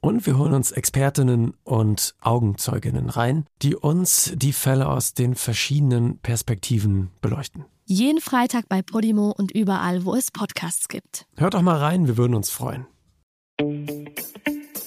[0.00, 6.18] Und wir holen uns Expertinnen und Augenzeuginnen rein, die uns die Fälle aus den verschiedenen
[6.18, 7.64] Perspektiven beleuchten.
[7.84, 11.26] Jeden Freitag bei Podimo und überall, wo es Podcasts gibt.
[11.36, 12.86] Hört doch mal rein, wir würden uns freuen.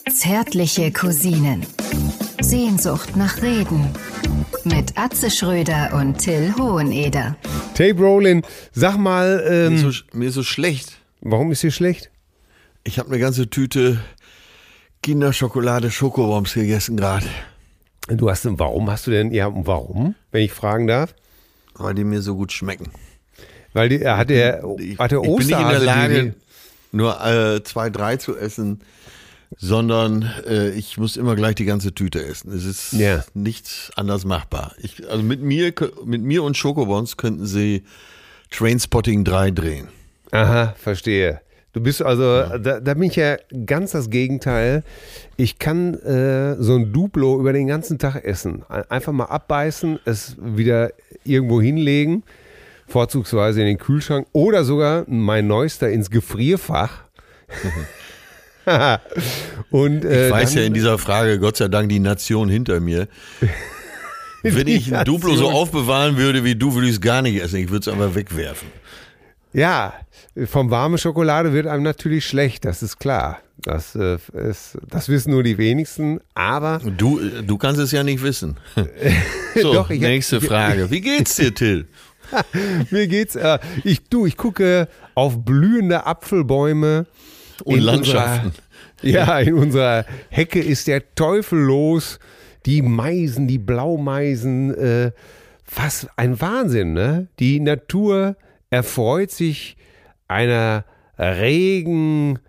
[0.09, 1.65] Zärtliche Cousinen.
[2.41, 3.89] Sehnsucht nach Reden.
[4.63, 7.35] Mit Atze Schröder und Till Hoheneder.
[7.75, 10.97] Tape Rowlin, sag mal, ähm, Mir, ist so, mir ist so schlecht.
[11.21, 12.09] warum ist dir schlecht?
[12.83, 13.99] Ich habe eine ganze Tüte
[15.03, 17.27] Kinderschokolade Schokobombs gegessen gerade,
[18.07, 21.13] Du hast, warum hast du denn, ja, warum, wenn ich fragen darf?
[21.75, 22.91] weil die mir so gut schmecken.
[23.73, 26.35] Weil die, hat der, Ich, hat der ich bin nicht in der Osterhase die- Lage,
[26.91, 28.81] nur äh, zwei, drei zu essen,
[29.57, 32.51] sondern äh, ich muss immer gleich die ganze Tüte essen.
[32.53, 33.23] Es ist Ja.
[33.33, 34.73] nichts anders machbar.
[34.79, 35.73] Ich, also mit mir,
[36.05, 37.83] mit mir und Schokobons könnten sie
[38.51, 39.87] Trainspotting 3 drehen.
[40.31, 41.41] Aha, verstehe.
[41.73, 44.83] Du bist also, da, da bin ich ja ganz das Gegenteil.
[45.37, 48.63] Ich kann äh, so ein Duplo über den ganzen Tag essen.
[48.69, 50.91] Ein- Einfach mal abbeißen, es wieder
[51.23, 52.21] irgendwo hinlegen,
[52.87, 56.91] vorzugsweise in den Kühlschrank oder sogar mein neuester ins Gefrierfach.
[59.71, 63.07] Und, äh, Ich weiß ja in dieser Frage, Gott sei Dank, die Nation hinter mir.
[64.43, 67.57] Wenn ich ein Duplo so aufbewahren würde wie du, würde ich es gar nicht essen.
[67.59, 68.67] Ich würde es einfach wegwerfen.
[69.53, 69.93] Ja,
[70.45, 73.39] vom warmen Schokolade wird einem natürlich schlecht, das ist klar.
[73.57, 78.23] Das, äh, ist, das wissen nur die wenigsten, aber Du, du kannst es ja nicht
[78.23, 78.57] wissen.
[79.61, 80.89] So, Doch, ich- nächste Frage.
[80.89, 81.85] Wie geht's dir, Till?
[82.89, 83.35] mir geht's.
[83.35, 87.05] Äh, ich, du, ich gucke auf blühende Apfelbäume
[87.63, 88.47] Und Landschaften.
[89.03, 92.17] Unserer, ja, in unserer Hecke ist der Teufel los.
[92.65, 95.11] Die Meisen, die Blaumeisen, äh,
[95.75, 97.27] was ein Wahnsinn, ne?
[97.37, 98.35] Die Natur
[98.71, 99.77] erfreut sich
[100.33, 100.85] einer
[101.17, 102.39] regen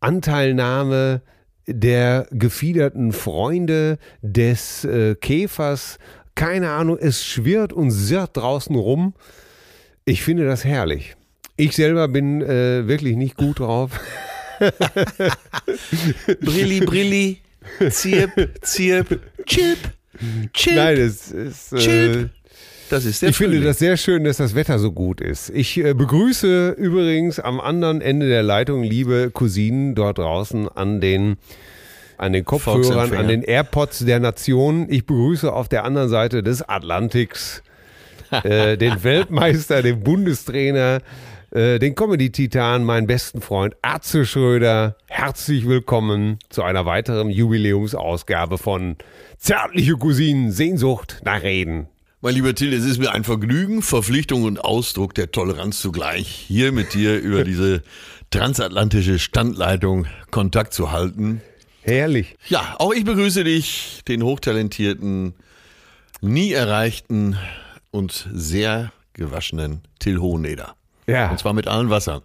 [0.00, 1.22] Anteilnahme
[1.66, 5.98] der gefiederten Freunde des äh, Käfers.
[6.34, 9.14] Keine Ahnung, es schwirrt und sirrt draußen rum.
[10.04, 11.16] Ich finde das herrlich.
[11.56, 13.98] Ich selber bin äh, wirklich nicht gut drauf.
[16.40, 17.38] Brilli, Brilli,
[17.90, 19.78] Zirp, Zirp, Chip,
[20.52, 20.74] Chip.
[20.74, 21.72] Nein, es ist.
[21.72, 22.30] Äh, Chip.
[22.90, 23.66] Das ist der ich finde Frühling.
[23.66, 25.50] das sehr schön, dass das Wetter so gut ist.
[25.50, 31.36] Ich äh, begrüße übrigens am anderen Ende der Leitung liebe Cousinen dort draußen an den
[32.16, 34.86] an den Kopfhörern, an den AirPods der Nation.
[34.88, 37.62] Ich begrüße auf der anderen Seite des Atlantiks
[38.30, 41.00] äh, den Weltmeister, den Bundestrainer,
[41.50, 44.96] äh, den Comedy-Titan, meinen besten Freund Atze Schröder.
[45.06, 48.96] Herzlich willkommen zu einer weiteren Jubiläumsausgabe von
[49.38, 51.88] Zärtliche Cousinen, Sehnsucht nach Reden.
[52.24, 56.72] Mein lieber Till, es ist mir ein Vergnügen, Verpflichtung und Ausdruck der Toleranz zugleich, hier
[56.72, 57.82] mit dir über diese
[58.30, 61.42] transatlantische Standleitung Kontakt zu halten.
[61.82, 62.34] Herrlich.
[62.48, 65.34] Ja, auch ich begrüße dich, den hochtalentierten,
[66.22, 67.36] nie erreichten
[67.90, 70.76] und sehr gewaschenen Till Hoheneder.
[71.06, 71.30] Ja.
[71.30, 72.22] Und zwar mit allen Wassern.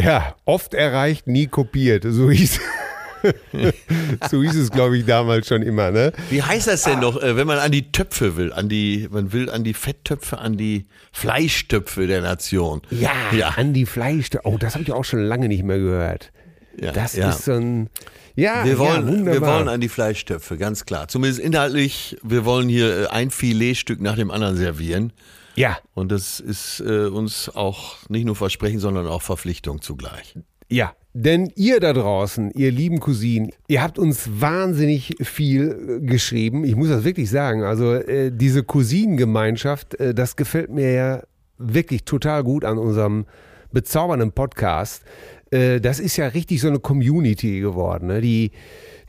[0.00, 2.04] Ja, oft erreicht, nie kopiert.
[2.08, 2.60] So hieß,
[4.30, 5.90] so hieß es, glaube ich, damals schon immer.
[5.90, 6.12] Ne?
[6.30, 9.32] Wie heißt das denn noch, äh, wenn man an die Töpfe will, an die, man
[9.32, 12.82] will an die Fetttöpfe, an die Fleischtöpfe der Nation.
[12.90, 13.48] Ja, ja.
[13.56, 14.30] an die Fleisch.
[14.44, 16.32] Oh, das habe ich auch schon lange nicht mehr gehört.
[16.78, 17.30] Ja, Das ja.
[17.30, 17.90] ist so ein.
[18.34, 19.56] Ja, Wir ja, wollen, wir wunderbar.
[19.58, 21.06] wollen an die Fleischtöpfe, ganz klar.
[21.08, 25.12] Zumindest inhaltlich, wir wollen hier äh, ein Filetstück nach dem anderen servieren.
[25.54, 30.34] ja, Und das ist äh, uns auch nicht nur Versprechen, sondern auch Verpflichtung zugleich.
[30.70, 30.94] ja.
[31.14, 36.64] Denn ihr da draußen, ihr lieben Cousinen, ihr habt uns wahnsinnig viel äh, geschrieben.
[36.64, 37.62] Ich muss das wirklich sagen.
[37.64, 41.22] Also äh, diese Cousinengemeinschaft, äh, das gefällt mir ja
[41.58, 43.26] wirklich total gut an unserem
[43.72, 45.02] bezaubernden Podcast.
[45.50, 48.06] Äh, das ist ja richtig so eine Community geworden.
[48.06, 48.22] Ne?
[48.22, 48.50] Die,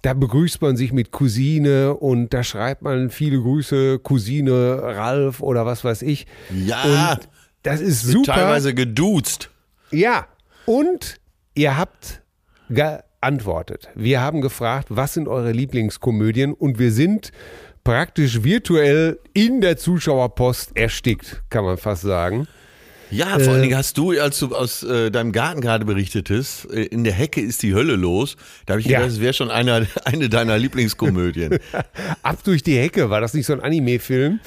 [0.01, 5.65] da begrüßt man sich mit Cousine und da schreibt man viele Grüße, Cousine Ralf oder
[5.65, 6.27] was weiß ich.
[6.65, 7.29] Ja, Und
[7.63, 8.33] das ist super.
[8.33, 9.49] teilweise geduzt.
[9.91, 10.27] Ja,
[10.65, 11.15] und
[11.55, 12.21] ihr habt
[12.69, 13.89] geantwortet.
[13.95, 17.31] Wir haben gefragt, was sind eure Lieblingskomödien und wir sind
[17.83, 22.47] praktisch virtuell in der Zuschauerpost erstickt, kann man fast sagen.
[23.13, 26.83] Ja, vor allen Dingen hast du, als du aus äh, deinem Garten gerade berichtetest, äh,
[26.83, 28.35] in der Hecke ist die Hölle los.
[28.65, 28.99] Da habe ich Ja.
[28.99, 31.59] gedacht, das wäre schon einer, eine deiner Lieblingskomödien.
[32.23, 34.39] Ab durch die Hecke, war das nicht so ein Anime-Film?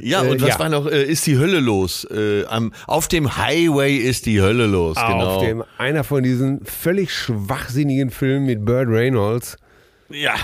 [0.00, 0.58] Ja, Äh, und was ja.
[0.58, 0.86] war noch?
[0.86, 2.06] Äh, ist die Hölle los?
[2.10, 5.26] Äh, am, auf dem Highway ist die Hölle los, genau.
[5.36, 9.56] Auf dem, einer von diesen völlig schwachsinnigen Filmen mit Burt Reynolds.
[10.10, 10.34] Ja.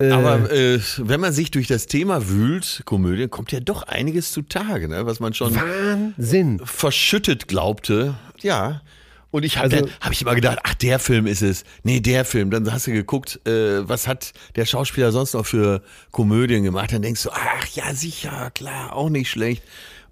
[0.00, 4.88] Aber äh, wenn man sich durch das Thema wühlt, Komödie, kommt ja doch einiges zutage,
[4.88, 5.04] ne?
[5.06, 6.60] was man schon Wahnsinn.
[6.64, 8.14] verschüttet glaubte.
[8.40, 8.82] Ja.
[9.30, 11.64] Und ich habe Also- hab ich immer gedacht, ach, der Film ist es.
[11.84, 12.50] Nee, der Film.
[12.50, 16.92] Dann hast du geguckt, äh, was hat der Schauspieler sonst noch für Komödien gemacht.
[16.92, 19.62] Dann denkst du, ach ja, sicher, klar, auch nicht schlecht.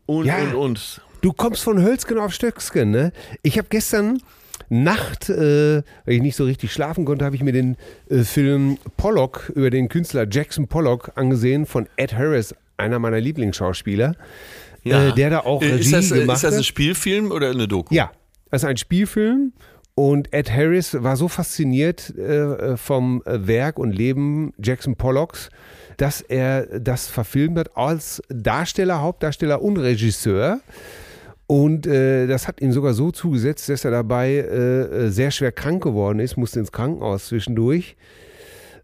[0.06, 0.38] Und, Ja.
[0.38, 1.00] und, und.
[1.20, 3.12] Du kommst von Hölzgen auf Stöcksken, ne?
[3.43, 4.23] Ich habe gestern
[4.69, 7.76] Nacht, äh, weil ich nicht so richtig schlafen konnte, habe ich mir den
[8.11, 14.15] äh, Film Pollock über den Künstler Jackson Pollock angesehen von Ed Harris, einer meiner Lieblingsschauspieler,
[14.85, 16.65] äh, der da auch Äh, Regie ist das, äh, gemacht ist das ein.
[16.65, 17.94] Spielfilm oder eine Doku?
[17.94, 18.11] Ja,
[18.50, 19.53] das ist ein Spielfilm
[19.94, 25.50] und Ed Harris war so fasziniert äh, vom äh, Werk und Leben Jackson Pollocks,
[25.97, 30.61] dass er das verfilmt hat als Darsteller, Hauptdarsteller und Regisseur.
[31.49, 35.50] Und äh, das hat ihm sogar so zugesetzt, dass er dabei äh, äh, sehr schwer
[35.50, 37.97] krank geworden ist, musste ins Krankenhaus zwischendurch.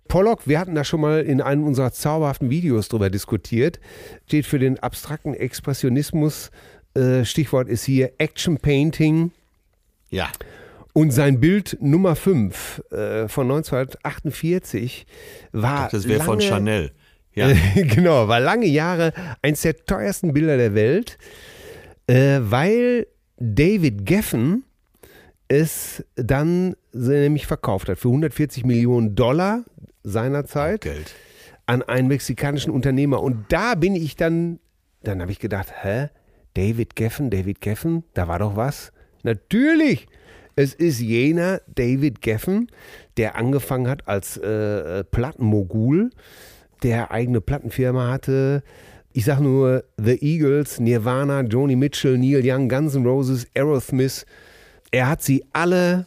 [0.09, 3.81] Pollock, wir hatten da schon mal in einem unserer zauberhaften Videos drüber diskutiert,
[4.27, 6.51] steht für den abstrakten Expressionismus.
[6.95, 9.33] Äh, Stichwort ist hier Action Painting.
[10.09, 10.31] Ja.
[10.95, 15.07] Und sein Bild Nummer 5 äh, von 1948
[15.53, 15.91] war.
[15.91, 16.91] Das wäre von lange- Chanel.
[17.35, 17.49] Ja.
[17.75, 19.13] genau, war lange Jahre
[19.43, 21.19] eins der teuersten Bilder der Welt,
[22.07, 23.07] äh, weil
[23.39, 24.65] David Geffen
[25.49, 29.65] es dann nämlich verkauft hat für 140 Millionen Dollar
[30.03, 31.15] seinerzeit Geld.
[31.67, 33.23] an einen mexikanischen Unternehmer.
[33.23, 34.59] Und da bin ich dann,
[35.03, 36.09] dann habe ich gedacht, hä?
[36.55, 38.93] David Geffen, David Geffen, da war doch was.
[39.25, 40.07] Natürlich,
[40.55, 42.71] es ist jener David Geffen,
[43.17, 46.11] der angefangen hat als äh, Plattenmogul,
[46.85, 48.63] der eigene Plattenfirma hatte.
[49.17, 54.27] Ich sag nur The Eagles, Nirvana, Joni Mitchell, Neil Young, Guns N' Roses, Aerosmith.
[54.91, 56.07] Er hat sie alle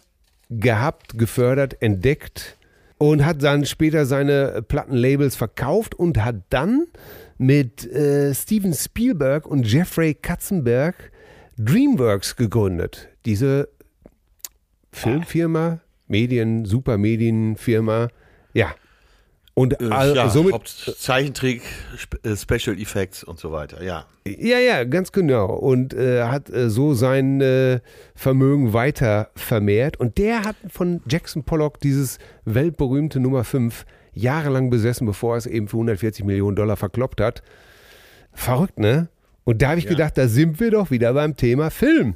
[0.50, 2.58] gehabt, gefördert, entdeckt
[2.98, 6.88] und hat dann später seine Plattenlabels verkauft und hat dann
[7.38, 11.14] mit äh, Steven Spielberg und Jeffrey Katzenberg
[11.58, 13.08] DreamWorks gegründet.
[13.26, 13.70] Diese
[14.92, 18.10] Filmfirma, Medien, Supermedienfirma,
[18.54, 18.76] ja.
[19.58, 21.64] Und Äh, all, ja, somit Zeichentrick,
[22.22, 24.06] äh, Special Effects und so weiter, ja.
[24.28, 25.48] Ja, ja, ganz genau.
[25.48, 27.80] Und äh, hat äh, so sein äh,
[28.14, 29.98] Vermögen weiter vermehrt.
[30.00, 35.48] Und der hat von Jackson Pollock dieses weltberühmte Nummer 5 jahrelang besessen, bevor er es
[35.48, 37.42] eben für 140 Millionen Dollar verkloppt hat.
[38.34, 39.10] Verrückt, ne?
[39.44, 39.90] Und da habe ich Ja.
[39.92, 42.16] gedacht, da sind wir doch wieder beim Thema Film.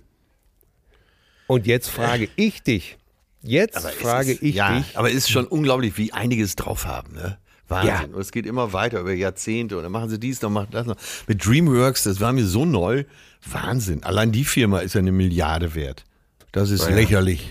[1.48, 3.00] Und jetzt frage ich dich.
[3.44, 4.98] Jetzt Aber frage ist, ich ja, dich.
[4.98, 7.38] Aber es ist schon unglaublich, wie einiges drauf haben, ne?
[7.68, 7.90] Wahnsinn.
[7.94, 8.02] Ja.
[8.14, 10.86] Und es geht immer weiter über Jahrzehnte und dann machen sie dies noch, machen das
[10.86, 10.98] noch.
[11.28, 13.06] Mit DreamWorks, das war mir so neu.
[13.50, 14.04] Wahnsinn.
[14.04, 16.04] Allein die Firma ist ja eine Milliarde wert.
[16.52, 17.50] Das ist lächerlich.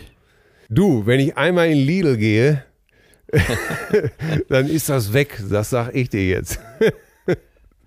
[0.68, 2.64] Du, wenn ich einmal in Lidl gehe,
[4.48, 5.42] dann ist das weg.
[5.50, 6.60] Das sag ich dir jetzt.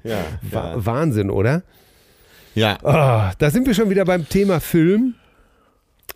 [0.06, 0.20] Ja.
[0.42, 1.64] Wa- Wahnsinn, oder?
[2.56, 2.78] Ja.
[2.84, 5.16] Ah, da sind wir schon wieder beim Thema Film.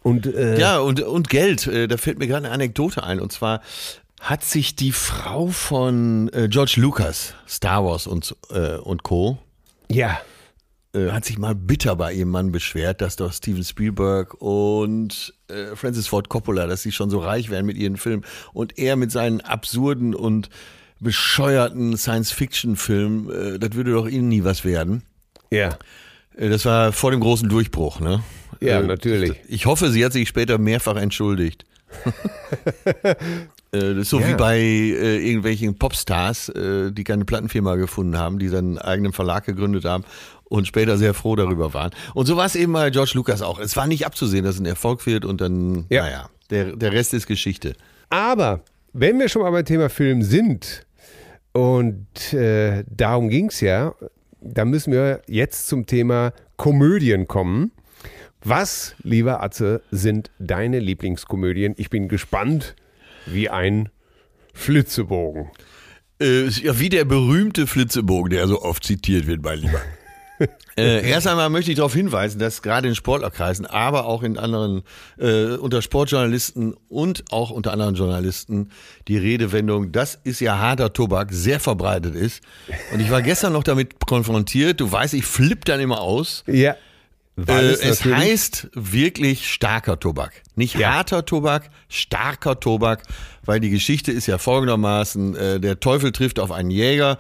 [0.07, 1.67] Und äh, Ja, und, und Geld.
[1.67, 3.19] Äh, Da fällt mir gerade eine Anekdote ein.
[3.19, 3.61] Und zwar
[4.21, 9.37] hat sich die Frau von äh, George Lucas, Star Wars und, äh, und Co.,
[9.89, 10.19] ja,
[10.93, 15.75] äh, hat sich mal bitter bei ihrem Mann beschwert, dass doch Steven Spielberg und äh,
[15.75, 19.11] Francis Ford Coppola, dass sie schon so reich wären mit ihren Filmen und er mit
[19.11, 20.49] seinen absurden und
[20.99, 25.03] bescheuerten Science-Fiction-Filmen, äh, das würde doch ihnen nie was werden.
[25.51, 25.77] ja,
[26.37, 28.23] das war vor dem großen Durchbruch, ne?
[28.61, 29.33] Ja, Äh, natürlich.
[29.47, 31.65] Ich hoffe, sie hat sich später mehrfach entschuldigt.
[33.73, 34.29] Äh, das ist so Ja.
[34.29, 39.11] wie bei äh, irgendwelchen Popstars, äh, die keine Plattenfirma gefunden haben, die dann einen eigenen
[39.11, 40.05] Verlag gegründet haben
[40.45, 41.91] und später sehr froh darüber waren.
[42.13, 43.59] Und so war es eben bei George Lucas auch.
[43.59, 46.03] Es war nicht abzusehen, dass es ein Erfolg wird und dann, Ja.
[46.03, 47.73] naja, der, der Rest ist Geschichte.
[48.09, 48.61] Aber
[48.93, 50.85] wenn wir schon mal beim Thema Film sind,
[51.51, 53.93] und äh, darum ging es ja,
[54.39, 57.71] dann müssen wir jetzt zum Thema Komödien kommen.
[58.43, 61.73] Was, lieber Atze, sind deine Lieblingskomödien?
[61.77, 62.75] Ich bin gespannt
[63.25, 63.89] wie ein
[64.53, 65.49] Flitzebogen.
[66.19, 69.81] Äh, ja, wie der berühmte Flitzebogen, der so oft zitiert wird, mein Lieber.
[70.77, 74.83] äh, erst einmal möchte ich darauf hinweisen, dass gerade in Sportlerkreisen, aber auch in anderen,
[75.17, 78.69] äh, unter Sportjournalisten und auch unter anderen Journalisten
[79.07, 82.43] die Redewendung, das ist ja harter Tobak, sehr verbreitet ist.
[82.93, 86.43] Und ich war gestern noch damit konfrontiert, du weißt, ich flipp dann immer aus.
[86.47, 86.75] Ja,
[87.45, 90.41] Äh, es es heißt wirklich starker Tobak.
[90.55, 90.95] Nicht Ja.
[90.95, 93.03] harter Tobak, starker Tobak,
[93.45, 97.17] weil die Geschichte ist ja folgendermaßen, äh, der Teufel trifft auf einen Jäger.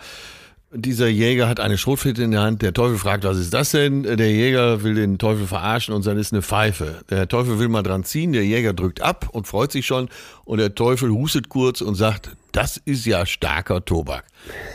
[0.79, 2.61] Dieser Jäger hat eine Schrotflinte in der Hand.
[2.61, 4.03] Der Teufel fragt, was ist das denn?
[4.03, 6.99] Der Jäger will den Teufel verarschen und dann ist eine Pfeife.
[7.09, 8.31] Der Teufel will mal dran ziehen.
[8.31, 10.07] Der Jäger drückt ab und freut sich schon.
[10.45, 14.25] Und der Teufel hustet kurz und sagt, das ist ja starker Tobak.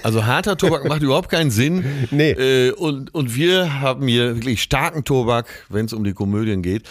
[0.02, 1.85] Also harter Tobak macht überhaupt keinen Sinn.
[2.11, 2.32] Nee.
[2.32, 6.82] Äh, und, und wir haben hier wirklich starken Tobak, wenn es um die Komödien geht.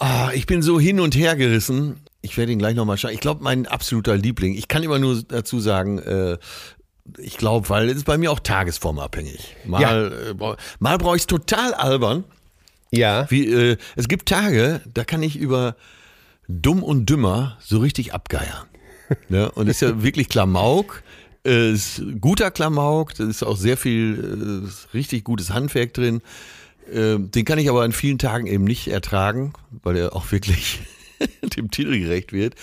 [0.00, 2.00] Ah, ich bin so hin und her gerissen.
[2.22, 3.12] Ich werde ihn gleich nochmal schauen.
[3.12, 4.54] Ich glaube, mein absoluter Liebling.
[4.54, 6.38] Ich kann immer nur dazu sagen, äh,
[7.16, 9.56] ich glaube, weil es ist bei mir auch tagesformabhängig.
[9.64, 10.06] Mal, Ja.
[10.30, 12.24] äh, bra- mal brauche ich es total albern.
[12.90, 13.26] Ja.
[13.30, 15.76] Wie, äh, es gibt Tage, da kann ich über
[16.48, 18.66] dumm und dümmer so richtig abgeiern.
[19.28, 21.02] Ja, und das ist ja wirklich Klamauk.
[21.46, 26.20] Äh, ist guter Klamauk, da ist auch sehr viel äh, richtig gutes Handwerk drin.
[26.92, 30.80] Äh, den kann ich aber an vielen Tagen eben nicht ertragen, weil er auch wirklich
[31.56, 32.54] dem Titel gerecht wird.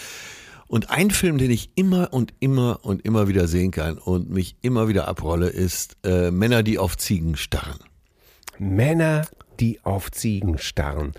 [0.67, 4.55] Und ein Film, den ich immer und immer und immer wieder sehen kann und mich
[4.61, 7.79] immer wieder abrolle, ist äh, Männer, die auf Ziegen starren.
[8.57, 9.27] Männer,
[9.59, 11.11] die auf Ziegen starren.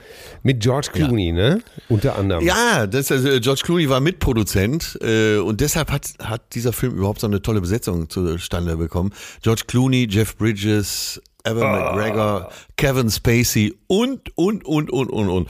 [0.43, 1.63] Mit George Clooney, ne?
[1.89, 2.45] Unter anderem.
[2.45, 7.21] Ja, das, also George Clooney war Mitproduzent äh, und deshalb hat, hat dieser Film überhaupt
[7.21, 9.13] so eine tolle Besetzung zustande bekommen.
[9.43, 15.49] George Clooney, Jeff Bridges, Evan McGregor, Kevin Spacey und, und, und, und, und, und.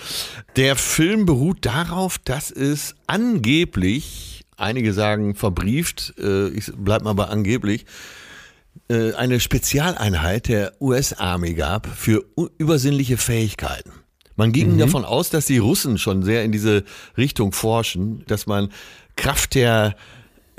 [0.57, 7.25] Der Film beruht darauf, dass es angeblich, einige sagen verbrieft, äh, ich bleib mal bei
[7.25, 7.87] angeblich,
[8.89, 12.25] äh, eine Spezialeinheit der US-Army gab für
[12.59, 13.91] übersinnliche Fähigkeiten.
[14.37, 16.85] Man ging davon aus, dass die Russen schon sehr in diese
[17.17, 18.69] Richtung forschen, dass man
[19.17, 19.97] Kraft der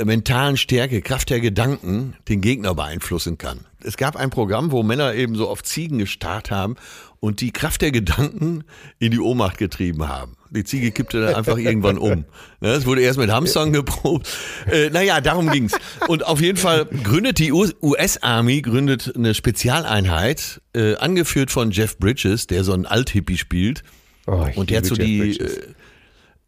[0.04, 3.67] mentalen Stärke, Kraft der Gedanken den Gegner beeinflussen kann.
[3.84, 6.76] Es gab ein Programm, wo Männer eben so auf Ziegen gestarrt haben
[7.20, 8.64] und die Kraft der Gedanken
[9.00, 10.36] in die Ohnmacht getrieben haben.
[10.50, 12.26] Die Ziege kippte dann einfach irgendwann um.
[12.60, 14.28] Ne, Es wurde erst mit Hamstern geprobt.
[14.72, 15.74] Äh, naja, darum ging's.
[16.08, 22.48] Und auf jeden Fall gründet die US-Army gründet eine Spezialeinheit, äh, angeführt von Jeff Bridges,
[22.48, 23.84] der so einen Althippie spielt.
[24.26, 25.60] Oh, und der so die, Bridges.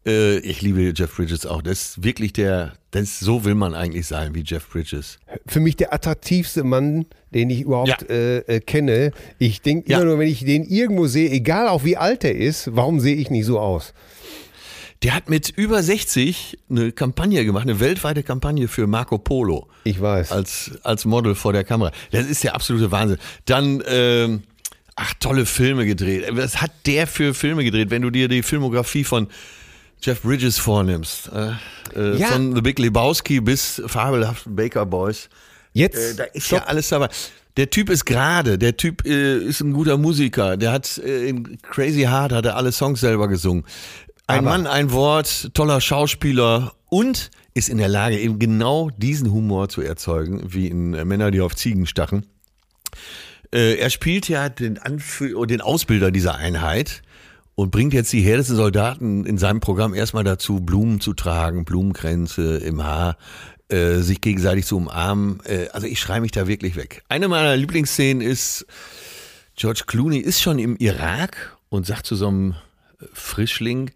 [0.06, 1.62] Äh, ich liebe Jeff Bridges auch.
[1.62, 5.18] Das ist wirklich der, das, so will man eigentlich sein wie Jeff Bridges.
[5.46, 7.96] Für mich der attraktivste Mann, den ich überhaupt Ja.
[8.08, 9.12] äh, äh, kenne.
[9.38, 9.98] Ich denke Ja.
[9.98, 13.16] immer nur, wenn ich den irgendwo sehe, egal auch wie alt er ist, warum sehe
[13.16, 13.92] ich nicht so aus?
[15.02, 19.98] Der hat mit über 60 eine Kampagne gemacht, eine weltweite Kampagne für Marco Polo Ich
[20.00, 20.30] weiß.
[20.30, 21.90] als, als Model vor der Kamera.
[22.10, 23.16] Das ist der absolute Wahnsinn.
[23.46, 24.42] Dann, ähm,
[24.96, 26.26] ach, tolle Filme gedreht.
[26.32, 29.28] Was hat der für Filme gedreht, wenn du dir die Filmografie von
[30.02, 31.30] Jeff Bridges vornimmst?
[31.32, 31.52] Äh,
[31.96, 32.28] äh, Ja.
[32.28, 35.28] Von The Big Lebowski bis fabelhaften Baker Boys.
[35.72, 36.60] Jetzt, Äh, da ist stopp.
[36.60, 37.08] ja alles dabei.
[37.56, 40.56] Der Typ ist gerade, der Typ äh, ist ein guter Musiker.
[40.56, 43.64] Der hat äh, in Crazy Heart hat er alle Songs selber gesungen.
[44.26, 49.32] Ein Aber- Mann, ein Wort, toller Schauspieler und ist in der Lage, eben genau diesen
[49.32, 52.24] Humor zu erzeugen, wie in äh, Männer, die auf Ziegen stachen.
[53.52, 57.02] Er spielt ja den, Anfü den Ausbilder dieser Einheit
[57.60, 62.56] und bringt jetzt die härtesten Soldaten in seinem Programm erstmal dazu, Blumen zu tragen, Blumenkränze
[62.56, 63.18] im Haar,
[63.68, 65.40] äh, sich gegenseitig zu umarmen.
[65.44, 67.02] Äh, also ich schreibe mich da wirklich weg.
[67.10, 68.64] Eine meiner Lieblingsszenen ist,
[69.56, 72.52] George Clooney ist schon im Irak und sagt zu so einem
[72.98, 73.90] äh, Frischling,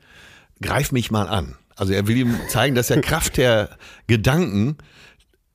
[0.61, 1.57] greif mich mal an.
[1.75, 3.79] Also er will ihm zeigen, dass er Kraft der
[4.09, 4.77] Gedanken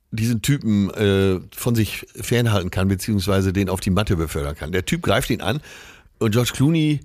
[0.09, 4.71] diesen Typen äh, von sich fernhalten kann, beziehungsweise den auf die Matte befördern kann.
[4.71, 5.61] Der Typ greift ihn an
[6.17, 7.01] und George Clooney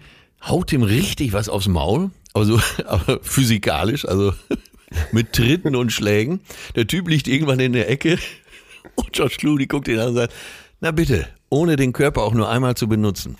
[0.46, 4.34] haut ihm richtig was aufs Maul, also aber physikalisch, also
[5.12, 6.40] mit Tritten und Schlägen.
[6.76, 8.18] Der Typ liegt irgendwann in der Ecke
[8.94, 10.34] und George Clooney guckt ihn an und sagt,
[10.80, 13.36] na bitte, ohne den Körper auch nur einmal zu benutzen.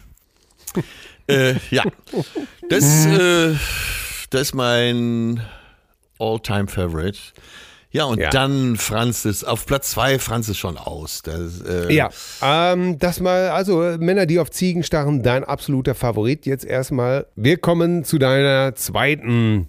[1.28, 1.84] äh, ja,
[2.68, 3.54] das, äh,
[4.30, 5.42] das ist mein
[6.18, 7.18] All-Time-Favorite.
[7.94, 8.30] Ja, und Ja.
[8.30, 11.22] dann Franz ist, auf Platz zwei Franz ist schon aus.
[11.22, 12.10] Das, äh, Ja,
[12.42, 17.26] ähm, das mal, also Männer, die auf Ziegen starren, dein absoluter Favorit jetzt erstmal.
[17.36, 19.68] Wir kommen zu deiner zweiten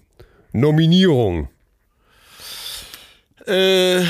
[0.52, 1.50] Nominierung.
[3.46, 4.02] Äh,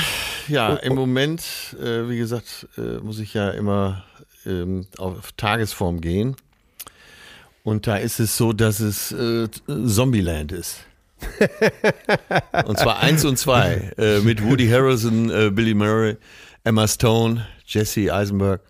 [0.47, 1.43] ja, im Moment,
[1.79, 4.03] äh, wie gesagt, äh, muss ich ja immer
[4.47, 6.35] ähm, auf Tagesform gehen.
[7.63, 10.86] Und da ist es so, dass es äh, Zombieland ist.
[12.65, 13.91] und zwar eins und zwei.
[13.97, 16.17] Äh, mit Woody Harrelson, äh, Billy Murray,
[16.63, 18.61] Emma Stone, Jesse Eisenberg.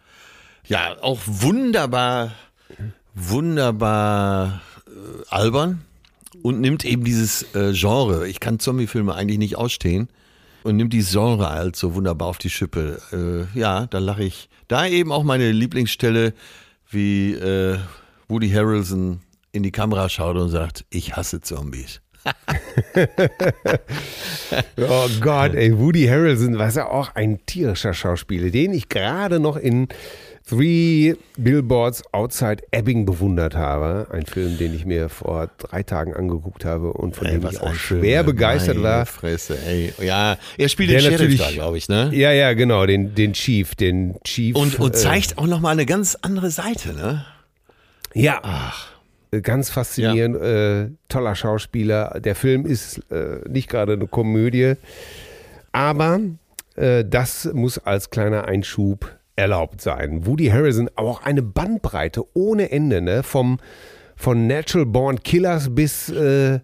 [0.66, 2.32] Ja, auch wunderbar,
[3.16, 5.82] wunderbar äh, albern
[6.42, 8.28] und nimmt eben dieses äh, Genre.
[8.28, 10.10] Ich kann Zombiefilme eigentlich nicht ausstehen
[10.64, 13.48] und nimmt dieses Genre halt so wunderbar auf die Schippe.
[13.56, 14.50] Äh, ja, da lache ich.
[14.68, 16.34] Da eben auch meine Lieblingsstelle,
[16.90, 17.78] wie äh,
[18.28, 19.22] Woody Harrelson
[19.54, 22.02] in die Kamera schaut und sagt, ich hasse Zombies.
[24.78, 29.58] Oh Gott, ey, Woody Harrelson war ja auch ein tierischer Schauspieler, den ich gerade noch
[29.58, 29.88] in
[30.48, 34.08] Three Billboards Outside Ebbing bewundert habe.
[34.12, 37.74] Ein Film, den ich mir vor drei Tagen angeguckt habe und von dem ich auch
[37.74, 39.06] schwer begeistert war.
[39.06, 39.94] Fresse, ey.
[40.02, 42.12] Ja, er spielt Der den Sheriff da, glaube ich, ne?
[42.14, 44.56] Ja, ja, genau, den, den Chief, den Chief.
[44.56, 47.26] Und, und äh, zeigt auch nochmal eine ganz andere Seite, ne?
[48.14, 48.74] Ja.
[49.42, 52.20] Ganz faszinierend, äh, toller Schauspieler.
[52.20, 54.74] Der Film ist äh, nicht gerade eine Komödie,
[55.72, 56.20] aber
[56.76, 60.26] äh, das muss als kleiner Einschub erlaubt sein.
[60.26, 63.24] Woody Harrison, aber auch eine Bandbreite ohne Ende, ne?
[63.24, 63.60] Vom,
[64.16, 66.60] von Natural Born Killers bis, äh,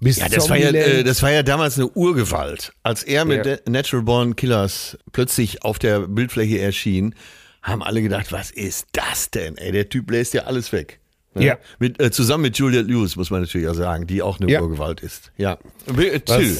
[0.00, 2.72] bis Ja, das war ja, äh, das war ja damals eine Urgewalt.
[2.82, 3.56] Als er mit Ja.
[3.68, 7.14] Natural Born Killers plötzlich auf der Bildfläche erschien,
[7.62, 9.56] haben alle gedacht, was ist das denn?
[9.56, 10.99] Ey, der Typ bläst ja alles weg.
[11.34, 11.44] Ne?
[11.44, 11.58] Ja.
[11.78, 14.60] Mit, äh, zusammen mit Juliette Lewis, muss man natürlich auch sagen, die auch eine Ja.
[14.62, 15.30] Urgewalt ist.
[15.36, 15.58] Ja.
[15.86, 16.56] Äh, Till,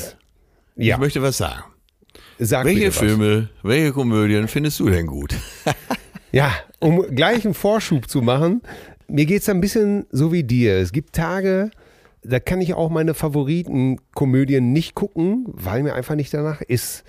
[0.76, 1.64] ja, ich möchte was sagen.
[2.38, 2.96] sag Welche was.
[2.98, 5.34] Filme, welche Komödien findest du denn gut?
[6.32, 8.62] Ja, um gleich einen Vorschub zu machen,
[9.08, 10.76] mir geht es ein bisschen so wie dir.
[10.76, 11.72] Es gibt Tage,
[12.22, 17.02] da kann ich auch meine Favoritenkomödien nicht gucken, weil mir einfach nicht danach ist.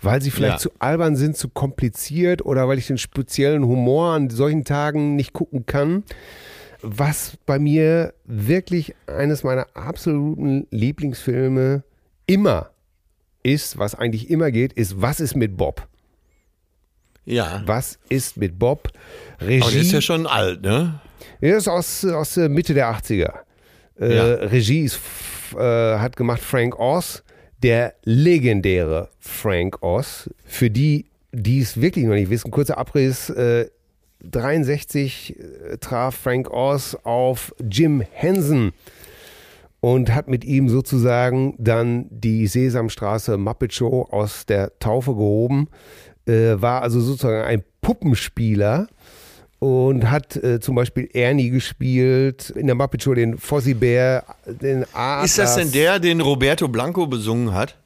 [0.00, 0.58] Weil sie vielleicht Ja.
[0.58, 5.32] zu albern sind, zu kompliziert oder weil ich den speziellen Humor an solchen Tagen nicht
[5.32, 6.04] gucken kann.
[6.80, 11.82] Was bei mir wirklich eines meiner absoluten Lieblingsfilme
[12.26, 12.70] immer
[13.42, 15.86] ist, was eigentlich immer geht, ist Was ist mit Bob?
[17.24, 17.62] Ja.
[17.66, 18.90] Was ist mit Bob?
[19.40, 19.62] Regie.
[19.62, 21.00] Aber der ist ja schon alt, ne?
[21.40, 23.32] Er ist aus, aus der Mitte der 80er.
[24.00, 24.24] Äh, Ja.
[24.46, 24.98] Regie ist,
[25.54, 25.58] äh,
[25.98, 27.22] hat gemacht Frank Oz,
[27.62, 30.30] der legendäre Frank Oz.
[30.46, 33.30] Für die, die es wirklich noch nicht wissen, kurzer Abriss.
[33.30, 33.68] Äh,
[34.24, 38.72] 63 äh, traf Frank Oz auf Jim Henson
[39.80, 45.68] und hat mit ihm sozusagen dann die Sesamstraße Muppet Show aus der Taufe gehoben.
[46.26, 48.88] Äh, war also sozusagen ein Puppenspieler
[49.60, 54.84] und hat äh, zum Beispiel Ernie gespielt, in der Muppet Show den Fozzie Bär, den
[54.92, 55.24] Atlas.
[55.26, 57.76] Ist das denn der, den Roberto Blanco besungen hat?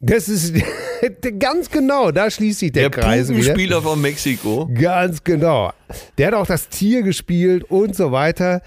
[0.00, 0.54] Das ist
[1.38, 3.38] ganz genau, da schließt sich der, Der Kreis wieder.
[3.40, 4.68] Puppenspieler von Mexiko.
[4.72, 5.72] Ganz genau.
[6.16, 8.62] Der hat auch das Tier gespielt und so weiter.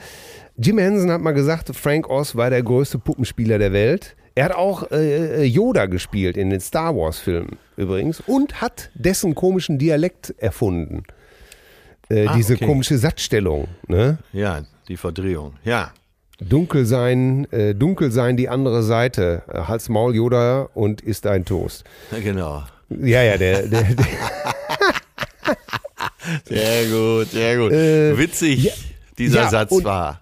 [0.57, 4.15] Jim Henson hat mal gesagt, Frank Oz war der größte Puppenspieler der Welt.
[4.35, 9.33] Er hat auch äh, Yoda gespielt in den Star Wars Filmen übrigens und hat dessen
[9.35, 11.03] komischen Dialekt erfunden.
[12.09, 12.65] Äh, Ah, diese okay.
[12.65, 13.67] komische Satzstellung.
[13.87, 14.19] Ne?
[14.33, 15.53] Ja, die Verdrehung.
[15.63, 15.91] Ja.
[16.43, 19.43] Dunkel sein, äh, dunkel sein die andere Seite.
[19.51, 21.83] Äh, Hals Maul Yoda und ist ein Toast.
[22.11, 22.63] Genau.
[22.89, 24.05] Ja, ja, der, der, der
[26.45, 27.71] Sehr gut, sehr gut.
[27.71, 28.73] Äh, Witzig, ja,
[29.17, 30.21] dieser ja, Satz und- war.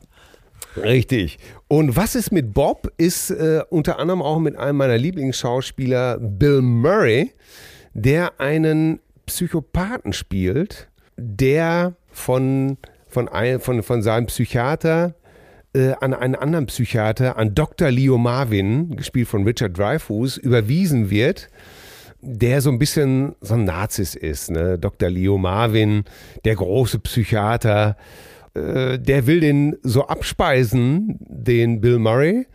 [0.78, 1.38] Richtig.
[1.68, 6.62] Und was ist mit Bob, ist äh, unter anderem auch mit einem meiner Lieblingsschauspieler, Bill
[6.62, 7.32] Murray,
[7.94, 15.14] der einen Psychopathen spielt, der von, von, ein, von, von seinem Psychiater
[15.74, 17.92] äh, an einen anderen Psychiater, an Dr.
[17.92, 21.50] Leo Marvin, gespielt von Richard Dreyfuss, überwiesen wird
[22.22, 24.52] der so ein bisschen so ein Nazis ist.
[24.52, 24.78] Ne?
[24.78, 25.10] Dr.
[25.10, 26.04] Leo Marvin,
[26.46, 27.98] der große Psychiater,
[28.54, 32.46] äh, der will den so abspeisen, den Bill Murray,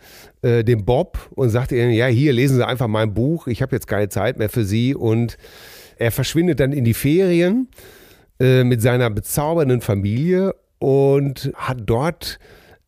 [0.43, 3.75] äh, den Bob, und sagt ihnen, ja, hier lesen Sie einfach mein Buch, ich habe
[3.75, 4.95] jetzt keine Zeit mehr für Sie.
[4.95, 5.37] Und
[5.99, 7.69] er verschwindet dann in die Ferien
[8.39, 12.39] äh, mit seiner bezaubernden Familie und hat dort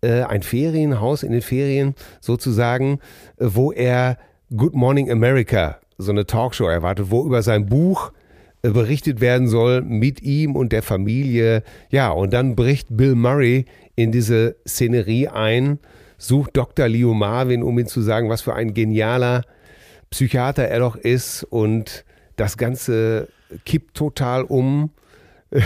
[0.02, 3.00] äh, ein Ferienhaus in den Ferien sozusagen,
[3.38, 4.18] äh, wo er
[4.56, 8.12] Good Morning America, so eine Talkshow erwartet, wo über sein Buch
[8.62, 11.62] äh, berichtet werden soll mit ihm und der Familie.
[11.90, 15.78] Ja, und dann bricht Bill Murray in diese Szenerie ein,
[16.16, 16.88] sucht Dr.
[16.88, 19.42] Leo Marvin, um ihm zu sagen, was für ein genialer
[20.11, 22.04] Psychiater er doch ist und
[22.37, 23.28] das Ganze
[23.64, 24.90] kippt total um.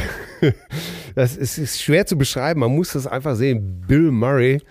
[1.15, 3.83] Das ist, ist schwer zu beschreiben, man muss das einfach sehen.
[3.87, 4.63] Bill Murray,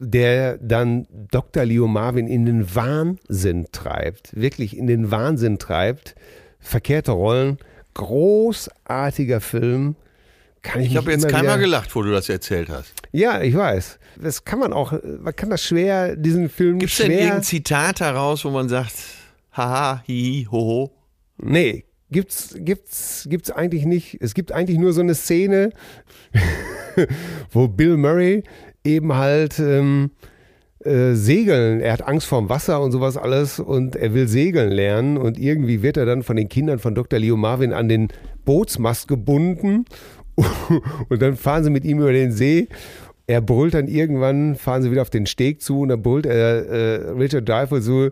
[0.00, 1.64] der dann Dr.
[1.64, 6.14] Leo Marvin in den Wahnsinn treibt, wirklich in den Wahnsinn treibt.
[6.58, 7.58] Verkehrte Rollen,
[7.94, 9.94] großartiger Film.
[10.62, 12.92] Kann ich Ich habe jetzt keinmal gelacht, wo du das erzählt hast.
[13.12, 13.98] Ja, ich weiß.
[14.20, 17.18] Das kann man auch, man kann das schwer, diesen Film Gibt es denn schwer.
[17.20, 18.94] irgendein Zitat daraus, wo man sagt,
[19.52, 20.90] haha, hihi, hoho?
[21.40, 24.18] Nee, gibt's, gibt's, gibt's eigentlich nicht.
[24.20, 25.70] Es gibt eigentlich nur so eine Szene,
[27.50, 28.44] wo Bill Murray
[28.84, 30.10] eben halt ähm,
[30.84, 31.80] äh, segeln.
[31.80, 35.82] Er hat Angst vorm Wasser und sowas alles und er will segeln lernen und irgendwie
[35.82, 37.18] wird er dann von den Kindern von Dr.
[37.18, 38.08] Leo Marvin an den
[38.44, 39.84] Bootsmast gebunden
[41.08, 42.68] Und dann fahren sie mit ihm über den See.
[43.26, 46.66] Er brüllt dann irgendwann, fahren sie wieder auf den Steg zu und dann brüllt er
[46.66, 48.08] äh, Richard Dreyfuss so,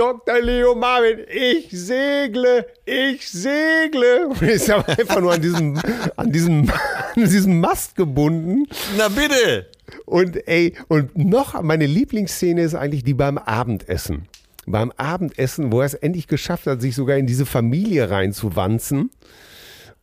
[0.00, 0.40] Dr.
[0.40, 4.28] Leo Marvin, ich segle, ich segle.
[4.30, 5.78] Und ist aber einfach nur an diesem,
[6.16, 6.70] an diesem,
[7.16, 8.66] an diesem Mast gebunden.
[8.96, 9.66] Na bitte!
[10.06, 14.26] Und ey, und noch meine Lieblingsszene ist eigentlich die beim Abendessen.
[14.64, 19.10] Beim Abendessen, wo er es endlich geschafft hat, sich sogar in diese Familie reinzuwanzen.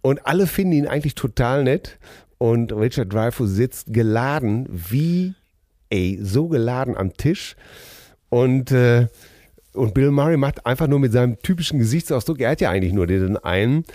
[0.04, 1.98] Und alle finden ihn eigentlich total nett.
[2.38, 5.34] Und Richard Dreyfuss sitzt geladen, wie,
[5.90, 7.56] ey, so geladen am Tisch.
[8.30, 9.08] Und, äh,
[9.78, 13.08] und Bill Murray macht einfach nur mit seinem typischen Gesichtsausdruck, er hat ja eigentlich nur
[13.08, 13.86] den einen,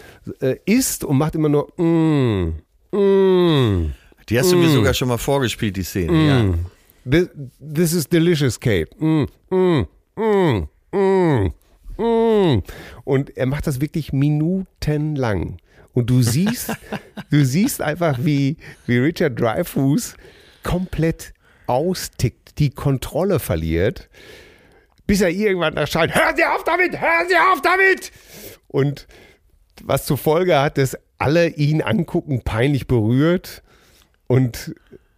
[0.40, 3.92] äh, isst und macht immer nur, mm, mm.
[4.28, 6.26] Die hast du mir sogar schon mal vorgespielt, die Szene.
[6.26, 6.54] Ja.
[7.10, 7.28] This,
[7.60, 8.88] this is delicious, Kate.
[8.98, 11.52] Mm, mm, mm, mm,
[11.98, 12.62] mm.
[13.04, 15.58] Und er macht das wirklich minutenlang.
[15.92, 16.72] Und du siehst,
[17.30, 20.14] du siehst einfach, wie, wie Richard Dreyfuss
[20.62, 21.34] komplett
[21.66, 24.08] austickt, die Kontrolle verliert,
[25.06, 28.12] bis er irgendwann erscheint, hören Sie auf damit, hören Sie auf damit!
[28.68, 29.06] Und
[29.82, 33.62] was zur Folge hat, dass alle ihn angucken, peinlich berührt
[34.26, 34.74] und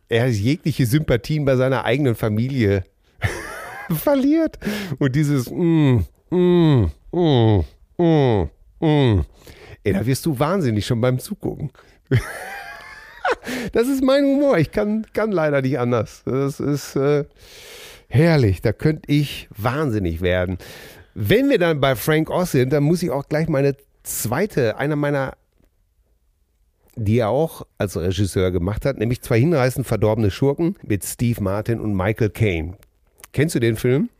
[0.09, 2.85] er jegliche Sympathien bei seiner eigenen Familie
[3.91, 4.59] verliert.
[4.99, 7.65] Und dieses mm, mm, mm,
[7.99, 9.25] mm, mm.
[9.83, 11.71] Ey, da wirst du wahnsinnig schon beim Zugucken.
[13.73, 14.59] das ist mein Humor.
[14.59, 16.23] Ich kann, kann leider nicht anders.
[16.25, 17.25] Das ist äh,
[18.15, 18.63] herrlich.
[18.63, 20.59] Da könnte ich wahnsinnig werden.
[21.15, 24.97] Wenn wir dann bei Frank Oz sind, dann muss ich auch gleich meine zweite, einer
[24.97, 25.35] meiner
[26.97, 31.81] die er auch als Regisseur gemacht hat, nämlich zwei hinreißend verdorbene Schurken mit Steve Martin
[31.81, 32.77] und Michael Caine.
[33.33, 34.11] Kennst du den Film?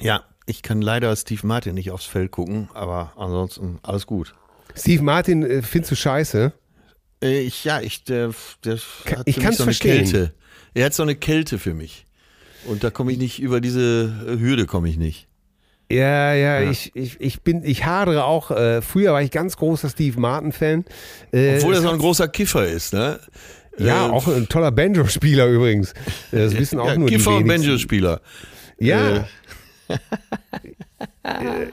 [0.00, 4.34] Ja, ich kann leider Steve Martin nicht aufs Feld gucken, aber ansonsten alles gut.
[4.74, 6.52] Steve Martin äh, findest du scheiße?
[7.22, 8.32] Äh, ich, ja, ich, der,
[8.64, 10.04] der ich kann's mich so eine verstehen.
[10.04, 10.34] Kälte.
[10.74, 12.05] Er hat so eine Kälte für mich.
[12.68, 15.28] Und da komme ich nicht, über diese äh, Hürde komme ich nicht.
[15.90, 18.50] Ja, ja, Ich, ich, ich bin, ich hadere auch.
[18.50, 20.84] Äh, früher war ich ganz großer Steve Martin-Fan.
[21.32, 23.20] Äh, Obwohl er so ein großer Kiffer ist, ne?
[23.78, 25.92] Ja, Äh, auch ein toller Banjo-Spieler übrigens.
[26.32, 27.66] Äh, Das wissen auch ja, nur Kiffer die und wenigsten.
[27.68, 28.20] Banjo-Spieler.
[28.78, 29.26] Ja.
[29.88, 31.66] Äh,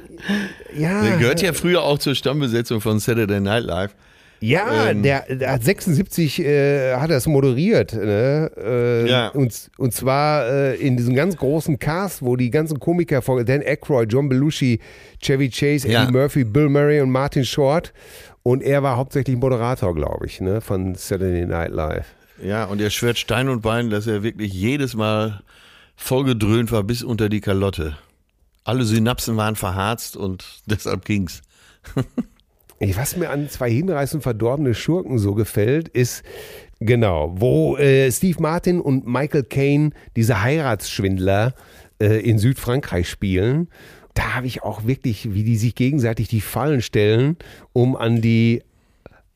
[0.75, 1.03] ja.
[1.03, 3.95] Der gehört ja früher auch zur Stammbesetzung von Saturday Night Live.
[4.45, 7.93] Ja, Ähm, der, der hat 76 äh, hat er es moderiert.
[7.93, 8.51] Ne?
[8.57, 9.27] Äh, Ja.
[9.29, 13.61] und, und zwar äh, in diesem ganz großen Cast, wo die ganzen Komiker, vor- Dan
[13.61, 14.79] Aykroyd, John Belushi,
[15.21, 16.03] Chevy Chase, Ja.
[16.03, 17.93] Eddie Murphy, Bill Murray und Martin Short.
[18.43, 20.59] Und er war hauptsächlich Moderator, glaube ich, ne?
[20.59, 22.07] von Saturday Night Live.
[22.43, 25.41] Ja, und er schwört Stein und Bein, dass er wirklich jedes Mal
[25.95, 27.95] vollgedröhnt war bis unter die Kalotte.
[28.65, 31.41] Alle Synapsen waren verharzt und deshalb ging's.
[32.95, 36.23] Was mir an zwei hinreißend verdorbene Schurken so gefällt, ist
[36.79, 41.53] genau, wo äh, Steve Martin und Michael Caine diese Heiratsschwindler
[41.99, 43.69] äh, in Südfrankreich spielen.
[44.13, 47.37] Da habe ich auch wirklich, wie die sich gegenseitig die Fallen stellen,
[47.71, 48.63] um an die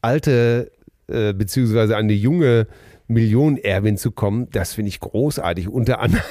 [0.02, 0.72] alte
[1.08, 2.68] äh, beziehungsweise an die junge
[3.08, 4.50] Millionenerbin zu kommen.
[4.52, 5.70] Das finde ich großartig.
[5.70, 6.24] Unter anderem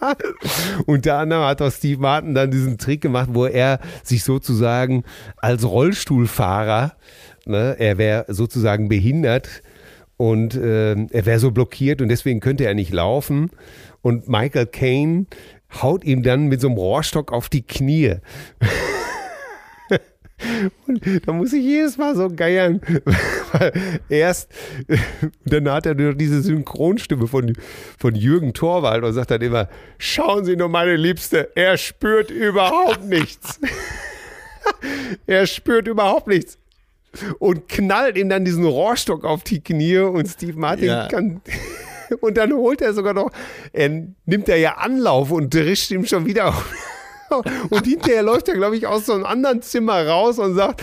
[0.86, 5.04] unter anderem hat auch Steve Martin dann diesen Trick gemacht, wo er sich sozusagen
[5.36, 6.94] als Rollstuhlfahrer,
[7.44, 9.62] ne, er wäre sozusagen behindert
[10.16, 13.50] und äh, er wäre so blockiert und deswegen könnte er nicht laufen.
[14.02, 15.26] Und Michael Caine
[15.82, 18.16] haut ihm dann mit so einem Rohrstock auf die Knie.
[20.86, 22.82] Und da muss ich jedes Mal so geiern.
[24.08, 24.50] Erst,
[25.44, 27.52] dann hat er nur diese Synchronstimme von,
[27.98, 33.04] von Jürgen Torwald und sagt dann immer, schauen Sie nur, meine Liebste, er spürt überhaupt
[33.08, 33.60] nichts.
[35.26, 36.58] er spürt überhaupt nichts.
[37.38, 41.08] Und knallt ihm dann diesen Rohrstock auf die Knie und Steve Martin Ja.
[41.08, 41.40] kann...
[42.20, 43.32] Und dann holt er sogar noch,
[43.72, 43.88] er
[44.26, 46.72] nimmt er ja Anlauf und drischt ihm schon wieder auf.
[47.70, 50.82] Und hinterher läuft er, glaube ich, aus so einem anderen Zimmer raus und sagt,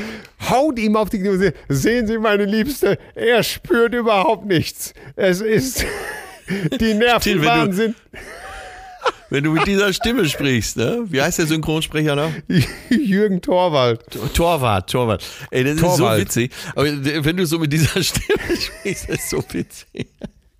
[0.49, 4.93] haut ihm auf die Knie sehen Sie, meine Liebste, er spürt überhaupt nichts.
[5.15, 5.85] Es ist,
[6.79, 7.95] die Nerven Till, wenn waren du- sind.
[9.29, 11.05] Wenn du mit dieser Stimme sprichst, ne?
[11.07, 12.29] Wie heißt der Synchronsprecher noch?
[12.91, 13.99] Jürgen Torwald.
[14.35, 15.25] Torwart, Torwart.
[15.49, 15.99] Ey, das ist Torwald.
[16.31, 16.51] so witzig.
[16.75, 20.07] Aber wenn du so mit dieser Stimme sprichst, das ist so witzig.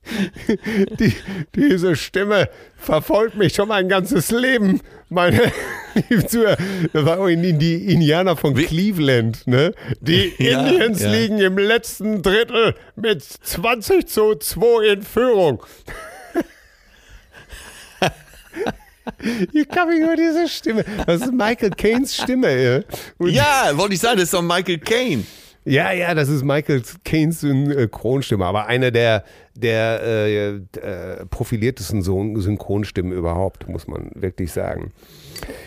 [1.00, 1.13] Die,
[1.56, 4.82] diese Stimme verfolgt mich schon mein ganzes Leben.
[5.10, 5.52] Meine
[6.10, 6.58] lieben Zuhörer,
[6.92, 9.48] das war in, in die Indianer von Cleveland.
[9.48, 9.74] Ne?
[10.02, 11.12] Die Ja, Indians ja.
[11.12, 15.63] liegen im letzten Drittel mit 20 zu 2 in Führung.
[19.52, 20.86] Ich kann mich über diese Stimme.
[21.06, 22.86] Das ist Michael Caines Stimme.
[23.20, 25.24] Ja, wollte ich sagen, das ist doch Michael Caine.
[25.65, 29.23] Ja, ja, das ist Michael Caines Synchronstimme, aber einer der,
[29.56, 34.91] der äh, äh, profiliertesten Synchronstimmen überhaupt, muss man wirklich sagen.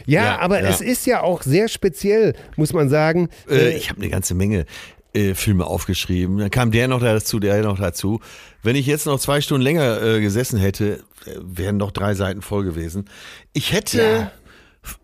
[0.04, 0.68] Ja, Ja, aber ja.
[0.68, 3.28] es ist ja auch sehr speziell, muss man sagen.
[3.48, 4.66] Äh, ich habe eine ganze Menge
[5.14, 6.38] äh, Filme aufgeschrieben.
[6.38, 8.20] Dann kam der noch dazu, der noch dazu.
[8.62, 12.42] Wenn ich jetzt noch zwei Stunden länger äh, gesessen hätte, äh, wären noch drei Seiten
[12.42, 13.08] voll gewesen.
[13.54, 14.30] Ich hätte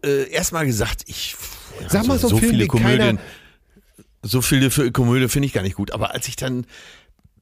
[0.05, 1.35] äh, erstmal gesagt, ich
[1.89, 3.19] Sag mal so einen Film, viele Komödien, keiner-
[4.23, 5.91] so viele Fi- Komödien finde ich gar nicht gut.
[5.93, 6.67] Aber als ich dann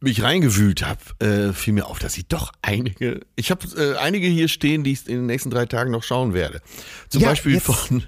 [0.00, 4.26] mich reingewühlt habe, äh, fiel mir auf, dass ich doch einige, ich habe äh, einige
[4.26, 6.62] hier stehen, die ich in den nächsten drei Tagen noch schauen werde.
[7.10, 8.02] Zum Ja, Beispiel jetzt- von,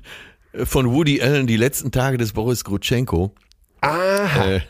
[0.55, 3.35] äh, von Woody Allen, die letzten Tage des Boris Grutschenko.
[3.83, 4.53] Aha.
[4.53, 4.61] Äh,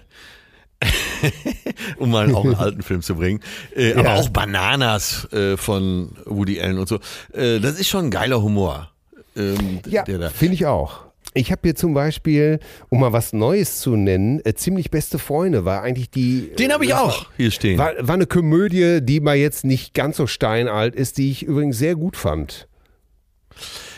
[1.98, 3.40] um mal auch einen alten Film zu bringen.
[3.76, 4.14] Äh, Aber Ja.
[4.16, 6.98] auch Bananas äh, von Woody Allen und so.
[7.32, 8.90] Äh, das ist schon ein geiler Humor.
[9.36, 11.02] Ähm, Ja, finde ich auch.
[11.34, 12.58] Ich habe hier zum Beispiel,
[12.90, 16.50] um mal was Neues zu nennen, äh, ziemlich beste Freunde war eigentlich die.
[16.58, 17.78] Den habe ich das auch hier stehen.
[17.78, 21.78] War, war eine Komödie, die mal jetzt nicht ganz so steinalt ist, die ich übrigens
[21.78, 22.68] sehr gut fand.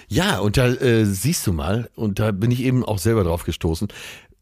[0.08, 3.44] Ja, und da äh, siehst du mal, und da bin ich eben auch selber drauf
[3.44, 3.88] gestoßen.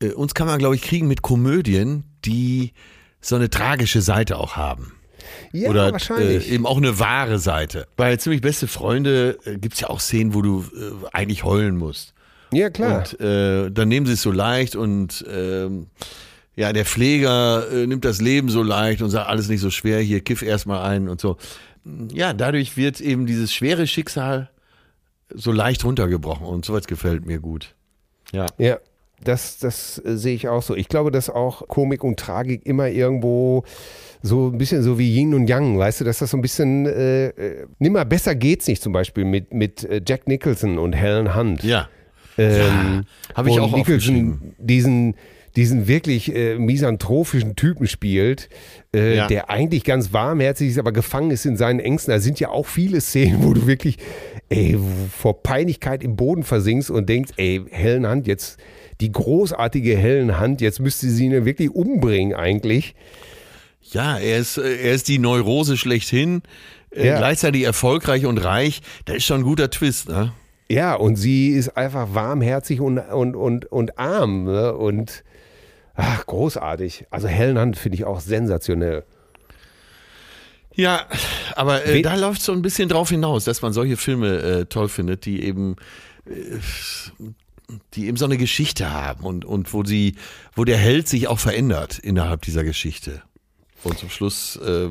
[0.02, 2.72] Äh, uns kann man, glaube ich, kriegen mit Komödien, die
[3.20, 4.92] so eine tragische Seite auch haben.
[5.52, 6.50] Ja, Oder wahrscheinlich.
[6.50, 7.87] Äh, eben auch eine wahre Seite.
[7.96, 12.14] Bei ziemlich beste Freunde äh, gibt's ja auch Szenen, wo du äh, eigentlich heulen musst.
[12.52, 13.00] Ja, klar.
[13.00, 15.88] Und äh, dann nehmen sie es so leicht und ähm,
[16.54, 20.00] ja, der Pfleger äh, nimmt das Leben so leicht und sagt, alles nicht so schwer,
[20.00, 21.36] hier kiff erstmal ein und so.
[22.12, 24.50] Ja, dadurch wird eben dieses schwere Schicksal
[25.34, 27.74] so leicht runtergebrochen und sowas gefällt mir gut.
[28.32, 28.46] Ja.
[28.58, 28.78] Ja,
[29.24, 30.74] das, das äh, sehe ich auch so.
[30.74, 33.64] Ich glaube, dass auch Komik und Tragik immer irgendwo
[34.22, 36.86] so ein bisschen so wie Yin und Yang, weißt du, dass das so ein bisschen
[36.86, 41.34] äh, äh, nimmer besser geht's nicht zum Beispiel mit, mit äh, Jack Nicholson und Helen
[41.34, 41.64] Hunt.
[41.64, 41.88] Ja.
[42.38, 43.74] Ähm, Habe ich auch.
[43.76, 45.14] Nicholson diesen,
[45.56, 48.48] diesen wirklich äh, misanthropischen Typen spielt,
[48.94, 49.26] äh, Ja.
[49.26, 52.12] der eigentlich ganz warmherzig ist, aber gefangen ist in seinen Ängsten.
[52.12, 53.98] Da sind ja auch viele Szenen, wo du wirklich
[54.48, 54.78] ey,
[55.16, 58.58] vor Peinlichkeit im Boden versinkst und denkst, ey, Helen Hunt, jetzt
[59.00, 62.94] die großartige Helen Hunt, jetzt müsste sie ihn wirklich umbringen eigentlich.
[63.92, 66.42] Ja, er ist, äh, er ist die Neurose schlechthin,
[66.94, 67.18] äh, Ja.
[67.18, 68.80] gleichzeitig erfolgreich und reich.
[69.06, 70.32] Das ist schon ein guter Twist, ne?
[70.72, 74.44] Ja, und sie ist einfach warmherzig und, und, und, und arm.
[74.44, 74.74] Ne?
[74.74, 75.22] Und
[75.94, 77.04] ach, großartig.
[77.11, 79.04] Also Helen Hunt finde ich auch sensationell.
[80.74, 81.06] Ja,
[81.56, 84.88] aber äh, da läuft so ein bisschen drauf hinaus, dass man solche Filme äh, toll
[84.88, 85.76] findet, die eben,
[86.24, 86.56] äh,
[87.92, 90.16] die eben so eine Geschichte haben und, und wo sie,
[90.56, 93.22] wo der Held sich auch verändert innerhalb dieser Geschichte
[93.85, 94.88] und zum Schluss äh,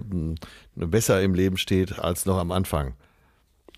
[0.75, 2.93] besser im Leben steht als noch am Anfang.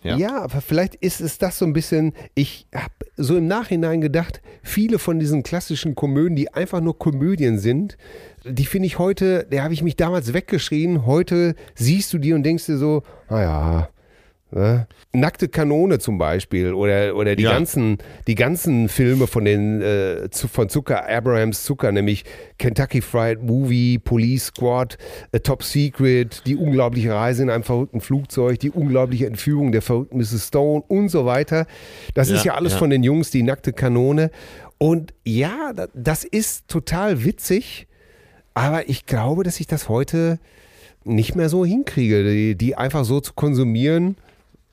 [0.04, 0.44] Ja.
[0.44, 5.00] Aber vielleicht ist es das so ein bisschen, ich habe so im Nachhinein gedacht, viele
[5.00, 7.98] von diesen klassischen Komödien, die einfach nur Komödien sind,
[8.44, 12.44] die finde ich heute, der habe ich mich damals weggeschrien, heute siehst du die und
[12.44, 13.90] denkst dir so, naja,
[14.54, 14.88] ne?
[15.14, 17.52] Nackte Kanone zum Beispiel oder, oder die, Ja.
[17.54, 22.24] ganzen, die ganzen Filme von den äh, von Zucker, Abrahams Zucker, nämlich
[22.58, 24.98] Kentucky Fried Movie, Police Squad,
[25.34, 30.18] A Top Secret, die unglaubliche Reise in einem verrückten Flugzeug, die unglaubliche Entführung der verrückten
[30.18, 30.48] Mrs.
[30.48, 31.68] Stone und so weiter.
[32.16, 32.80] Das Ja, ist ja alles ja.
[32.80, 34.32] von den Jungs, die nackte Kanone.
[34.80, 37.88] Und ja, da- das ist total witzig,
[38.56, 40.40] aber ich glaube, dass ich das heute
[41.06, 44.16] nicht mehr so hinkriege, die, die einfach so zu konsumieren,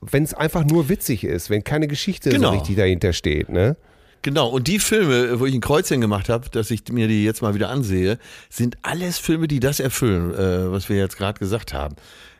[0.01, 2.49] wenn es einfach nur witzig ist, wenn keine Geschichte Genau.
[2.51, 3.49] so richtig dahinter steht.
[3.49, 3.77] Ne?
[4.23, 7.41] Genau, und die Filme, wo ich ein Kreuzchen gemacht habe, dass ich mir die jetzt
[7.41, 11.73] mal wieder ansehe, sind alles Filme, die das erfüllen, äh, was wir jetzt gerade gesagt
[11.73, 11.95] haben.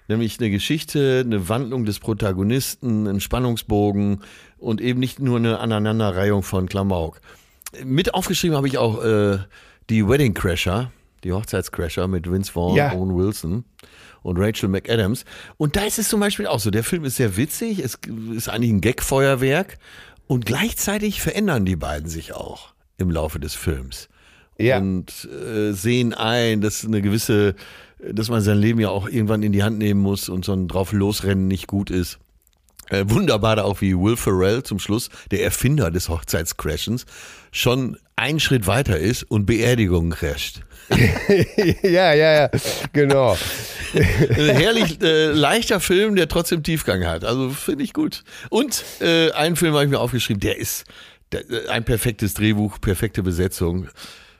[0.07, 4.21] Nämlich eine Geschichte, eine Wandlung des Protagonisten, ein Spannungsbogen
[4.57, 7.21] und eben nicht nur eine Aneinanderreihung von Klamauk.
[7.83, 9.37] Mit aufgeschrieben habe ich auch äh,
[9.89, 10.91] die Wedding Crasher,
[11.23, 12.93] die Hochzeitscrasher mit Vince Vaughn, Ja.
[12.93, 13.65] Owen Wilson
[14.23, 15.25] und Rachel McAdams.
[15.57, 17.97] Und da ist es zum Beispiel auch so, der Film ist sehr witzig, es
[18.35, 19.77] ist eigentlich ein Gagfeuerwerk
[20.27, 24.09] und gleichzeitig verändern die beiden sich auch im Laufe des Films.
[24.57, 24.77] Ja.
[24.77, 27.55] Und äh, sehen ein, dass eine gewisse,
[27.99, 30.67] dass man sein Leben ja auch irgendwann in die Hand nehmen muss und so ein
[30.67, 32.19] drauf losrennen nicht gut ist.
[32.89, 37.05] Äh, wunderbar da auch wie Will Ferrell zum Schluss, der Erfinder des Hochzeitscrashens,
[37.51, 40.61] schon einen Schritt weiter ist und Beerdigungen crasht.
[41.83, 42.49] ja, ja, ja,
[42.93, 43.37] genau.
[43.93, 47.23] Ein herrlich äh, leichter Film, der trotzdem Tiefgang hat.
[47.23, 48.23] Also finde ich gut.
[48.49, 50.85] Und äh, einen Film habe ich mir aufgeschrieben, der ist
[51.31, 53.87] der, äh, ein perfektes Drehbuch, perfekte Besetzung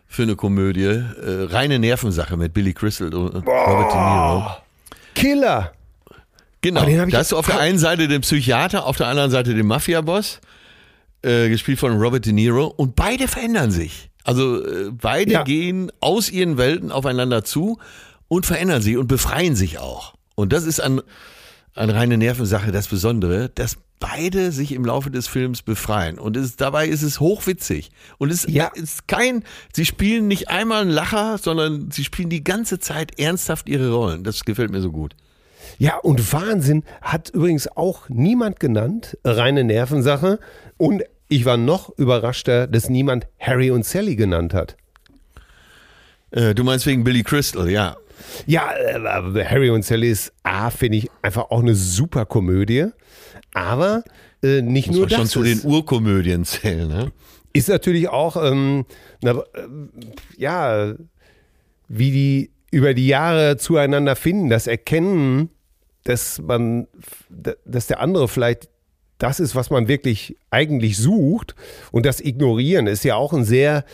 [0.08, 0.84] für eine Komödie.
[0.84, 1.04] Äh,
[1.50, 4.52] reine Nervensache mit Billy Crystal und Robert De Niro.
[5.16, 5.72] Killer.
[6.62, 6.86] Genau.
[7.08, 10.40] Da hast du auf der einen Seite den Psychiater, auf der anderen Seite den Mafia-Boss,
[11.24, 12.68] äh, gespielt von Robert De Niro.
[12.68, 14.11] Und beide verändern sich.
[14.24, 15.44] Also äh, beide Ja.
[15.44, 17.80] gehen aus ihren Welten aufeinander zu
[18.28, 20.14] und verändern sich und befreien sich auch.
[20.36, 21.02] Und das ist an,
[21.76, 26.18] an reine Nervensache das Besondere, dass beide sich im Laufe des Films befreien.
[26.18, 27.92] Und es, dabei ist es hochwitzig.
[28.18, 28.68] Und es Ja.
[28.74, 33.70] ist kein, sie spielen nicht einmal einen Lacher, sondern sie spielen die ganze Zeit ernsthaft
[33.70, 34.24] ihre Rollen.
[34.24, 35.16] Das gefällt mir so gut.
[35.78, 40.40] Ja, und Wahnsinn hat übrigens auch niemand genannt, reine Nervensache.
[40.78, 44.76] Und ich war noch überraschter, dass niemand Harry und Sally genannt hat.
[46.32, 47.96] Äh, du meinst wegen Billy Crystal, ja.
[48.46, 52.88] Ja, äh, aber Harry und Sally ist A, finde ich einfach auch eine super Komödie.
[53.54, 54.04] Aber
[54.44, 55.20] äh, nicht Muss nur man das.
[55.20, 57.12] schon zu den Urkomödien zählen, ne?
[57.54, 58.86] ist natürlich auch, ähm,
[59.22, 59.44] na, äh,
[60.36, 60.94] ja,
[61.88, 65.50] wie die über die Jahre zueinander finden, das Erkennen,
[66.04, 66.88] dass man,
[67.65, 68.67] dass der andere vielleicht
[69.22, 71.56] das ist, was man wirklich eigentlich sucht
[71.92, 73.86] und das Ignorieren ist ja auch ein sehr,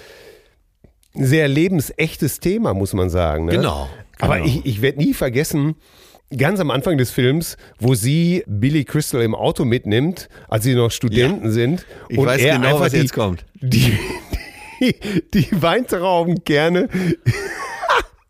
[1.13, 3.46] sehr lebensechtes Thema, muss man sagen.
[3.46, 3.54] Ne?
[3.54, 4.48] Genau, Aber genau.
[4.48, 5.76] ich, ich werde nie vergessen,
[6.36, 10.92] ganz am Anfang des Films, wo sie Billy Crystal im Auto mitnimmt, als sie noch
[10.92, 11.86] Studenten sind.
[12.10, 13.46] Ich weiß er genau, einfach was die, jetzt kommt.
[13.62, 13.98] Die,
[14.80, 14.96] die,
[15.34, 16.90] die Weintrauben gerne,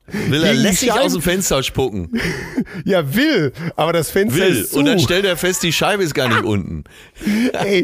[0.07, 2.11] Will er lässig aus dem Fenster spucken.
[2.85, 4.55] ja will, aber das Fenster Will.
[4.55, 4.79] ist zu.
[4.79, 6.85] Und dann stellt er fest, die Scheibe ist gar nicht unten.
[7.53, 7.83] ey,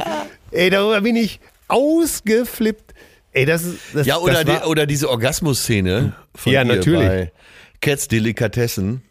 [0.52, 2.94] ey, darüber bin ich ausgeflippt.
[3.34, 7.08] Ey, das ist das, Ja, oder, das die, oder diese Orgasmus-Szene von Ja, natürlich.
[7.08, 7.32] bei
[7.82, 9.02] Cats Delikatessen,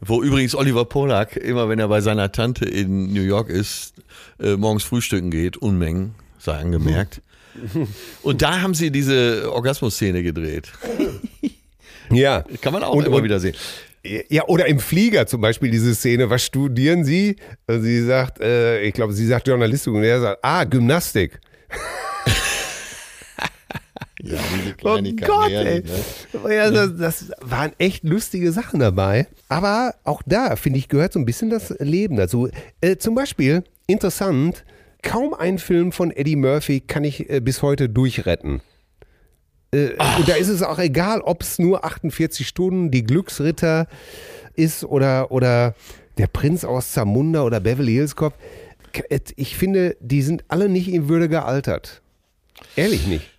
[0.00, 3.94] wo übrigens Oliver Polak, immer wenn er bei seiner Tante in New York ist,
[4.38, 7.20] äh, morgens frühstücken geht, Unmengen, sei angemerkt.
[8.22, 10.70] Und da haben sie diese Orgasmus-Szene gedreht.
[12.10, 12.44] Ja.
[12.60, 13.54] Kann man auch Und- immer und- wieder sehen.
[14.28, 17.36] Ja, oder im Flieger zum Beispiel diese Szene, was studieren Sie?
[17.66, 21.40] Und sie sagt, äh, ich glaube, sie sagt Journalistik und er sagt, ah, Gymnastik.
[24.22, 25.82] Ja, diese Oh Kleinigkeit, Gott, ey.
[26.44, 26.54] ne?
[26.54, 29.26] Ja, das, das waren echt lustige Sachen dabei.
[29.50, 32.48] Aber auch da, finde ich, gehört so ein bisschen das Leben dazu.
[32.80, 34.64] Äh, zum Beispiel, interessant,
[35.02, 38.62] kaum ein Film von Eddie Murphy kann ich äh, bis heute durchretten.
[39.74, 43.86] Äh, und da ist es auch egal, ob es nur 48 Stunden, die Glücksritter
[44.54, 45.74] ist oder, oder
[46.18, 48.34] der Prinz aus Zamunda oder Beverly Hills Cop.
[49.08, 52.02] Äh, Ich finde, die sind alle nicht in Würde gealtert.
[52.76, 53.30] Ehrlich nicht.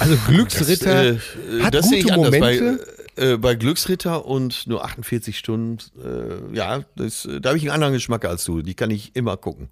[0.00, 2.32] Also Glücksritter Das, äh, hat das sehe gute ich anders.
[2.32, 2.86] Momente.
[3.14, 7.64] Bei, äh, bei Glücksritter und nur 48 Stunden, äh, ja, das, äh, da habe ich
[7.64, 8.62] einen anderen Geschmack als du.
[8.62, 9.68] Die kann ich immer gucken.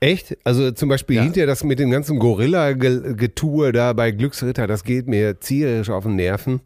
[0.00, 0.36] Echt?
[0.44, 1.22] Also zum Beispiel Ja.
[1.22, 6.16] hinterher das mit dem ganzen Gorilla-Getue da bei Glücksritter, das geht mir zierisch auf den
[6.16, 6.60] Nerven.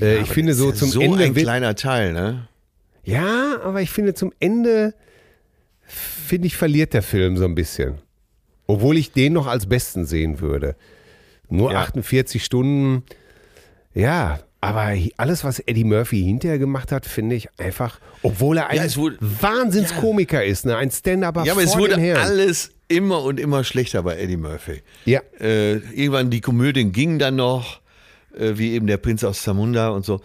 [0.00, 2.48] Äh, ich finde so zum ja so Ende ein wird, kleiner Teil, ne?
[3.04, 4.94] Ja, aber ich finde zum Ende
[5.86, 7.98] finde ich verliert der Film so ein bisschen.
[8.66, 10.74] Obwohl ich den noch als besten sehen würde.
[11.50, 11.80] Nur Ja.
[11.80, 13.04] 48 Stunden.
[13.92, 18.76] Ja, aber alles, was Eddie Murphy hinterher gemacht hat, finde ich einfach, obwohl er ein
[18.76, 20.76] Ja, wurde- Wahnsinnskomiker ist, ne?
[20.76, 24.82] ein Stand-Upper Ja, aber es wurde alles immer und immer schlechter bei Eddie Murphy.
[25.04, 25.20] Ja.
[25.40, 27.80] Äh, irgendwann die Komödien gingen dann noch,
[28.36, 30.20] äh, wie eben der Prinz aus Zamunda und so.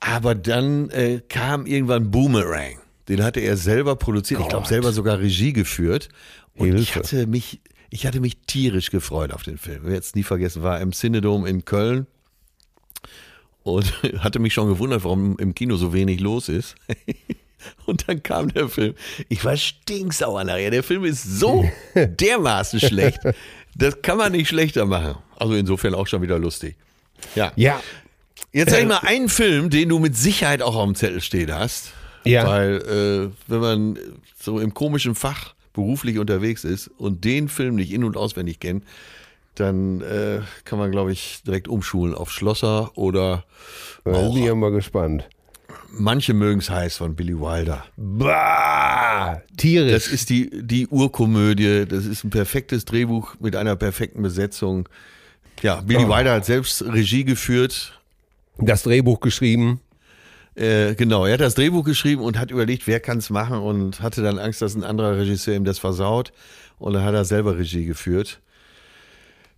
[0.00, 2.78] Aber dann äh, kam irgendwann Boomerang.
[3.08, 4.68] Den hatte er selber produziert, ich glaube Gott.
[4.68, 6.08] selber sogar Regie geführt.
[6.54, 6.98] Und ich Hilfe.
[7.16, 9.80] hatte mich, ich hatte mich tierisch gefreut auf den Film.
[9.84, 12.06] Wer jetzt nie vergessen, war im Cinedom in Köln
[13.62, 16.76] und hatte mich schon gewundert, warum im Kino so wenig los ist.
[17.84, 18.94] Und dann kam der Film.
[19.28, 20.70] Ich war stinksauer nachher.
[20.70, 23.18] Der Film ist so dermaßen schlecht.
[23.74, 25.16] Das kann man nicht schlechter machen.
[25.36, 26.76] Also insofern auch schon wieder lustig.
[27.34, 27.52] Ja.
[27.56, 27.82] Ja,
[28.52, 31.54] Jetzt sag ich mal einen Film, den du mit Sicherheit auch auf dem Zettel stehen
[31.54, 31.92] hast.
[32.24, 32.46] Ja.
[32.46, 33.98] Weil, äh, wenn man
[34.40, 38.84] so im komischen Fach beruflich unterwegs ist und den Film nicht in- und auswendig kennt,
[39.60, 43.44] dann äh, kann man, glaube ich, direkt umschulen auf Schlosser oder
[44.04, 45.28] da ich ja mal gespannt.
[45.92, 47.84] manche mögen es heiß von Billy Wilder.
[47.96, 49.92] Bah, tierisch.
[49.92, 54.88] Das ist die, die Urkomödie, das ist ein perfektes Drehbuch mit einer perfekten Besetzung.
[55.62, 56.08] Ja, Billy Oh.
[56.08, 58.00] Wilder hat selbst Regie geführt.
[58.58, 59.80] das Drehbuch geschrieben.
[60.54, 64.00] Äh, genau, er hat das Drehbuch geschrieben und hat überlegt, wer kann es machen und
[64.02, 66.32] hatte dann Angst, dass ein anderer Regisseur ihm das versaut.
[66.78, 68.40] Und dann hat er selber Regie geführt.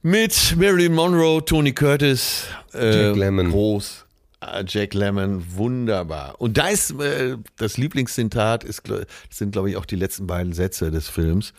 [0.05, 3.51] Mit Marilyn Monroe, Tony Curtis, äh, Jack Lemmon.
[3.53, 4.05] groß,
[4.41, 6.35] äh, Jack Lemmon, wunderbar.
[6.41, 8.83] Und da ist äh, das Lieblingszitat, ist,
[9.31, 11.53] sind glaube ich auch die letzten beiden Sätze des Films,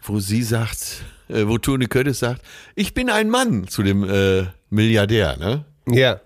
[0.00, 2.40] wo sie sagt, äh, wo Tony Curtis sagt,
[2.74, 5.66] ich bin ein Mann zu dem äh, Milliardär, ne?
[5.86, 6.20] Ja.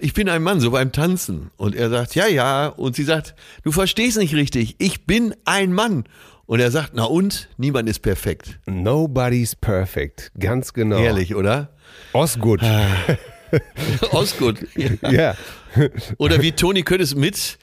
[0.00, 1.50] ich bin ein Mann, so beim Tanzen.
[1.58, 2.68] Und er sagt, ja, ja.
[2.68, 6.04] Und sie sagt, du verstehst nicht richtig, ich bin ein Mann.
[6.50, 7.48] Und er sagt, na und?
[7.58, 8.58] Niemand ist perfekt.
[8.66, 10.32] Nobody's perfect.
[10.36, 10.98] Ganz genau.
[10.98, 11.68] Ehrlich, oder?
[12.12, 12.60] Osgood.
[14.10, 14.56] Osgood.
[14.74, 15.10] Ja.
[15.12, 15.36] ja.
[16.18, 17.56] Oder wie Tony Curtis mit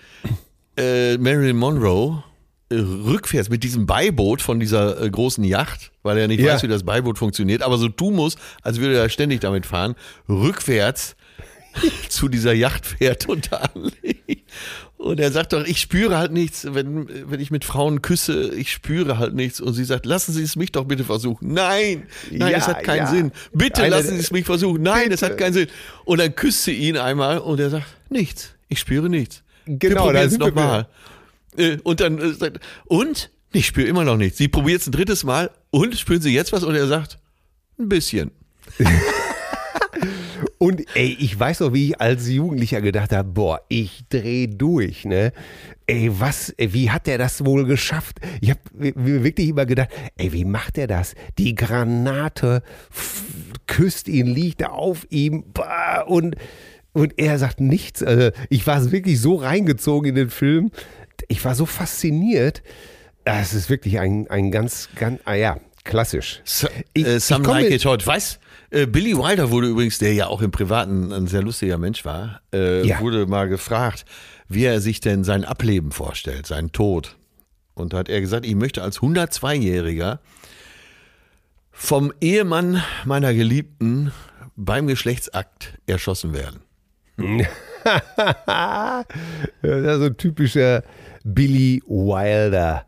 [0.78, 2.24] äh, Marilyn Monroe
[2.70, 6.54] äh, rückwärts mit diesem Beiboot von dieser äh, großen Yacht, weil er nicht Ja.
[6.54, 9.96] weiß, wie das Beiboot funktioniert, aber so tun muss, als würde er ständig damit fahren,
[10.30, 11.18] rückwärts
[12.08, 14.50] zu dieser Yacht fährt und da anlegt.
[14.98, 18.72] Und er sagt doch, ich spüre halt nichts, wenn, wenn ich mit Frauen küsse, ich
[18.72, 19.62] spüre halt nichts.
[19.62, 21.54] Und sie sagt, lassen Sie es mich doch bitte versuchen.
[21.54, 23.08] Nein, nein, Ja, es hat keinen ja.
[23.08, 23.32] Sinn.
[23.54, 24.82] Bitte Einer- lassen Sie es mich versuchen.
[24.82, 25.68] Nein, es hat keinen Sinn.
[26.04, 29.44] Und dann küsst sie ihn einmal und er sagt, nichts, ich spüre nichts.
[29.68, 30.88] Genau, wir probieren nochmal.
[31.58, 33.30] Äh, Und dann äh, sagt, und?
[33.54, 34.38] Ich spüre immer noch nichts.
[34.40, 36.64] Sie probiert es ein drittes Mal und spüren Sie jetzt was?
[36.64, 37.20] Und er sagt,
[37.80, 38.32] ein bisschen.
[40.60, 45.06] Und ey, ich weiß noch, wie ich als Jugendlicher gedacht habe, boah, ich dreh durch,
[45.06, 45.32] ne?
[45.86, 48.18] Ey, was, wie hat der das wohl geschafft?
[48.42, 51.14] Ich habe mir wirklich immer gedacht, ey, wie macht er das?
[51.38, 52.64] Die Granate
[53.68, 56.36] küsst ihn, liegt auf ihm bah, und,
[56.94, 58.02] und er sagt nichts.
[58.04, 60.72] Also, ich war wirklich so reingezogen in den Film.
[61.28, 62.64] Ich war so fasziniert.
[63.26, 66.42] Das ist wirklich ein, ein ganz, ganz, ah ja, klassisch.
[66.46, 68.06] So, Ich- äh, ich some komme- like it hot.
[68.08, 68.40] Weißt,
[68.70, 72.86] Billy Wilder wurde übrigens, der ja auch im Privaten ein sehr lustiger Mensch war, äh,
[72.86, 73.00] Ja.
[73.00, 74.06] wurde mal gefragt,
[74.50, 77.16] wie er sich denn sein Ableben vorstellt, seinen Tod.
[77.74, 80.20] Und da hat er gesagt, ich möchte als 102-Jähriger
[81.72, 84.12] vom Ehemann meiner Geliebten
[84.56, 86.60] beim Geschlechtsakt erschossen werden.
[87.88, 89.06] das
[89.62, 90.84] ist so ein typischer
[91.34, 92.86] Billy Wilder.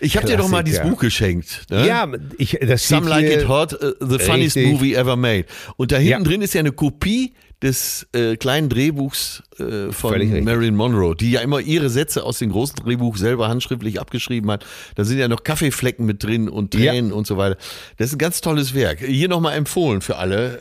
[0.00, 0.82] Ich habe dir doch mal dieses.
[0.82, 1.62] Buch geschenkt.
[1.70, 1.86] Ne?
[1.86, 2.06] Ja,
[2.38, 4.66] ich, das Some Like It Hot, uh, the funniest Richtig.
[4.72, 5.46] movie ever made.
[5.76, 6.28] Und da hinten Ja.
[6.28, 10.44] drin ist ja eine Kopie des äh, kleinen Drehbuchs äh, von.
[10.44, 14.66] Marilyn Monroe, die ja immer ihre Sätze aus dem großen Drehbuch selber handschriftlich abgeschrieben hat.
[14.94, 16.92] Da sind ja noch Kaffeeflecken mit drin und Ja.
[16.92, 17.56] Tränen und so weiter.
[17.96, 18.98] Das ist ein ganz tolles Werk.
[19.00, 20.60] Hier nochmal empfohlen für alle.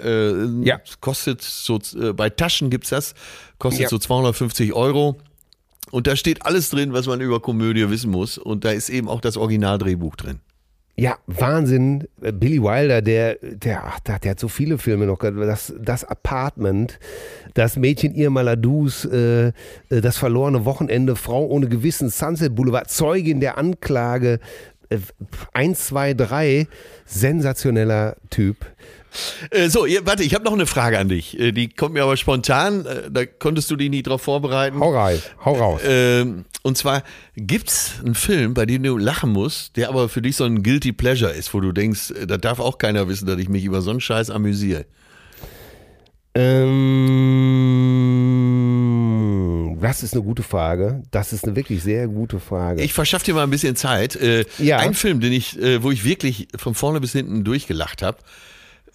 [0.64, 0.80] Äh, Ja.
[1.02, 3.14] Kostet so, äh, bei Taschen gibt's das,
[3.60, 3.90] kostet Ja.
[3.90, 5.18] so 250 Euro.
[5.96, 8.38] Und da steht alles drin, was man über Komödie wissen muss.
[8.38, 10.42] Und da ist eben auch das Originaldrehbuch drin.
[10.98, 12.10] Ja, Wahnsinn.
[12.22, 15.20] Äh, Billy Wilder, der, der, ach, der, der hat so viele Filme noch.
[15.20, 17.00] Das, das Apartment,
[17.54, 19.54] das Mädchen Irma Ladus, äh, äh,
[19.88, 24.42] das verlorene Wochenende, Frau ohne Gewissen, Sunset Boulevard, Zeugin der Anklage,
[24.90, 24.98] äh,
[25.54, 26.68] 1, 2, 3,
[27.06, 28.66] sensationeller Typ.
[29.52, 31.40] Äh, so, warte, ich habe noch eine Frage an dich.
[31.40, 32.86] Äh, die kommt mir aber spontan.
[32.86, 34.80] Äh, da konntest du dich nie drauf vorbereiten.
[34.80, 35.82] Hau rein, hau raus.
[35.86, 37.04] Ähm, und zwar
[37.36, 40.92] gibt's einen Film, bei dem du lachen musst, der aber für dich so ein guilty
[40.94, 43.92] pleasure ist, wo du denkst, da darf auch keiner wissen, dass ich mich über so
[43.92, 44.86] einen Scheiß amüsiere.
[48.86, 51.04] Ähm, das ist eine gute Frage.
[51.12, 52.82] Das ist eine wirklich sehr gute Frage.
[52.82, 54.16] Ich verschaff dir mal ein bisschen Zeit.
[54.16, 54.78] Äh, Ja.
[54.78, 58.18] Ein Film, den ich, wo ich wirklich von vorne bis hinten durchgelacht habe,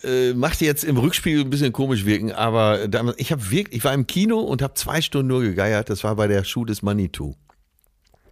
[0.03, 3.85] äh, macht jetzt im Rückspiegel ein bisschen komisch wirken, aber damals, ich habe wirklich, ich
[3.85, 5.91] war im Kino und habe zwei Stunden nur gegeiert.
[5.91, 7.35] Das war bei der Schuh des Manitou.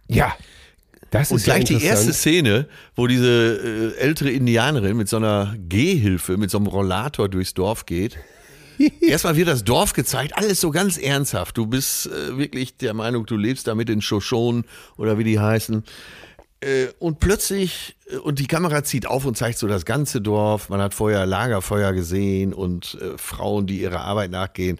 [0.07, 0.33] ja,
[1.11, 2.13] das Und ist ja gleich die erste.
[2.13, 7.53] Szene, wo diese äh, ältere Indianerin mit so einer Gehhilfe, mit so einem Rollator durchs
[7.53, 8.17] Dorf geht.
[9.01, 11.57] Erstmal wird das Dorf gezeigt, alles so ganz ernsthaft.
[11.57, 14.63] Du bist äh, wirklich der Meinung, du lebst da mit den Shoshone
[14.97, 15.83] oder wie die heißen.
[16.61, 20.69] Äh, und plötzlich, äh, und die Kamera zieht auf und zeigt so das ganze Dorf.
[20.69, 24.79] Man hat vorher Lagerfeuer gesehen und äh, Frauen, die ihrer Arbeit nachgehen.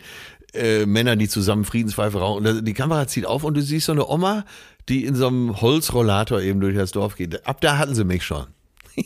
[0.53, 2.45] Äh, Männer, die zusammen Friedenspfeife rauchen.
[2.45, 4.45] Und die Kamera zieht auf und du siehst so eine Oma,
[4.89, 7.45] die in so einem Holzrollator eben durch das Dorf geht.
[7.45, 8.47] Ab da hatten sie mich schon.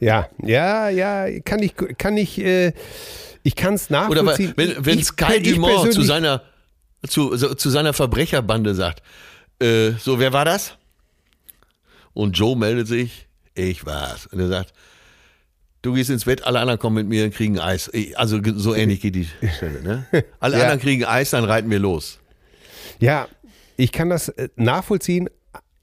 [0.00, 2.72] Ja, ja, ja, kann ich, kann ich, äh,
[3.42, 4.54] ich kann es Oder nachvollziehen.
[4.56, 6.42] wenn, wenn Sky ich Dumont zu seiner,
[7.06, 9.02] zu, so, zu seiner Verbrecherbande sagt,
[9.60, 10.78] äh, so, wer war das?
[12.12, 14.26] Und Joe meldet sich, ich war's.
[14.26, 14.72] Und er sagt,
[15.82, 17.90] du gehst ins Bett, alle anderen kommen mit mir und kriegen Eis.
[18.16, 20.06] Also so ähnlich geht die Stelle, ne?
[20.40, 20.62] Alle Ja.
[20.64, 22.18] anderen kriegen Eis, dann reiten wir los.
[22.98, 23.28] Ja,
[23.76, 25.28] ich kann das äh, nachvollziehen.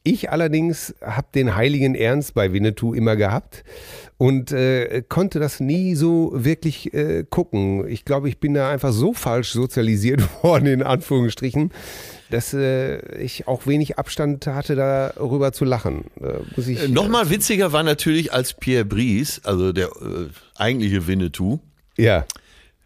[0.03, 3.65] Ich allerdings habe den heiligen Ernst bei Winnetou immer gehabt
[4.17, 7.85] und äh, konnte das nie so wirklich äh, gucken.
[7.89, 11.71] Ich glaube, ich bin da einfach so falsch sozialisiert worden, in Anführungsstrichen,
[12.29, 16.05] dass äh, ich auch wenig Abstand hatte, darüber zu lachen.
[16.55, 21.59] Muss ich, Äh, Nochmal witziger war natürlich, als Pierre Brice, also der äh, eigentliche Winnetou,
[21.97, 22.25] Ja.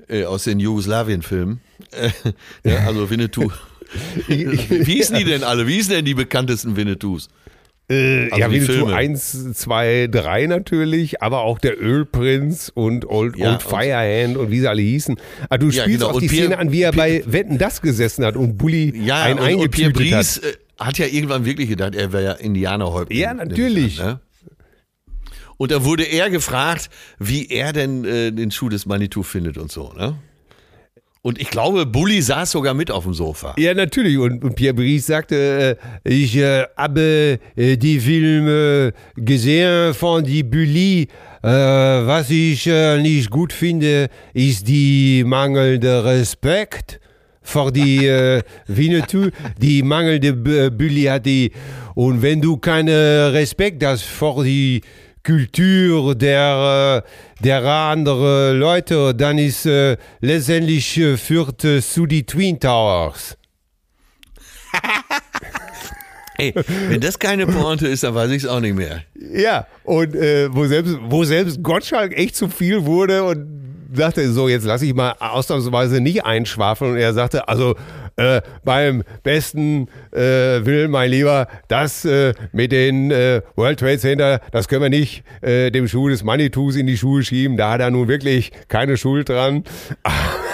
[0.07, 1.61] äh, aus den Jugoslawien-Filmen,
[2.63, 3.49] ja, also Winnetou.
[4.27, 4.55] Wie
[4.95, 5.67] hießen die denn alle?
[5.67, 7.27] Wie hießen denn die bekanntesten Winnetous?
[7.89, 8.95] Äh, Also ja, Winnetou Filme.
[8.95, 14.49] 1, 2, 3 natürlich, aber auch der Ölprinz und Old, Ja, Old und- Firehand und
[14.51, 15.17] wie sie alle hießen.
[15.49, 16.11] Ah, du Ja, spielst genau.
[16.11, 18.93] auch Und die Pierre- Szene an, wie er bei Wetten das gesessen hat und Bully
[19.05, 20.43] Ja, ein und, und Pierre Brice hat.
[20.45, 23.19] äh, hat ja irgendwann wirklich gedacht, er wäre ja Indianerhäuptling.
[23.19, 23.99] Ja, natürlich.
[23.99, 24.19] Ne?
[25.57, 29.71] Und da wurde er gefragt, wie er denn äh, den Schuh des Manitou findet und
[29.71, 30.15] so, ne?
[31.23, 33.53] Und ich glaube, Bully saß sogar mit auf dem Sofa.
[33.59, 34.17] Ja, natürlich.
[34.17, 40.41] Und, und Pierre Brice sagte, äh, ich äh, habe äh, die Filme gesehen von die
[40.41, 41.07] Bully.
[41.43, 46.99] Äh, was ich äh, nicht gut finde, ist die mangelnde Respekt
[47.43, 49.29] vor die äh, Winnetou.
[49.59, 51.51] Die mangelnde B- Bully hat die.
[51.93, 54.81] Und wenn du keinen Respekt hast vor die
[55.23, 62.25] Kultur der, äh, der anderen Leute, dann ist äh, letztendlich äh, führt äh, zu die
[62.25, 63.37] Twin Towers.
[66.37, 66.53] Ey,
[66.89, 69.03] wenn das keine Pointe ist, dann weiß ich es auch nicht mehr.
[69.33, 73.61] Ja, und äh, wo, selbst, wo selbst Gottschalk echt zu viel wurde und
[73.93, 76.93] sagte, so, jetzt lasse ich mal ausnahmsweise nicht einschwafeln.
[76.93, 77.75] Und er sagte, also
[78.21, 80.19] äh, beim besten äh,
[80.65, 85.23] Willen, mein Lieber, das äh, mit den äh, World Trade Center, das können wir nicht
[85.41, 87.57] äh, dem Schuh des Manitous in die Schuhe schieben.
[87.57, 89.63] Da hat er nun wirklich keine Schuld dran.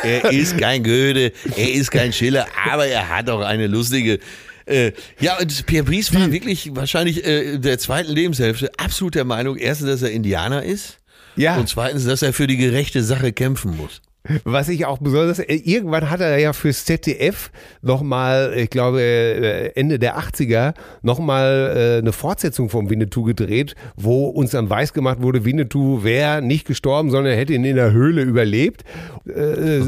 [0.04, 4.20] Er ist kein Goethe, er ist kein Schiller, aber er hat auch eine lustige.
[4.68, 9.26] Äh, ja, und Pierre Brice war wirklich wahrscheinlich äh, in der zweiten Lebenshälfte absolut der
[9.26, 11.00] Meinung, erstens, dass er Indianer ist
[11.36, 11.58] Ja.
[11.58, 14.02] und zweitens, dass er für die gerechte Sache kämpfen muss.
[14.44, 17.52] Was ich auch besonders, äh, irgendwann hat er ja fürs ZDF
[17.82, 24.28] nochmal, ich glaube äh, Ende der 80er, nochmal äh, eine Fortsetzung vom Winnetou gedreht, wo
[24.28, 27.92] uns dann weiß gemacht wurde, Winnetou wäre nicht gestorben, sondern er hätte ihn in der
[27.92, 28.84] Höhle überlebt.
[29.28, 29.82] Äh,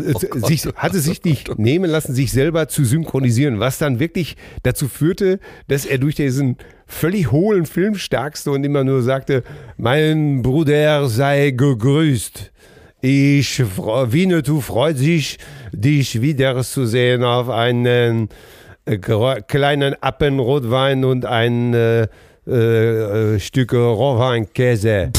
[0.48, 5.40] sich, hatte sich nicht nehmen lassen, sich selber zu synchronisieren, was dann wirklich dazu führte,
[5.68, 6.58] dass er durch diesen
[6.90, 9.44] völlig hohlen Film starkste und immer nur sagte,
[9.78, 12.52] mein Bruder sei gegrüßt.
[13.02, 15.38] Ich, Winnetou freut sich,
[15.72, 18.28] dich wiederzusehen auf einen
[18.86, 22.08] äh, kleinen Appenrotwein und ein äh,
[22.46, 25.12] äh, äh, Stück Rohweinkäse.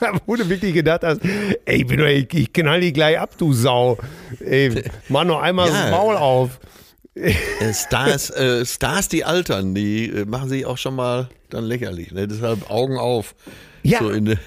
[0.00, 1.18] da wurde wirklich gedacht, dass,
[1.66, 3.98] ey, ich, ich, ich knall die gleich ab, du Sau.
[4.40, 5.82] Ey, mach noch einmal Ja.
[5.82, 6.58] das Maul auf.
[7.14, 7.34] Äh,
[7.74, 12.12] Stars, äh, Stars, die altern, die machen sich auch schon mal dann lächerlich.
[12.12, 12.26] Ne?
[12.28, 13.34] Deshalb Augen auf.
[13.84, 13.98] Ja.
[14.00, 14.38] So in, de-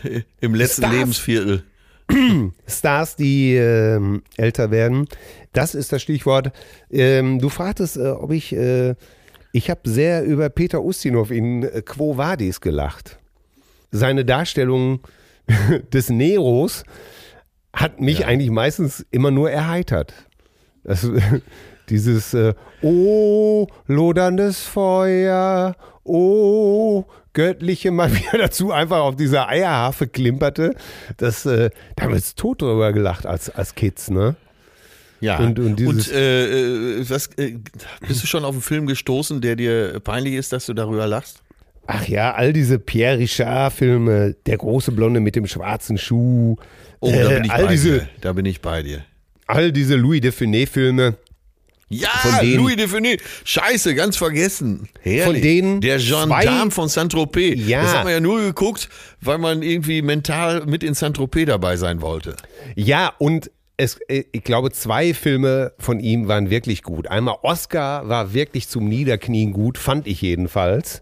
[0.42, 0.94] im letzten Stars.
[0.96, 1.64] Lebensviertel.
[2.68, 5.08] Stars, die ähm, älter werden.
[5.54, 6.52] Das ist das Stichwort.
[6.90, 8.96] Ähm, du fragtest, äh, ob ich, äh,
[9.52, 13.20] ich habe sehr über Peter Ustinov in äh, Quo Vadis gelacht.
[13.92, 15.00] Seine Darstellung
[15.94, 16.84] des Neros
[17.74, 20.14] hat mich eigentlich meistens immer nur erheitert.
[20.84, 21.08] Das,
[21.90, 27.04] dieses äh, Oh, loderndes Feuer, oh,
[27.38, 30.74] göttliche mal wieder dazu einfach auf dieser Eierharfe klimperte.
[31.18, 34.36] Das, äh, da haben wir jetzt tot drüber gelacht als, als Kids, ne?
[35.22, 35.38] Ja.
[35.38, 37.58] Und- und dieses- äh, äh, was, äh,
[38.08, 41.42] bist du schon auf einen Film gestoßen, der dir peinlich ist, dass du darüber lachst?
[41.88, 46.56] Ach ja, all diese Pierre Richard-Filme, der große Blonde mit dem schwarzen Schuh,
[47.00, 48.10] Oh, da äh, bin ich all bei diese, dir.
[48.22, 49.04] Da bin ich bei dir.
[49.46, 51.14] all diese Louis de Funès-Filme.
[51.90, 53.20] Ja, Von denen- Louis de Funès.
[53.46, 54.90] Scheiße, ganz vergessen.
[55.02, 55.24] Herrlich.
[55.24, 57.66] Von denen Der Gendarme von Saint-Tropez.
[57.66, 57.82] Ja.
[57.82, 58.90] Das hat man ja nur geguckt,
[59.22, 62.36] weil man irgendwie mental mit in Saint-Tropez dabei sein wollte.
[62.76, 67.08] Ja, und es, äh, ich glaube, zwei Filme von ihm waren wirklich gut.
[67.08, 71.02] Einmal Oscar war wirklich zum Niederknien gut, fand ich jedenfalls.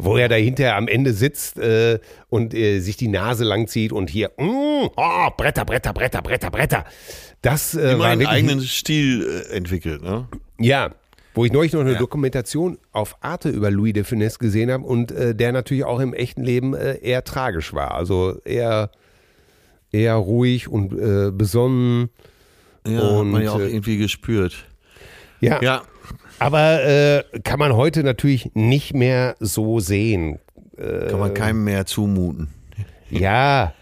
[0.00, 1.98] Wo er dahinter am Ende sitzt äh,
[2.28, 6.50] und äh, sich die Nase lang zieht und hier, mm, oh, Bretter, Bretter, Bretter, Bretter,
[6.50, 6.84] Bretter.
[7.42, 10.26] Das äh, Immer war einen eigenen Stil äh, entwickelt, ne?
[10.58, 10.90] ja,
[11.34, 11.98] wo ich neulich noch eine Ja.
[11.98, 16.12] Dokumentation auf Arte über Louis de Funès gesehen habe und äh, der natürlich auch im
[16.14, 17.94] echten Leben äh, eher tragisch war.
[17.94, 18.90] Also eher,
[19.92, 22.08] eher ruhig und äh, besonnen.
[22.86, 24.56] Ja, hat Und, man ja auch äh, irgendwie gespürt.
[25.40, 25.82] Ja, Ja,
[26.40, 30.40] aber äh, kann man heute natürlich nicht mehr so sehen.
[30.76, 32.48] kann man keinem mehr zumuten.
[33.10, 33.74] Ja.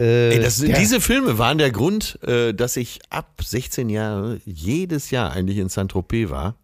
[0.00, 0.78] Äh, Ey, das, ja.
[0.78, 5.68] Diese Filme waren der Grund, äh, dass ich ab 16 Jahre jedes Jahr eigentlich in
[5.68, 6.56] Saint-Tropez war,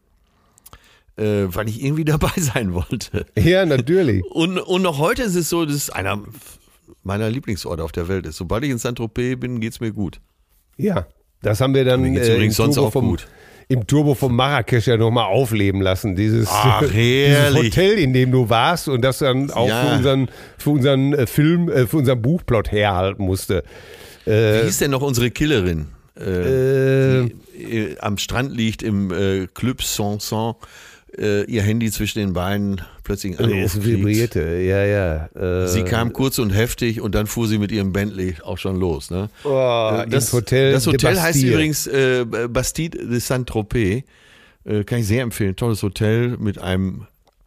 [1.16, 3.26] äh, weil ich irgendwie dabei sein wollte.
[3.36, 4.24] ja, natürlich.
[4.24, 6.22] Und, und noch heute ist es so, dass es einer
[7.02, 8.36] meiner Lieblingsorte auf der Welt ist.
[8.36, 10.18] Sobald ich in Saint-Tropez bin, geht's mir gut.
[10.78, 11.06] Ja,
[11.42, 13.28] das haben wir dann Mir geht's äh, übrigens sonst auch vom, gut.
[13.68, 16.14] Im Turbo von Marrakesch ja nochmal aufleben lassen.
[16.16, 17.54] Dieses, Ach, dieses.
[17.54, 19.82] Hotel, in dem du warst und das dann auch Ja.
[19.86, 23.64] für unseren, für unseren äh, Film, äh, für unseren Buchplot herhalten musste.
[24.24, 25.86] Wie hieß denn noch unsere Killerin?
[26.18, 30.54] Äh, Äh, die, äh, am Strand liegt im äh, Club Sanson,
[31.18, 33.86] äh, ihr Handy zwischen den Beinen, plötzlich einen Anruf es kriegt.
[33.86, 35.26] vibrierte, ja, ja.
[35.64, 38.76] Äh, Sie kam kurz und heftig und dann fuhr sie mit ihrem Bentley auch schon
[38.78, 39.10] los.
[39.10, 39.28] Ne?
[39.44, 40.72] oh, das ins Hotel.
[40.72, 44.04] das Hotel heißt übrigens äh, Bastide de Saint-Tropez.
[44.64, 45.54] Äh, kann ich sehr empfehlen.
[45.56, 47.06] Tolles Hotel mit einem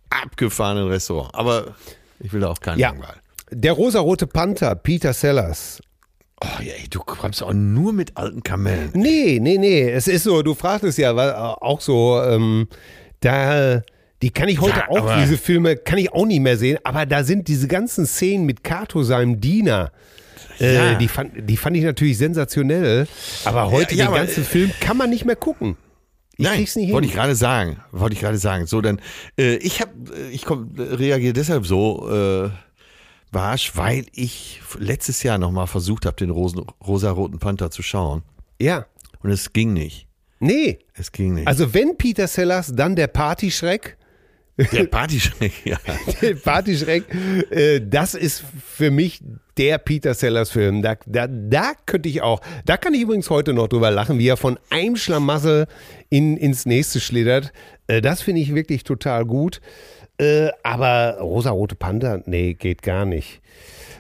[0.10, 1.34] abgefahrenen Restaurant.
[1.36, 1.76] Aber
[2.20, 2.90] ich will da auch keinen Ja.
[2.90, 3.20] langweilen.
[3.52, 5.82] Der rosarote Panther, Peter Sellers.
[6.42, 8.92] Oh ja, ey, du kommst auch nur mit alten Kamellen.
[8.94, 9.90] Nee, nee, nee.
[9.90, 12.68] Es ist so, du fragtest ja weil, äh, auch so, ähm,
[13.22, 13.82] da,
[14.22, 17.06] die kann ich heute Ja, auch, diese Filme kann ich auch nicht mehr sehen, aber
[17.06, 19.92] da sind diese ganzen Szenen mit Kato, seinem Diener.
[20.60, 20.96] Äh, Ja.
[20.96, 23.08] die, fand, die fand ich natürlich sensationell,
[23.46, 25.78] aber heute ja, den aber, ganzen äh, Film kann man nicht mehr gucken.
[26.38, 27.10] Ich Nein, krieg's nicht wollte hin.
[27.10, 27.82] ich gerade sagen.
[27.92, 28.66] Wollte ich gerade sagen.
[28.66, 29.02] So, dann,
[29.38, 29.92] äh, ich habe,
[30.32, 32.50] ich komm, reagiere deshalb so, äh,
[33.32, 38.24] barsch, weil ich letztes Jahr nochmal versucht habe, den rosaroten Panther zu schauen.
[38.60, 38.86] Ja,
[39.22, 40.08] Und es ging nicht.
[40.40, 40.80] Nee.
[40.94, 41.48] Es ging nicht.
[41.48, 43.98] Also wenn Peter Sellers, dann der Partyschreck.
[44.74, 45.78] der Partyschreck, ja.
[46.22, 47.06] Der Partyschreck,
[47.50, 49.22] äh, das ist für mich
[49.58, 50.82] der Peter Sellers Film.
[50.82, 54.28] Da, da, da könnte ich auch, da kann ich übrigens heute noch drüber lachen, wie
[54.28, 55.68] er von einem Schlamassel
[56.10, 57.54] in, ins nächste schlittert.
[57.88, 59.62] Äh, das finde ich wirklich total gut.
[60.18, 63.42] Äh, aber Rosa-Rote Panther, nee, geht gar nicht.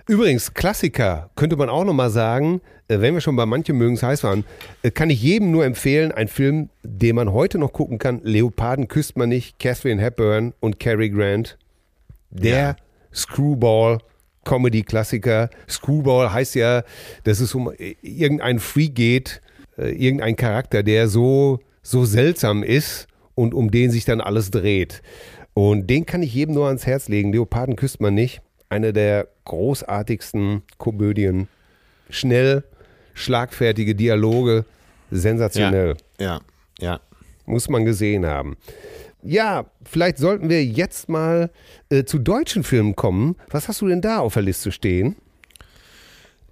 [0.10, 4.02] Übrigens, Klassiker, könnte man auch nochmal sagen, äh, wenn wir schon bei manchen mögen es
[4.02, 4.44] heiß waren,
[4.82, 8.88] äh, kann ich jedem nur empfehlen, ein Film, den man heute noch gucken kann, Leoparden
[8.88, 11.60] küsst man nicht, Catherine Hepburn und Cary Grant.
[12.32, 12.76] Der
[13.14, 14.00] Screwball
[14.46, 15.52] Comedy-Klassiker.
[15.70, 16.82] Screwball heißt ja,
[17.24, 19.44] dass es um äh, irgendeinen Freak geht,
[19.78, 23.06] äh, irgendein Charakter, der so, so seltsam ist
[23.36, 25.04] und um den sich dann alles dreht.
[25.54, 27.32] Und den kann ich jedem nur ans Herz legen.
[27.32, 28.42] Leoparden küsst man nicht.
[28.70, 31.48] Eine der großartigsten Komödien.
[32.10, 32.64] Schnell,
[33.14, 34.66] schlagfertige Dialoge,
[35.12, 35.98] sensationell.
[36.20, 36.40] Ja,
[36.80, 37.00] ja.
[37.46, 38.58] Muss man gesehen haben.
[39.22, 41.52] Ja, vielleicht sollten wir jetzt mal
[41.90, 43.36] äh, zu deutschen Filmen kommen.
[43.50, 45.16] Was hast du denn da auf der Liste stehen?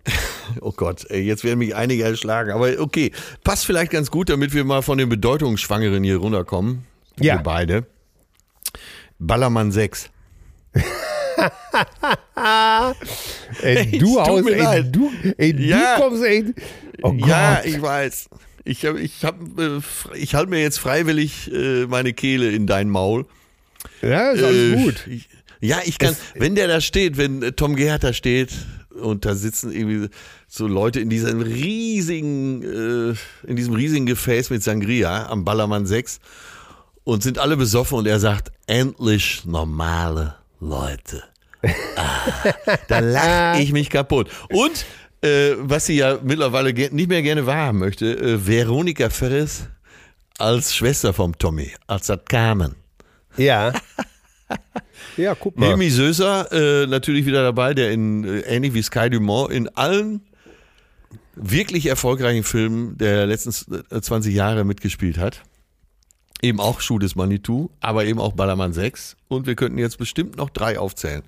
[0.62, 2.52] Oh Gott, jetzt werden mich einige erschlagen.
[2.52, 3.12] Aber okay,
[3.44, 6.86] passt vielleicht ganz gut, damit wir mal von den Bedeutungsschwangeren hier runterkommen.
[7.20, 7.36] Ja.
[7.36, 7.86] Wir beide.
[9.20, 10.10] Ballermann 6.
[13.62, 14.96] Ey, Es du aus, ey, leid.
[14.96, 15.96] du, ey, Ja.
[15.98, 16.54] du kommst, ey.
[17.02, 17.28] Oh Gott.
[17.28, 18.30] Ja, ich weiß.
[18.66, 19.80] Ich, hab- ich, hab, äh,
[20.16, 23.26] ich halte mir jetzt freiwillig äh, meine Kehle in dein Maul.
[24.02, 25.08] ja ist alles Äh, gut.
[25.08, 25.30] Ich,
[25.62, 28.52] ja, ich kann, wenn der da steht, wenn äh, Tom Gerhardt da steht
[29.02, 30.10] und da sitzen irgendwie
[30.48, 33.16] so Leute in diesem riesigen, äh,
[33.50, 36.20] in diesem riesigen Gefäß mit Sangria am Ballermann 6
[37.06, 41.24] und sind alle besoffen und er sagt, endlich normale Leute.
[41.96, 42.54] Ah,
[42.88, 44.30] da lache ich mich kaputt.
[44.50, 44.86] Und
[45.22, 49.68] äh, was sie ja mittlerweile nicht mehr gerne wahrhaben möchte, äh, Veronika Ferres
[50.38, 52.76] als Schwester vom Tommy, als das Carmen.
[53.38, 53.74] Ja.
[55.18, 55.68] ja, guck mal.
[55.68, 60.22] Hilmi Söser äh, natürlich wieder dabei, der in äh, ähnlich wie Sky Dumont in allen
[61.36, 65.44] wirklich erfolgreichen Filmen der letzten äh, 20 Jahre mitgespielt hat.
[66.42, 69.18] Eben auch Schuh des Manitou, aber eben auch Ballermann 6.
[69.28, 71.24] Und wir könnten jetzt bestimmt noch drei aufzählen,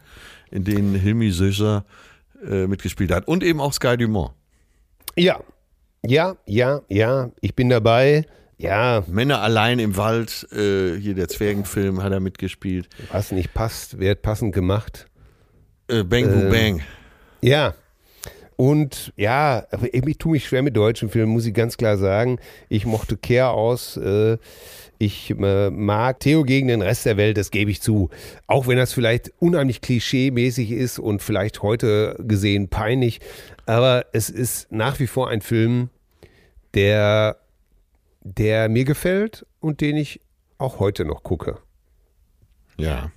[0.52, 1.86] in denen Hilmi Söser
[2.48, 3.28] äh, mitgespielt hat.
[3.28, 4.32] Und eben auch Sky Dumont.
[5.16, 5.40] Ja.
[6.06, 7.32] Ja, ja, ja.
[7.42, 8.26] Ich bin dabei.
[8.58, 12.90] Ja, Männer allein im Wald, äh, hier der Zwergenfilm hat er mitgespielt.
[13.12, 15.08] was nicht passt, wird passend gemacht.
[15.88, 16.82] Äh, Bang Ähm, Bang.
[17.42, 17.74] Ja.
[18.58, 22.40] Und ja, aber ich tue mich schwer mit deutschen Filmen, muss ich ganz klar sagen.
[22.68, 23.96] Ich mochte Care aus.
[23.96, 24.38] Äh,
[25.02, 28.10] ich äh, mag Theo gegen den Rest der Welt, das gebe ich zu.
[28.48, 33.22] Auch wenn das vielleicht unheimlich klischee-mäßig ist und vielleicht heute gesehen peinlich.
[33.66, 35.90] Aber es ist nach wie vor ein Film,
[36.74, 37.38] der,
[38.22, 40.20] der mir gefällt und den ich
[40.58, 41.60] auch heute noch gucke.
[42.78, 43.12] Ja.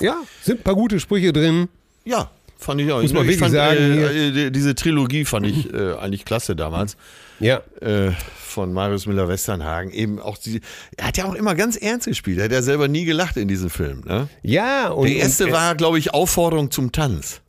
[0.00, 1.68] Ja, sind ein paar gute Sprüche drin.
[2.04, 3.02] Ja, fand ich auch.
[3.02, 6.96] Muss man ich fand, sagen, äh, äh, diese Trilogie fand ich äh, eigentlich klasse damals.
[7.40, 7.62] Ja.
[7.80, 9.90] Äh, von Marius Müller-Westernhagen.
[9.92, 10.60] Eben auch die,
[10.96, 12.38] er hat ja auch immer ganz ernst gespielt.
[12.38, 14.02] Er hat ja selber nie gelacht in diesem Film.
[14.06, 14.28] Ne?
[14.42, 15.06] Ja, und.
[15.08, 17.40] Der erste und, war, glaube ich, Aufforderung zum Tanz.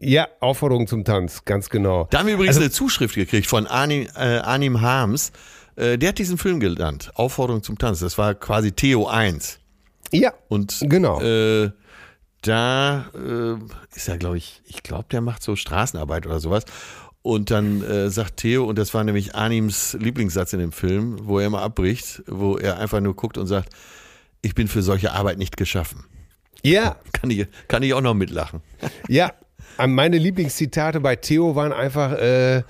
[0.00, 2.06] Ja, Aufforderung zum Tanz, ganz genau.
[2.10, 5.32] Da haben wir übrigens Also- eine Zuschrift gekriegt von Arnim, äh, Arnim Harms.
[5.74, 7.10] Äh, der hat diesen Film genannt.
[7.14, 7.98] Aufforderung zum Tanz.
[8.00, 9.58] Das war quasi Theo 1.
[10.12, 11.20] Ja, Und Genau.
[11.20, 11.70] äh,
[12.42, 13.54] da äh,
[13.94, 16.64] ist er, glaube ich, ich glaube, der macht so Straßenarbeit oder sowas.
[17.22, 21.38] Und dann äh, sagt Theo, und das war nämlich Anims Lieblingssatz in dem Film, wo
[21.40, 23.70] er immer abbricht, wo er einfach nur guckt und sagt,
[24.40, 26.04] ich bin für solche Arbeit nicht geschaffen.
[26.62, 28.62] ja, Kann ich, kann ich auch noch mitlachen.
[29.08, 29.32] ja.
[29.86, 32.62] Meine Lieblingszitate bei Theo waren einfach äh,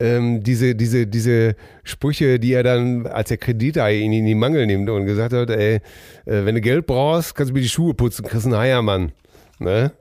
[0.00, 4.66] ähm, diese, diese, diese Sprüche, die er dann, als er Kredite ihn in die Mangel
[4.66, 5.80] nimmt und gesagt hat, ey, äh,
[6.24, 9.12] wenn du Geld brauchst, kannst du mir die Schuhe putzen, kriegst einen Heiermann.
[9.58, 9.92] Ne?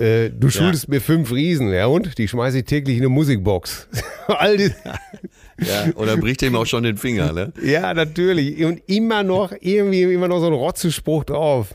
[0.00, 2.16] äh, du schuldest mir fünf Riesen, ja und?
[2.16, 3.88] Die schmeiße ich täglich in eine Musikbox.
[4.26, 4.70] All die,
[5.60, 7.52] Ja, oder bricht ihm auch schon den Finger, ne?
[7.62, 8.64] ja, natürlich.
[8.64, 11.74] Und immer noch, irgendwie immer noch so ein Rotzespruch drauf.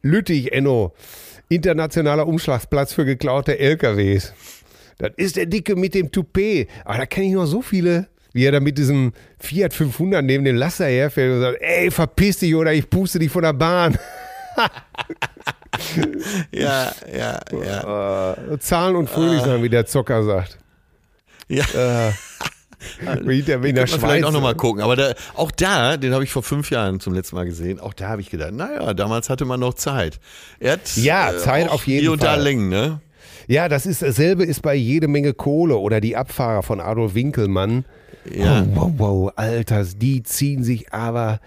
[0.00, 0.94] Lüttich, Enno.
[1.48, 4.32] Internationaler Umschlagsplatz für geklaute LKWs.
[4.98, 6.68] Das ist der Dicke mit dem Toupet.
[6.84, 10.44] Aber da kenne ich noch so viele, wie er da mit diesem Fiat 500 neben
[10.44, 13.98] dem Laster herfährt und sagt, ey, verpiss dich oder ich puste dich von der Bahn.
[16.52, 18.32] Ja, ja, ja.
[18.32, 20.58] Äh, Zahlen und fröhlich sein, wie der Zocker sagt.
[21.48, 21.64] Ja.
[23.22, 24.82] Wie der in der vielleicht auch nochmal gucken.
[24.82, 27.94] Aber da, auch da, den habe ich vor fünf Jahren zum letzten Mal gesehen, auch
[27.94, 30.18] da habe ich gedacht, naja, damals hatte man noch Zeit.
[30.60, 32.42] Er hat Ja, Zeit auch auf jeden hier und da Fall.
[32.42, 33.00] Längen, ne?
[33.46, 37.84] Ja, das ist dasselbe ist bei jede Menge Kohle oder die Abfahrer von Adolf Winkelmann.
[38.34, 38.62] Ja.
[38.62, 41.40] Oh, wow, wow, Alter, die ziehen sich aber,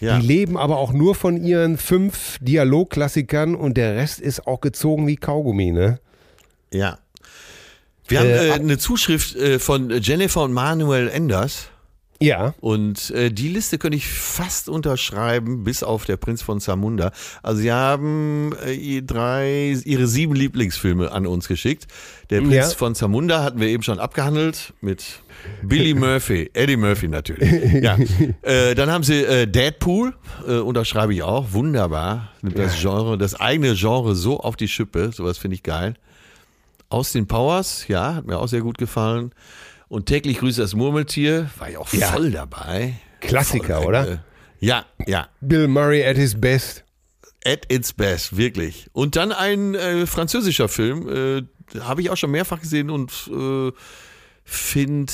[0.00, 0.18] Ja.
[0.18, 5.06] die leben aber auch nur von ihren fünf Dialogklassikern und der Rest ist auch gezogen
[5.06, 5.98] wie Kaugummi, ne?
[6.72, 6.98] Ja.
[8.06, 11.68] Wir haben Äh, äh, eine Zuschrift äh, von Jennifer und Manuel Enders.
[12.22, 17.12] Ja, Und äh, die Liste könnte ich fast unterschreiben, bis auf der Prinz von Zamunda.
[17.42, 21.86] Also sie haben äh, drei, ihre sieben Lieblingsfilme an uns geschickt.
[22.28, 22.68] Der Prinz Ja.
[22.68, 25.20] von Zamunda hatten wir eben schon abgehandelt mit
[25.62, 27.50] Billy Murphy, Eddie Murphy natürlich.
[27.82, 27.96] Ja.
[28.42, 30.12] Äh, dann haben sie äh, Deadpool,
[30.46, 32.28] äh, unterschreibe ich auch, wunderbar.
[32.42, 35.94] Nimmt das Genre, das eigene Genre so auf die Schippe, sowas finde ich geil.
[36.90, 39.32] Austin Powers, ja, hat mir auch sehr gut gefallen.
[39.90, 42.12] Und täglich grüßt das Murmeltier, war ich auch Ja.
[42.12, 42.94] voll dabei.
[43.20, 44.24] Klassiker, Voll, oder?
[44.60, 45.28] Ja, ja.
[45.40, 46.84] Bill Murray at his best.
[47.44, 48.88] At its best, wirklich.
[48.92, 51.42] Und dann ein äh, französischer Film, äh,
[51.80, 53.72] habe ich auch schon mehrfach gesehen und äh,
[54.44, 55.12] finde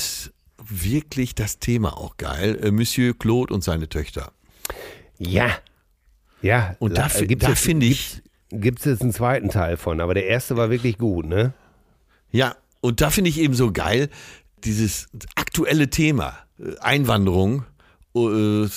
[0.59, 2.59] wirklich das Thema auch geil.
[2.61, 4.31] Äh, Monsieur Claude und seine Töchter.
[5.17, 5.57] Ja.
[6.43, 8.21] Ja, Und da, da finde ich,
[8.51, 11.53] Gibt es jetzt einen zweiten Teil von, aber der erste war wirklich gut, ne?
[12.31, 14.09] ja, und da finde ich eben so geil,
[14.67, 17.65] dieses aktuelle Thema, äh, Einwanderung.
[18.15, 18.67] äh,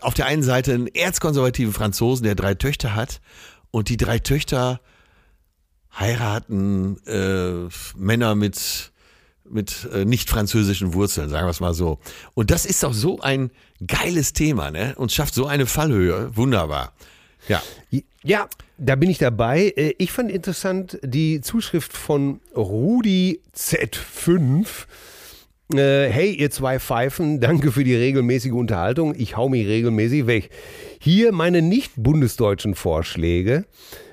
[0.00, 3.20] Auf der einen Seite einen erzkonservativen Franzosen, der drei Töchter hat
[3.70, 4.80] und die drei Töchter
[5.98, 8.92] heiraten äh, Männer mit,
[9.48, 11.98] mit äh, nicht französischen Wurzeln, sagen wir es mal so.
[12.34, 13.50] Und das ist doch so ein
[13.86, 14.94] geiles Thema, ne?
[14.96, 16.36] Und schafft so eine Fallhöhe.
[16.36, 16.92] Wunderbar.
[17.48, 17.62] Ja.
[18.22, 19.94] Ja, da bin ich dabei.
[19.98, 24.66] Ich fand interessant die Zuschrift von Rudi Z5.
[25.74, 29.14] Äh, hey, ihr zwei Pfeifen, danke für die regelmäßige Unterhaltung.
[29.16, 30.50] Ich hau mich regelmäßig weg.
[31.00, 33.64] Hier meine nicht bundesdeutschen Vorschläge.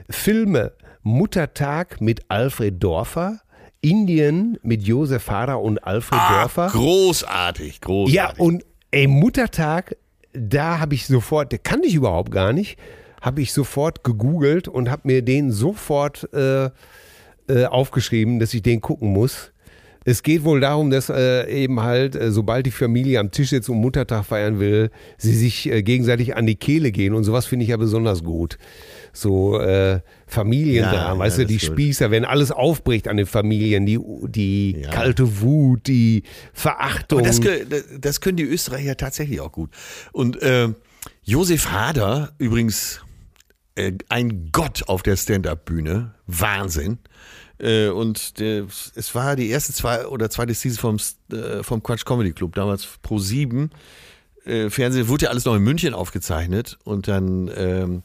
[0.10, 3.39] Filme Muttertag mit Alfred Dorfer,
[3.82, 6.70] Indien mit Josef Hader und Alfred Dorfer.
[6.72, 8.16] Großartig, großartig.
[8.16, 9.95] Ja, und ey, Muttertag,
[10.34, 12.78] da habe ich sofort, der kannte ich überhaupt gar nicht,
[13.22, 16.70] habe ich sofort gegoogelt und habe mir den sofort äh,
[17.47, 19.51] äh, aufgeschrieben, dass ich den gucken muss.
[20.10, 23.68] Es geht wohl darum, dass äh, eben halt, äh, sobald die Familie am Tisch sitzt
[23.70, 27.64] und Muttertag feiern will, sie sich äh, gegenseitig an die Kehle gehen und sowas finde
[27.64, 28.58] ich ja besonders gut.
[29.12, 31.60] So äh, Familiendramen, Ja, weißt ja, du, die.
[31.60, 33.99] Spießer, wenn alles aufbricht an den Familien, die,
[34.30, 34.91] die Ja.
[34.91, 37.24] kalte Wut, die Verachtung.
[37.24, 37.41] Das,
[37.99, 39.72] das können die Österreicher tatsächlich auch gut.
[40.14, 40.70] Und äh,
[41.24, 43.01] Josef Hader, übrigens
[43.76, 46.99] äh, ein Gott auf der Stand-Up-Bühne, Wahnsinn.
[47.60, 52.05] Äh, und der, es war die erste zwei oder zweite Season vom, äh, vom Quatsch
[52.05, 53.72] Comedy Club, damals Pro 7.
[54.45, 58.03] Äh, Fernsehen wurde ja alles noch in München aufgezeichnet und dann ähm,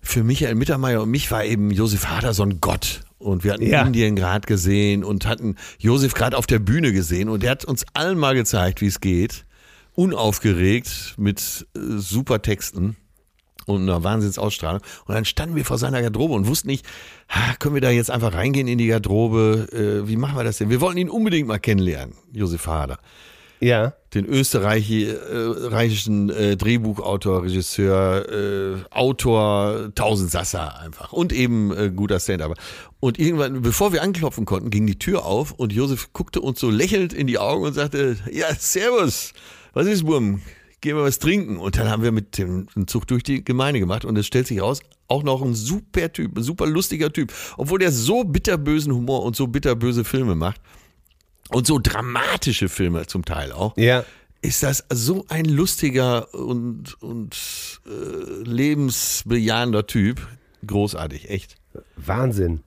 [0.00, 3.00] für Michael Mittermeier und mich war eben Josef Hader so ein Gott.
[3.18, 3.82] Und wir hatten Ja.
[3.82, 7.84] Indien gerade gesehen und hatten Josef gerade auf der Bühne gesehen und der hat uns
[7.94, 9.44] allen mal gezeigt, wie es geht.
[9.94, 12.96] Unaufgeregt mit äh, super Texten
[13.66, 14.80] und einer Wahnsinnsausstrahlung.
[15.06, 16.86] Und dann standen wir vor seiner Garderobe und wussten nicht,
[17.28, 19.68] ha, können wir da jetzt einfach reingehen in die Garderobe?
[19.72, 20.70] Äh, wie machen wir das denn?
[20.70, 22.98] Wir wollten ihn unbedingt mal kennenlernen, Josef Hader
[23.60, 23.94] ja.
[24.14, 32.54] den österreichischen äh, Drehbuchautor, Regisseur, äh, Autor, Tausendsasser einfach und eben äh, guter Stand-up.
[33.00, 36.70] Und irgendwann, bevor wir anklopfen konnten, ging die Tür auf und Josef guckte uns so
[36.70, 39.32] lächelnd in die Augen und sagte, ja, servus,
[39.72, 40.40] was ist, Wurm?
[40.80, 41.56] Gehen wir was trinken.
[41.56, 44.60] Und dann haben wir mit dem Zug durch die Gemeinde gemacht und es stellt sich
[44.60, 47.32] raus, auch noch ein super Typ, ein super lustiger Typ.
[47.56, 50.60] Obwohl der so bitterbösen Humor und so bitterböse Filme macht
[51.50, 54.04] und so dramatische Filme zum Teil auch Ja.
[54.42, 60.26] ist das so ein lustiger und, und äh, lebensbejahender Typ.
[60.66, 61.56] Großartig, echt.
[61.96, 62.60] Wahnsinn.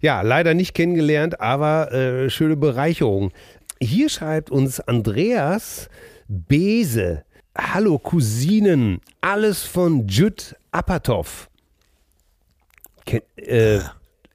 [0.00, 3.32] Ja, leider nicht kennengelernt, aber äh, schöne Bereicherung.
[3.80, 5.88] Hier schreibt uns Andreas
[6.28, 7.24] Bese.
[7.58, 11.48] Hallo Cousinen, alles von Jud Apatow.
[13.06, 13.80] Ken, äh,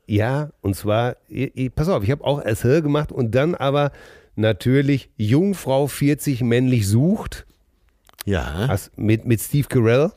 [0.08, 1.18] Ja, und zwar,
[1.76, 3.92] pass auf, ich habe auch SH gemacht und dann aber
[4.36, 7.46] natürlich Jungfrau 40 männlich sucht.
[8.26, 8.76] Ja.
[8.96, 10.12] Mit, mit Steve Carell.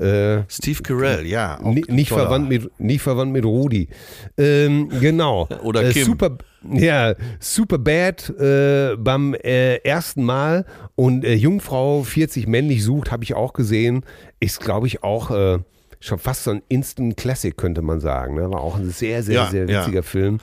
[0.00, 1.58] Äh, Steve Carell, ja.
[1.62, 2.22] nicht, toller.
[2.22, 3.88] verwandt mit, nicht verwandt mit Rudi.
[4.36, 5.48] Ähm, genau.
[5.62, 6.04] Oder äh, Kim.
[6.04, 6.38] Super,
[6.70, 13.24] ja, super bad äh, beim äh, ersten Mal und äh, Jungfrau 40 männlich sucht, habe
[13.24, 14.04] ich auch gesehen.
[14.40, 15.58] Ist, glaube ich, auch äh,
[16.00, 18.34] schon fast so ein Instant Classic, könnte man sagen.
[18.34, 18.50] Ne?
[18.50, 19.80] War auch ein sehr, sehr, Ja, sehr ja.
[19.82, 20.40] witziger Film.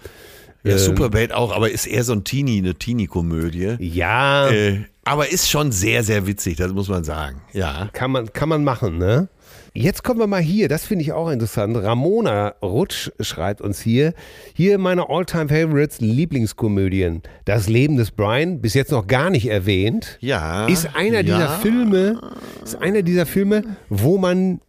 [0.64, 3.76] Ja, Ähm, Superbad auch, aber ist eher so ein Teenie, eine Teenie-Komödie.
[3.80, 7.42] Ja, Äh, aber ist schon sehr, sehr witzig, das muss man sagen.
[7.52, 7.90] Ja.
[7.92, 9.28] kann man, kann man machen, ne?
[9.76, 11.76] Jetzt kommen wir mal hier, das finde ich auch interessant.
[11.78, 14.14] Ramona Rutsch schreibt uns hier,
[14.54, 17.24] hier meine Alltime favorites Lieblingskomödien.
[17.46, 20.68] Das Leben des Brian, bis jetzt noch gar nicht erwähnt, Ja.
[20.68, 21.24] ist einer ja.
[21.24, 22.22] dieser Filme,
[22.64, 24.62] ist einer dieser Filme, wo man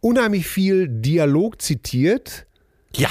[0.00, 2.46] unheimlich viel Dialog zitiert,
[2.94, 3.08] Ja.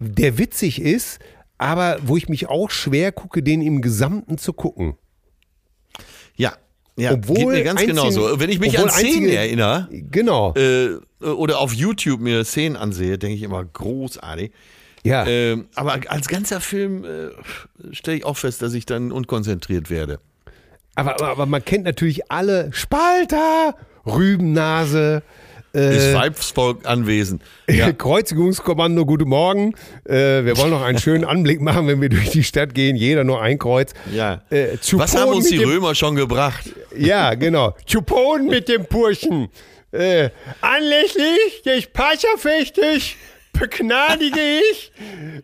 [0.00, 1.18] der witzig ist,
[1.56, 4.96] aber wo ich mich auch schwer gucke, den im Gesamten zu gucken.
[6.36, 6.52] Ja.
[6.96, 8.38] Ja, Obwohl geht mir ganz einzige- genauso.
[8.40, 10.52] Wenn ich mich an Szenen einzige- erinnere Genau.
[10.54, 14.52] äh, oder auf YouTube mir Szenen ansehe, denke ich immer großartig.
[15.02, 15.26] ja.
[15.26, 17.30] Ähm, aber als ganzer Film äh,
[17.94, 20.18] stelle ich auch fest, dass ich dann unkonzentriert werde.
[20.94, 23.74] Aber, aber, aber man kennt natürlich alle Spalter,
[24.04, 25.22] Rübennase,
[25.72, 27.42] Ist äh, Weibsvolk anwesend.
[27.70, 27.90] Ja.
[27.92, 29.74] Kreuzigungskommando, guten Morgen.
[30.04, 32.96] Äh, wir wollen noch einen schönen Anblick machen, wenn wir durch die Stadt gehen.
[32.96, 33.92] Jeder nur ein Kreuz.
[34.12, 34.42] ja.
[34.50, 36.64] Äh, Was haben uns die Römer schon gebracht?
[36.96, 37.74] Ja, genau.
[37.90, 39.48] Chupon mit dem Purchen.
[39.92, 40.28] Äh,
[40.60, 43.12] anlässlich des Pascha-Festes
[43.58, 44.92] begnadige ich.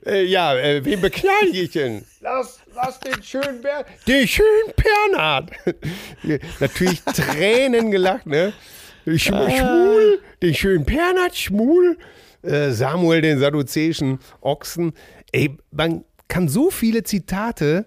[0.04, 2.04] Äh, ja, äh, wen begnadige ich denn?
[2.20, 4.72] Lass, lass den schönen Ber den schönen
[5.12, 5.50] Bernhard.
[6.60, 8.52] Natürlich Tränen gelacht, ne?
[9.16, 11.96] Sch Schmul, den schönen Bernhard, Schmul.
[12.42, 14.92] Äh, Samuel, den sadduzäischen Ochsen.
[15.32, 17.86] Ey, man kann so viele Zitate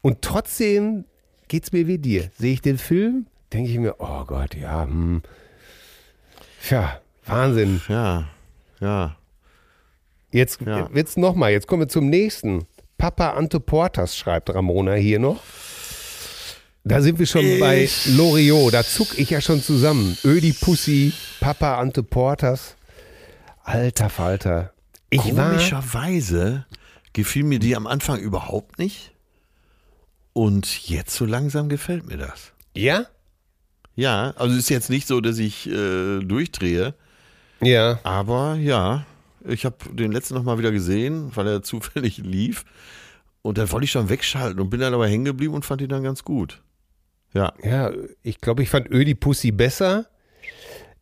[0.00, 1.04] und trotzdem
[1.48, 2.30] geht's mir wie dir.
[2.38, 5.22] Sehe ich den Film, denke ich mir, oh Gott, ja, hm.
[6.66, 7.80] Tja, Wahnsinn.
[7.88, 8.28] Ja,
[8.80, 9.16] ja.
[10.30, 10.88] Jetzt Ja.
[10.94, 11.50] wird's noch mal.
[11.52, 12.66] Jetzt kommen wir zum nächsten.
[12.96, 15.42] Papa Ante Portas schreibt Ramona hier noch.
[16.84, 18.74] Da sind wir schon bei Ich- Loriot.
[18.74, 20.16] Da zuck ich ja schon zusammen.
[20.24, 22.76] Ödi Pussy, Papa Ante Portas.
[23.62, 24.72] Alter Falter.
[25.10, 26.66] Ich Komischerweise
[27.12, 29.12] gefiel mir die am Anfang überhaupt nicht.
[30.32, 32.52] Und jetzt so langsam gefällt mir das.
[32.74, 33.06] ja?
[33.94, 36.94] Ja, also ist jetzt nicht so, dass ich äh, durchdrehe,
[37.60, 38.00] Ja.
[38.04, 39.04] aber ja,
[39.46, 42.64] ich habe den letzten noch mal wieder gesehen, weil er zufällig lief.
[43.42, 45.90] Und dann wollte ich schon wegschalten und bin dann aber hängen geblieben und fand ihn
[45.90, 46.61] dann ganz gut.
[47.34, 47.52] Ja.
[47.62, 47.90] Ja,
[48.22, 50.06] ich glaube, ich fand Ödi Pussy besser.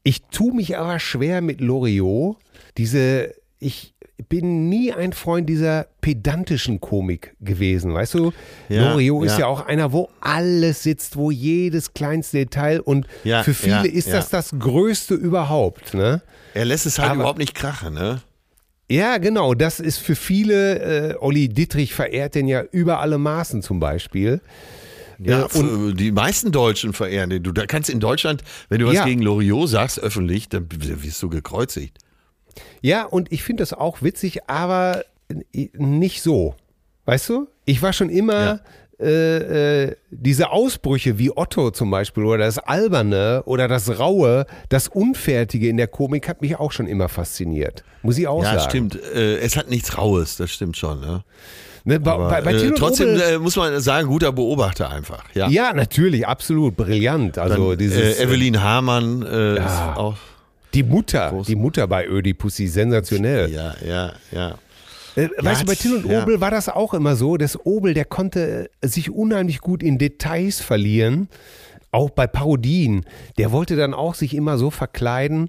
[0.02, 2.36] Ich tue mich aber schwer mit Loriot.
[2.78, 3.94] Diese, ich
[4.28, 8.32] bin nie ein Freund dieser pedantischen Komik gewesen, weißt du?
[8.68, 9.40] Ja, Loriot ist ja.
[9.40, 13.92] ja auch einer, wo alles sitzt, wo jedes kleinste Detail und Ja, für viele ja,
[13.92, 14.14] ist ja.
[14.16, 16.22] das das Größte überhaupt, ne?
[16.54, 18.20] Er lässt es halt Aber- überhaupt nicht krachen, ne?
[18.90, 19.54] Ja, genau.
[19.54, 24.40] Das ist für viele, äh, Olli Dittrich verehrt den ja über alle Maßen zum Beispiel.
[25.22, 27.42] Ja, und die meisten Deutschen verehren den.
[27.42, 29.04] Du da kannst in Deutschland, wenn du was Ja.
[29.04, 31.98] gegen Loriot sagst, öffentlich, dann wirst du gekreuzigt.
[32.80, 35.04] Ja, und ich finde das auch witzig, aber
[35.74, 36.54] nicht so.
[37.04, 37.48] Weißt du?
[37.64, 38.60] Ich war schon immer
[38.98, 44.88] äh, äh, diese Ausbrüche wie Otto zum Beispiel oder das Alberne oder das Raue, das
[44.88, 47.82] Unfertige in der Komik hat mich auch schon immer fasziniert.
[48.02, 48.70] Muss ich auch Ja, sagen.
[48.70, 48.96] stimmt.
[49.14, 51.00] Äh, es hat nichts Raues, das stimmt schon.
[51.00, 51.24] Ne?
[51.84, 55.24] Ne, bei, Aber, bei, äh, trotzdem Obel- äh, muss man sagen, guter Beobachter einfach.
[55.34, 55.48] Ja.
[55.48, 57.38] ja, natürlich, absolut, brillant.
[57.38, 59.64] Also Dann, dieses, äh, Evelyn Hamann äh, Ja.
[59.92, 60.16] ist auch.
[60.74, 63.50] die Mutter, Groß- die Mutter bei Ödipussy, sensationell.
[63.50, 64.54] Ja, ja, ja.
[65.16, 66.22] Äh, weißt du, bei Till und ja.
[66.22, 67.36] Obel war das auch immer so.
[67.36, 71.28] Das Obel, der konnte äh, sich unheimlich gut in Details verlieren.
[71.92, 73.04] Auch bei Parodien.
[73.38, 75.48] Der wollte dann auch sich immer so verkleiden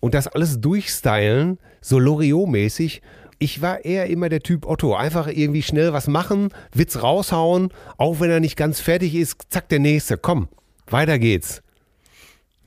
[0.00, 3.00] und das alles durchstylen, so Loriot-mäßig.
[3.38, 4.94] Ich war eher immer der Typ Otto.
[4.96, 9.68] Einfach irgendwie schnell was machen, Witz raushauen, auch wenn er nicht ganz fertig ist, zack,
[9.68, 10.16] der nächste.
[10.18, 10.48] Komm,
[10.88, 11.62] weiter geht's.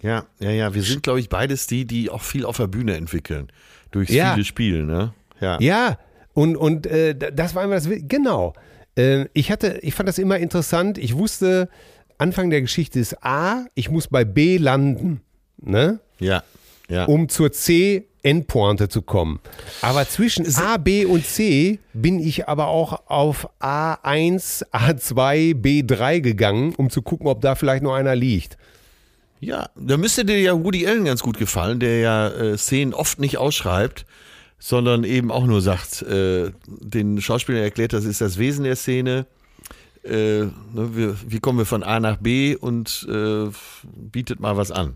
[0.01, 0.73] Ja, ja, ja.
[0.73, 3.51] Wir sind, glaube ich, beides die, die auch viel auf der Bühne entwickeln.
[3.91, 4.33] Durch Ja.
[4.33, 5.13] viele Spiele, ne?
[5.39, 5.59] Ja.
[5.59, 5.97] Ja,
[6.33, 7.87] und, und äh, da- das war immer das.
[7.89, 8.53] Genau.
[8.97, 10.97] Äh, ich hatte, ich fand das immer interessant.
[10.97, 11.69] Ich wusste,
[12.17, 15.21] Anfang der Geschichte ist A, ich muss bei B landen,
[15.57, 15.99] ne?
[16.19, 16.43] Ja.
[16.87, 17.05] ja.
[17.05, 19.39] Um zur C Endpointe zu kommen.
[19.81, 26.73] Aber zwischen A, B und C bin ich aber auch auf A1, A2, B3 gegangen,
[26.75, 28.57] um zu gucken, ob da vielleicht noch einer liegt.
[29.39, 33.19] Ja, da müsste dir ja Woody Allen ganz gut gefallen, der ja äh, Szenen oft
[33.19, 34.05] nicht ausschreibt,
[34.59, 39.25] sondern eben auch nur sagt, äh, den Schauspielern erklärt, das ist das Wesen der Szene.
[40.03, 43.49] Äh, ne, wir, wie kommen wir von A nach B und äh,
[43.83, 44.95] bietet mal was an.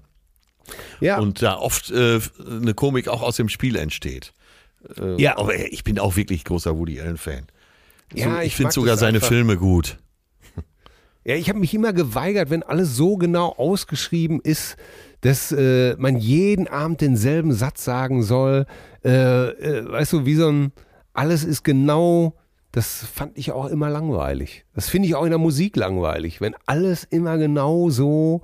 [1.00, 1.20] Ja.
[1.20, 4.34] Und da oft äh, eine Komik auch aus dem Spiel entsteht.
[5.00, 5.38] Äh, Ja.
[5.38, 7.46] Aber ich bin auch wirklich großer Woody Allen-Fan.
[8.14, 9.30] Ja, so, ich ich finde sogar seine einfach.
[9.30, 9.98] Filme gut.
[11.24, 14.78] Ja, ich habe mich immer geweigert, wenn alles so genau ausgeschrieben ist,
[15.22, 18.68] dass äh, man jeden Abend denselben Satz sagen soll.
[19.04, 20.72] Äh, äh, weißt du, wie so ein
[21.14, 22.36] alles ist genau.
[22.72, 24.66] Das fand ich auch immer langweilig.
[24.76, 28.42] Das finde ich auch in der Musik langweilig, wenn alles immer genau so.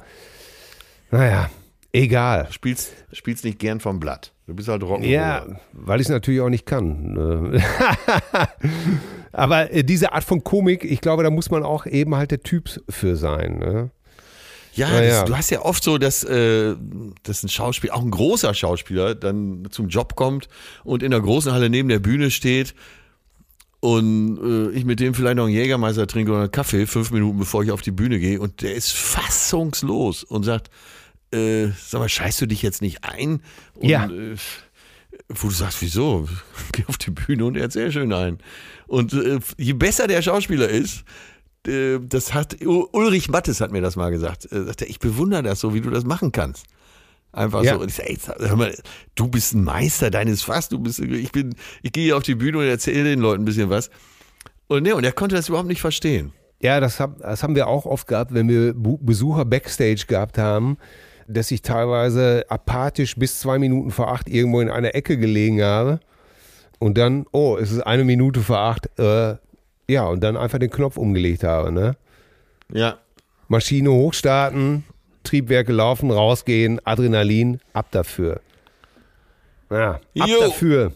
[1.12, 1.52] Naja,
[1.94, 2.48] egal.
[2.52, 4.34] Spielst, spielst nicht gern vom Blatt.
[4.48, 5.06] Du bist halt Rock'n'Roller.
[5.06, 7.14] Ja, weil ich es natürlich auch nicht kann.
[7.14, 7.64] ne.
[9.32, 12.44] Aber äh, diese Art von Komik, ich glaube, da muss man auch eben halt der
[12.44, 13.60] Typ für sein.
[13.60, 13.92] Ne?
[14.74, 15.24] Ja, das, ja.
[15.26, 16.76] du hast ja oft so, dass, äh,
[17.24, 20.48] dass ein Schauspieler, auch ein großer Schauspieler, dann zum Job kommt
[20.84, 22.74] und in der großen Halle neben der Bühne steht
[23.82, 27.40] und äh, ich mit dem vielleicht noch einen Jägermeister trinke oder einen Kaffee, fünf Minuten
[27.40, 30.70] bevor ich auf die Bühne gehe und der ist fassungslos und sagt,
[31.34, 33.42] äh, sag mal, scheißt du dich jetzt nicht ein?
[33.76, 34.06] Und, Ja.
[34.06, 34.36] Äh,
[35.30, 36.28] wo du sagst, wieso?
[36.74, 38.40] Geh auf die Bühne und erzähl schön ein.
[38.88, 41.04] Und äh, je besser der Schauspieler ist,
[41.68, 44.46] äh, das hat Ulrich Mattes hat mir das mal gesagt.
[44.52, 46.66] Er sagte, ich bewundere das so, wie du das machen kannst.
[47.32, 47.76] Einfach Ja.
[47.76, 47.82] so.
[47.82, 48.76] Und ich sag, ey, hör mal,
[49.16, 50.68] du bist ein Meister deines Fass.
[50.68, 53.70] Du bist, ich bin, ich gehe auf die Bühne und erzähle den Leuten ein bisschen
[53.70, 53.90] was.
[54.68, 56.34] Und nee, und er konnte das überhaupt nicht verstehen.
[56.62, 60.78] Ja, das, hab, das haben wir auch oft gehabt, wenn wir Besucher Backstage gehabt haben,
[61.32, 66.00] dass ich teilweise apathisch bis zwei Minuten vor acht irgendwo in einer Ecke gelegen habe
[66.80, 69.36] und dann, oh, es ist eine Minute vor acht, äh,
[69.88, 71.72] ja, und dann einfach den Knopf umgelegt habe.
[71.72, 71.96] Ne?
[72.74, 72.98] Ja.
[73.48, 74.84] Maschine hochstarten,
[75.24, 78.42] Triebwerke laufen, rausgehen, Adrenalin, ab dafür.
[79.70, 80.40] Ja, ab Jo.
[80.40, 80.94] dafür.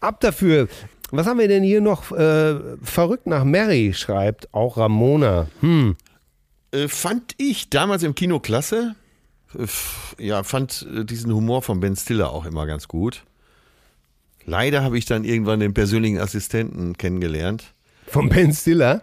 [0.00, 0.68] Ab dafür.
[1.10, 2.12] Was haben wir denn hier noch?
[2.12, 5.46] Äh, verrückt nach Mary schreibt auch Ramona.
[5.60, 5.96] Hm.
[6.72, 8.94] Äh, fand ich damals im Kino klasse.
[9.56, 9.66] Äh,
[10.22, 13.24] Ja, fand äh, diesen Humor von Ben Stiller auch immer ganz gut.
[14.44, 17.74] Leider habe ich dann irgendwann den persönlichen Assistenten kennengelernt.
[18.06, 19.02] Von Ben Stiller.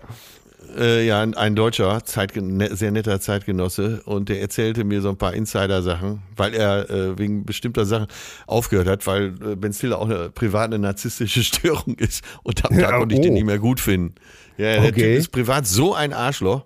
[0.77, 5.17] Äh, ja, ein, deutscher, Zeitgen ne, sehr netter Zeitgenosse und der erzählte mir so ein
[5.17, 8.07] paar Insider-Sachen, weil er äh, wegen bestimmter Sachen
[8.47, 12.71] aufgehört hat, weil äh, Ben Stiller auch eine privat eine narzisstische Störung ist und ab
[12.73, 13.33] da Ja, konnte ich den oh.
[13.35, 14.15] nicht mehr gut finden.
[14.57, 14.91] Ja, der Okay.
[15.13, 16.65] Typ ist privat so ein Arschloch,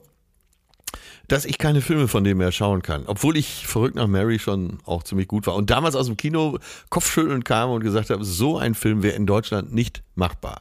[1.32, 3.04] dass ich keine Filme von dem mehr schauen kann.
[3.08, 5.56] Obwohl ich verrückt nach Mary schon auch ziemlich gut war.
[5.56, 6.58] Und damals aus dem Kino
[6.90, 10.60] Kopfschütteln kam und gesagt habe, so ein Film wäre in Deutschland nicht machbar.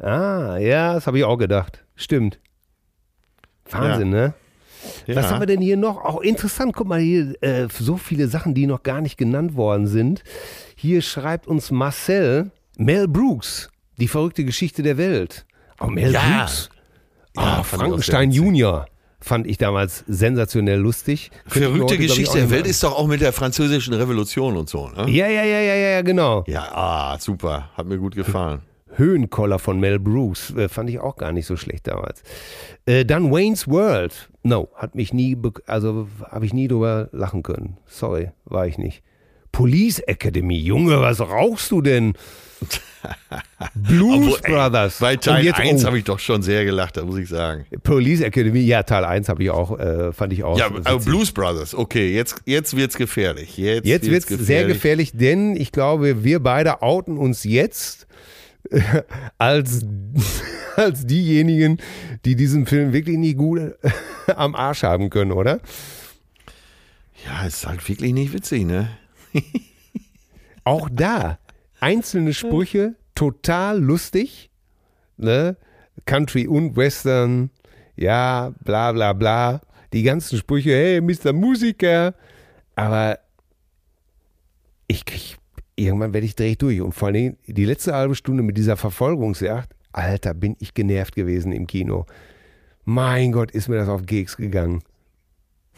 [0.00, 1.84] Ah, ja, das habe ich auch gedacht.
[1.96, 2.38] Stimmt.
[3.70, 4.34] Wahnsinn, ne?
[5.06, 5.30] Was Ja.
[5.30, 6.04] haben wir denn hier noch?
[6.04, 9.86] Auch interessant, guck mal hier, äh, so viele Sachen, die noch gar nicht genannt worden
[9.86, 10.22] sind.
[10.76, 15.44] Hier schreibt uns Marcel, Mel Brooks, die verrückte Geschichte der Welt.
[15.80, 16.20] Oh, Mel Ja.
[16.38, 16.70] Brooks.
[17.36, 18.30] Ja, Ah, auch Frankenstein.
[18.30, 18.86] Junior
[19.20, 21.30] fand ich damals sensationell lustig.
[21.50, 24.88] Könnte Verrückte heute, Geschichte der Welt ist doch auch mit der französischen Revolution und so,
[24.88, 25.10] ne?
[25.10, 26.44] Ja, ja, ja, ja, ja, ja, genau.
[26.46, 27.70] Ja, ah, super.
[27.76, 28.62] Hat mir gut gefallen.
[28.94, 30.54] Höhenkoller von Mel Brooks.
[30.54, 32.22] Äh, fand ich auch gar nicht so schlecht damals.
[32.86, 34.30] Äh, dann Wayne's World.
[34.42, 37.76] No, hat mich nie, also habe ich nie drüber lachen können.
[37.86, 39.02] Sorry, war ich nicht.
[39.52, 40.58] Police Academy.
[40.58, 42.14] Junge, was rauchst du denn?
[43.74, 44.98] Blues Obwohl, Brothers.
[44.98, 47.28] Bei Und Teil jetzt, 1 oh, habe ich doch schon sehr gelacht, da muss ich
[47.28, 47.66] sagen.
[47.82, 50.58] Police Academy, ja, Teil 1 habe ich auch, äh, fand ich auch.
[50.58, 53.56] Ja, aber Blues Brothers, okay, jetzt, jetzt wird's gefährlich.
[53.56, 58.06] Jetzt, Jetzt wird es sehr gefährlich, denn ich glaube, wir beide outen uns jetzt
[58.70, 58.80] äh,
[59.38, 59.80] als,
[60.76, 61.78] als diejenigen,
[62.24, 63.72] die diesen Film wirklich nicht gut äh,
[64.36, 65.60] am Arsch haben können, oder?
[67.26, 68.90] Ja, ist halt wirklich nicht witzig, ne?
[70.64, 71.38] Auch da
[71.80, 74.50] einzelne Sprüche total lustig,
[75.16, 75.56] ne?
[76.04, 77.50] Country und Western,
[77.96, 79.60] ja, bla bla bla.
[79.92, 81.32] Die ganzen Sprüche, hey, Mr.
[81.32, 82.14] Musiker.
[82.76, 83.18] Aber
[84.86, 85.36] ich krieg,
[85.74, 86.80] irgendwann werde ich dreh durch.
[86.80, 91.52] Und vor allem die letzte halbe Stunde mit dieser Verfolgungsjagd, Alter, bin ich genervt gewesen
[91.52, 92.06] im Kino.
[92.84, 94.82] Mein Gott, ist mir das auf den Keks gegangen.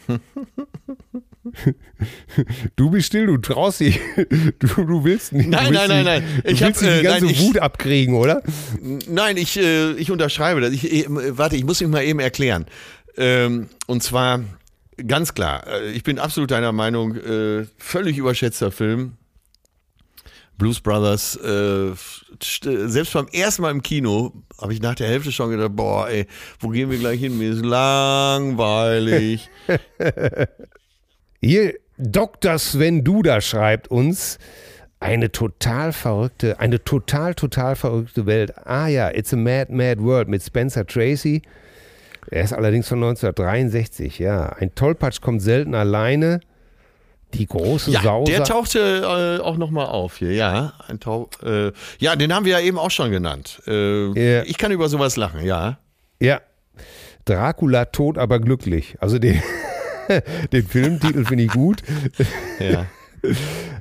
[2.75, 3.99] Du bist still, du traust dich.
[4.59, 5.49] Du, du willst nicht.
[5.49, 6.41] Nein, willst nein, nein, nein.
[6.43, 8.41] Du Ich willst hab, nicht äh, die ganze nein, ich- Wut abkriegen, oder?
[9.07, 10.71] Nein, ich, äh, ich unterschreibe das.
[10.71, 11.05] Ich, äh,
[11.37, 12.65] warte, ich muss mich mal eben erklären.
[13.17, 14.41] Ähm, und zwar
[15.07, 15.63] ganz klar,
[15.93, 17.15] ich bin absolut deiner Meinung,
[17.77, 19.13] völlig überschätzter Film.
[20.57, 21.91] Blues Brothers, äh,
[22.39, 24.31] st- selbst beim ersten Mal im Kino
[24.61, 26.27] habe ich nach der Hälfte schon gedacht, boah, ey,
[26.59, 27.35] wo gehen wir gleich hin?
[27.39, 29.49] Mir ist langweilig.
[31.41, 32.57] Hier, Dr.
[32.59, 34.37] Sven Duda schreibt uns,
[34.99, 38.53] eine total verrückte, eine total, total verrückte Welt.
[38.65, 41.41] Ah ja, It's a Mad, Mad World mit Spencer Tracy.
[42.29, 44.49] Er ist allerdings von 1963, ja.
[44.49, 46.39] Ein Tollpatsch kommt selten alleine.
[47.33, 48.31] Die große Ja, Sause.
[48.31, 50.73] der tauchte äh, auch nochmal auf hier, ja.
[51.43, 53.61] Äh, ja, den haben wir ja eben auch schon genannt.
[53.65, 54.43] Äh, Ja.
[54.43, 55.79] Ich kann über sowas lachen, ja.
[56.19, 56.41] Ja.
[57.25, 58.97] Dracula tot, aber glücklich.
[58.99, 59.41] Also den,
[60.51, 61.81] den Filmtitel finde ich gut.
[62.59, 62.85] ja.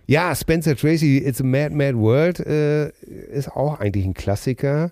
[0.07, 2.89] Ja, Spencer Tracy, It's a Mad, Mad World äh,
[3.33, 4.91] ist auch eigentlich ein Klassiker.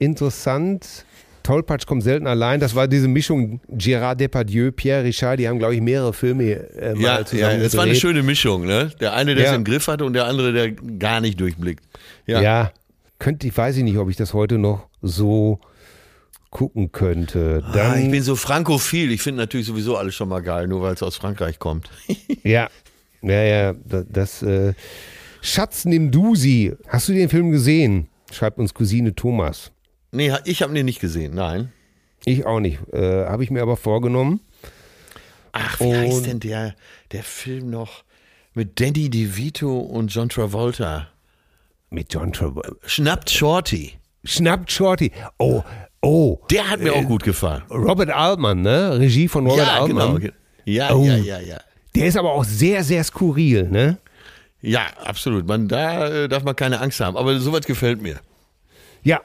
[0.00, 1.04] Interessant.
[1.42, 2.58] Tollpatsch kommt selten allein.
[2.58, 6.94] Das war diese Mischung Gérard Depardieu, Pierre Richard, die haben, glaube ich, mehrere Filme äh,
[6.94, 8.00] mal Ja, zusammen ja, das war eine gedreht.
[8.00, 8.90] schöne Mischung, ne?
[9.00, 9.56] Der eine, der es Ja.
[9.56, 11.84] im Griff hatte und der andere, der gar nicht durchblickt.
[12.26, 12.40] Ja.
[12.42, 12.72] Ja.
[13.18, 15.60] könnte ich, weiß ich nicht, ob ich das heute noch so
[16.50, 17.62] gucken könnte.
[17.72, 19.12] Dann, Ah, ich bin so frankophil.
[19.12, 21.90] Ich finde natürlich sowieso alles schon mal geil, nur weil es aus Frankreich kommt.
[22.42, 22.68] Ja,
[23.22, 24.72] ja, ja, da- das äh,
[25.42, 26.72] Schatz, nimm du sie.
[26.88, 28.08] Hast du den Film gesehen?
[28.32, 29.70] Schreibt uns Cousine Thomas.
[30.12, 31.72] nee, ich habe den nicht gesehen, nein.
[32.24, 32.78] Ich auch nicht.
[32.92, 34.40] Äh, Habe ich mir aber vorgenommen.
[35.52, 36.74] Ach, wie heißt Und- denn der,
[37.12, 38.04] der Film noch
[38.54, 41.08] mit Danny DeVito und John Travolta?
[41.90, 42.72] Mit John Travolta.
[42.86, 43.94] Schnappt Shorty.
[44.24, 45.12] Schnappt Shorty.
[45.38, 45.62] Oh,
[46.02, 46.38] oh.
[46.50, 47.62] Der hat mir auch gut gefallen.
[47.70, 48.98] Robert Altman, ne?
[48.98, 50.16] Regie von Robert ja, Altman.
[50.20, 50.32] genau.
[50.64, 51.04] Ja, Oh.
[51.04, 51.58] ja, ja, ja.
[51.94, 53.98] Der ist aber auch sehr, sehr skurril, ne?
[54.62, 55.46] Ja, absolut.
[55.46, 57.16] Man, da äh, darf man keine Angst haben.
[57.16, 58.20] Aber sowas gefällt mir.
[59.02, 59.20] Ja,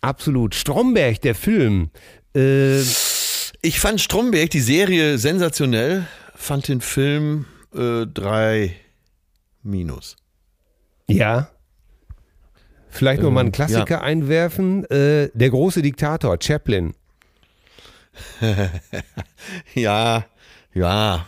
[0.00, 0.54] absolut.
[0.54, 1.90] Stromberg, der Film.
[2.34, 2.80] Äh,
[3.62, 6.06] Ich fand Stromberg, die Serie, sensationell.
[6.34, 7.44] Fand den Film
[7.74, 8.74] äh, drei
[9.62, 10.16] Minus.
[11.06, 11.48] ja.
[12.90, 14.84] Vielleicht noch mal einen Klassiker einwerfen.
[14.90, 16.94] Äh, der große Diktator, Chaplin.
[19.74, 20.24] Ja,
[20.74, 21.26] ja.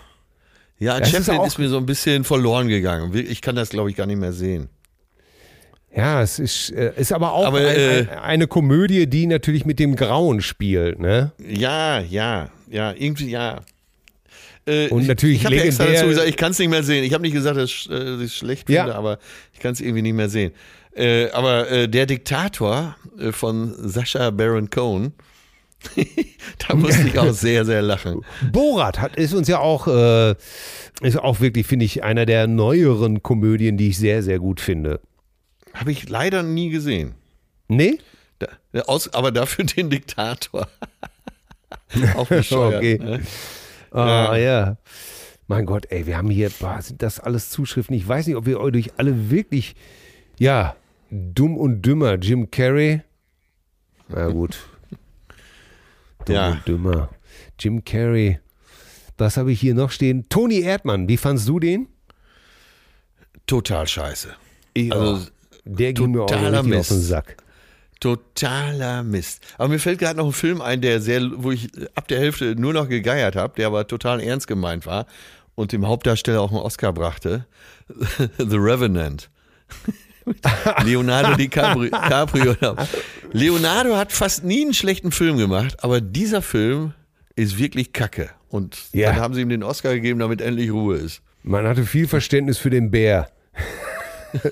[0.79, 3.15] Ja, Das ist Chaplin auch- ist, mir so ein bisschen verloren gegangen.
[3.15, 4.69] Ich kann das, glaube ich, gar nicht mehr sehen.
[5.95, 9.65] Ja, es ist, äh, ist aber auch Aber, ein, äh, ein, eine Komödie, die natürlich
[9.67, 11.33] mit dem Grauen spielt, ne?
[11.39, 13.61] Ja, ja, ja, irgendwie, ja.
[14.65, 16.69] Äh, Und ich- natürlich ich habe ja extra legendär- dazu gesagt, ich kann es nicht
[16.71, 17.05] mehr sehen.
[17.05, 18.85] Ich habe nicht gesagt, dass ich äh, ich es schlecht Ja.
[18.85, 19.19] finde, aber
[19.53, 20.53] ich kann es irgendwie nicht mehr sehen.
[20.95, 25.15] Äh, aber äh, der Diktator äh, von Sascha Baron Cohen,
[26.69, 28.25] da musste ich auch sehr, sehr lachen.
[28.53, 30.35] Borat hat, ist uns ja auch, äh,
[31.01, 35.01] ist auch wirklich, finde ich, einer der neueren Komödien, die ich sehr, sehr gut finde.
[35.75, 37.15] Habe ich leider nie gesehen.
[37.69, 37.99] Nee?
[38.39, 38.49] Da,
[38.83, 40.69] aus, aber dafür den Diktator.
[42.17, 42.77] auch bescheuert.
[42.77, 42.99] Okay.
[42.99, 43.21] Ne?
[43.91, 44.77] Ah, ja.
[45.49, 47.95] Mein Gott, ey, wir haben hier, boah, sind das alles Zuschriften?
[47.97, 49.75] Ich weiß nicht, ob wir euch durch alle wirklich,
[50.39, 50.77] ja,
[51.13, 52.15] dumm und dümmer.
[52.15, 53.03] Jim Carrey.
[54.09, 54.59] Na gut.
[56.25, 56.51] Dumm Ja.
[56.53, 57.11] und dümmer.
[57.59, 58.41] Jim Carrey.
[59.19, 60.29] Was habe ich hier noch stehen?
[60.29, 61.87] Toni Erdmann, wie fandst du den?
[63.47, 64.29] Total scheiße.
[64.75, 65.27] Ich Also.
[65.65, 66.89] Der ging mir auch richtig auf den Mist.
[67.09, 67.37] Sack.
[68.01, 69.43] Totaler Mist.
[69.59, 72.57] Aber mir fällt gerade noch ein Film ein, der sehr, wo ich ab der Hälfte
[72.57, 75.07] nur noch gegeiert habe, der aber total ernst gemeint war
[75.55, 77.47] und dem Hauptdarsteller auch einen Oscar brachte.
[78.39, 79.31] The Revenant.
[80.85, 81.91] Leonardo DiCaprio.
[81.91, 82.55] Caprio.
[83.33, 86.93] Leonardo hat fast nie einen schlechten Film gemacht, aber dieser Film
[87.37, 88.31] ist wirklich kacke.
[88.49, 89.11] Und Ja.
[89.13, 91.23] dann haben sie ihm den Oscar gegeben, damit endlich Ruhe ist.
[91.43, 93.31] Man hatte viel Verständnis für den Bär.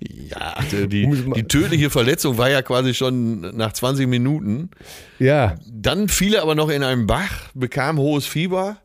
[0.00, 1.04] Ja, also die,
[1.34, 4.70] die tödliche Verletzung war ja quasi schon nach 20 Minuten.
[5.18, 8.76] Ja, Dann fiel er aber noch in einen Bach, bekam hohes Fieber,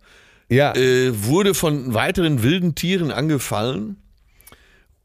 [0.50, 0.74] ja.
[0.76, 3.98] äh, wurde von weiteren wilden Tieren angefallen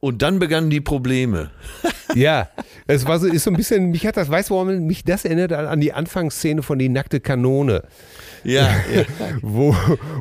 [0.07, 1.51] und dann begannen die Probleme.
[2.15, 2.49] Ja,
[2.87, 5.25] es war so, ist so ein bisschen, mich hat das, weißt du, warum mich das
[5.27, 7.83] erinnert an die Anfangsszene von Die nackte Kanone,
[8.45, 9.03] Ja, ja.
[9.43, 9.75] wo,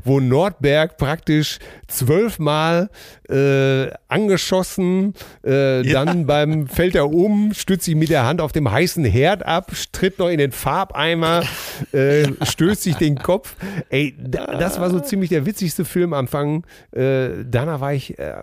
[0.03, 2.89] wo Nordberg praktisch zwölfmal
[3.29, 5.13] äh, angeschossen,
[5.45, 6.05] äh, Ja.
[6.05, 9.71] dann beim, fällt er um, stützt sich mit der Hand auf dem heißen Herd ab,
[9.91, 11.43] tritt noch in den Farbeimer,
[11.91, 13.55] äh, stößt sich den Kopf.
[13.89, 16.65] Ey, da, das war so ziemlich der witzigste Filmanfang.
[16.91, 18.33] Äh, danach war ich äh,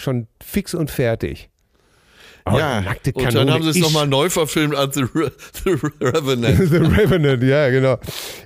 [0.00, 1.49] schon fix und fertig.
[2.46, 2.80] Ja.
[2.80, 5.32] nackte und Kanone dann haben sie es nochmal neu verfilmt als The, Re
[5.64, 6.56] The Revenant.
[6.70, 7.98] The Revenant, ja, genau.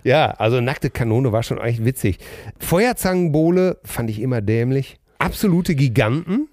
[0.03, 2.19] Ja, also nackte Kanone war schon eigentlich witzig.
[2.59, 4.99] Feuerzangenbowle fand ich immer dämlich.
[5.19, 6.49] Absolute Giganten,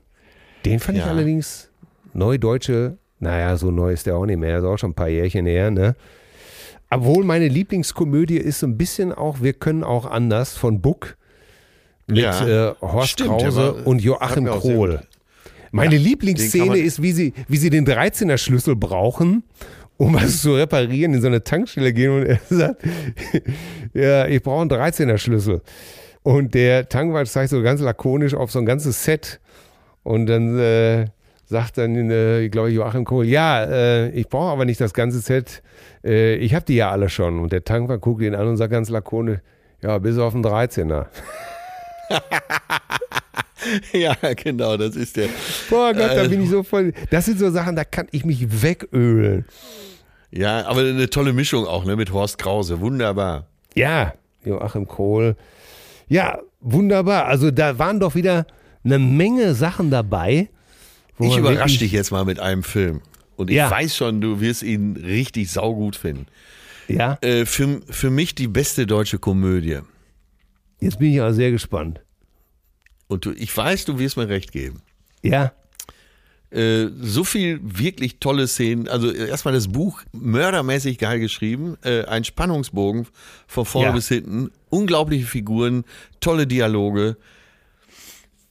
[0.65, 1.09] den fand ich Ja.
[1.09, 1.69] allerdings
[2.13, 5.45] neudeutsche, naja, so neu ist der auch nicht mehr, ist auch schon ein paar Jährchen
[5.45, 5.95] her, ne?
[6.89, 11.15] Obwohl meine Lieblingskomödie ist so ein bisschen auch, wir können auch anders von Buck
[12.07, 12.69] mit Ja.
[12.71, 15.01] äh, Horst Stimmt, Krause war- und Joachim Krohl.
[15.71, 19.43] Meine kann Lieblingsszene ist, wie sie, wie sie den 13er Schlüssel brauchen,
[19.97, 22.83] um was zu reparieren, in so eine Tankstelle gehen und er sagt,
[23.93, 25.61] ja, ich brauche einen 13er Schlüssel.
[26.23, 29.39] Und der Tankwart zeigt so ganz lakonisch auf so ein ganzes Set
[30.03, 31.05] und dann äh,
[31.45, 35.19] sagt dann, äh, glaube ich, Joachim Kohl, ja, äh, ich brauche aber nicht das ganze
[35.19, 35.61] Set,
[36.03, 37.39] äh, ich habe die ja alle schon.
[37.39, 39.39] Und der Tankwart guckt ihn an und sagt ganz lakonisch,
[39.81, 41.07] ja, bis auf den 13er.
[43.93, 45.27] ja, genau, das ist der.
[45.69, 46.93] Boah Gott, da Äh, bin ich so voll.
[47.09, 49.45] Das sind so Sachen, da kann ich mich wegölen.
[50.31, 52.79] Ja, aber eine tolle Mischung auch, ne, mit Horst Krause.
[52.79, 53.47] Wunderbar.
[53.75, 54.13] Ja,
[54.45, 55.35] Joachim Kohl.
[56.07, 57.25] Ja, wunderbar.
[57.25, 58.45] Also da waren doch wieder
[58.83, 60.49] eine Menge Sachen dabei.
[61.19, 63.01] Ich überrasche dich jetzt mal mit einem Film.
[63.35, 63.69] Und ich Ja.
[63.69, 66.25] weiß schon, du wirst ihn richtig saugut finden.
[66.87, 69.79] Ja, Äh, für, für mich die beste deutsche Komödie.
[70.79, 72.01] jetzt bin ich aber sehr gespannt.
[73.11, 74.81] Und du, ich weiß, du wirst mir recht geben.
[75.21, 75.51] Ja,
[76.49, 78.89] Äh, so viel wirklich tolle Szenen.
[78.89, 81.77] Also erstmal das Buch, mördermäßig geil geschrieben.
[81.81, 83.07] Äh, ein Spannungsbogen
[83.47, 83.93] von vorne Ja.
[83.93, 84.51] bis hinten.
[84.69, 85.85] Unglaubliche Figuren,
[86.19, 87.15] tolle Dialoge.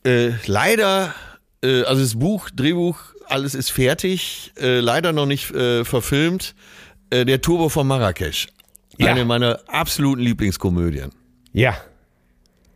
[0.07, 1.15] Äh, leider,
[1.63, 4.53] äh, also das Buch, Drehbuch, alles ist fertig.
[4.59, 6.55] Äh, leider noch nicht äh, verfilmt.
[7.13, 8.47] Der Turbo von Marrakesch.
[8.97, 9.09] Ja.
[9.09, 11.11] Eine meiner absoluten Lieblingskomödien.
[11.53, 11.75] ja.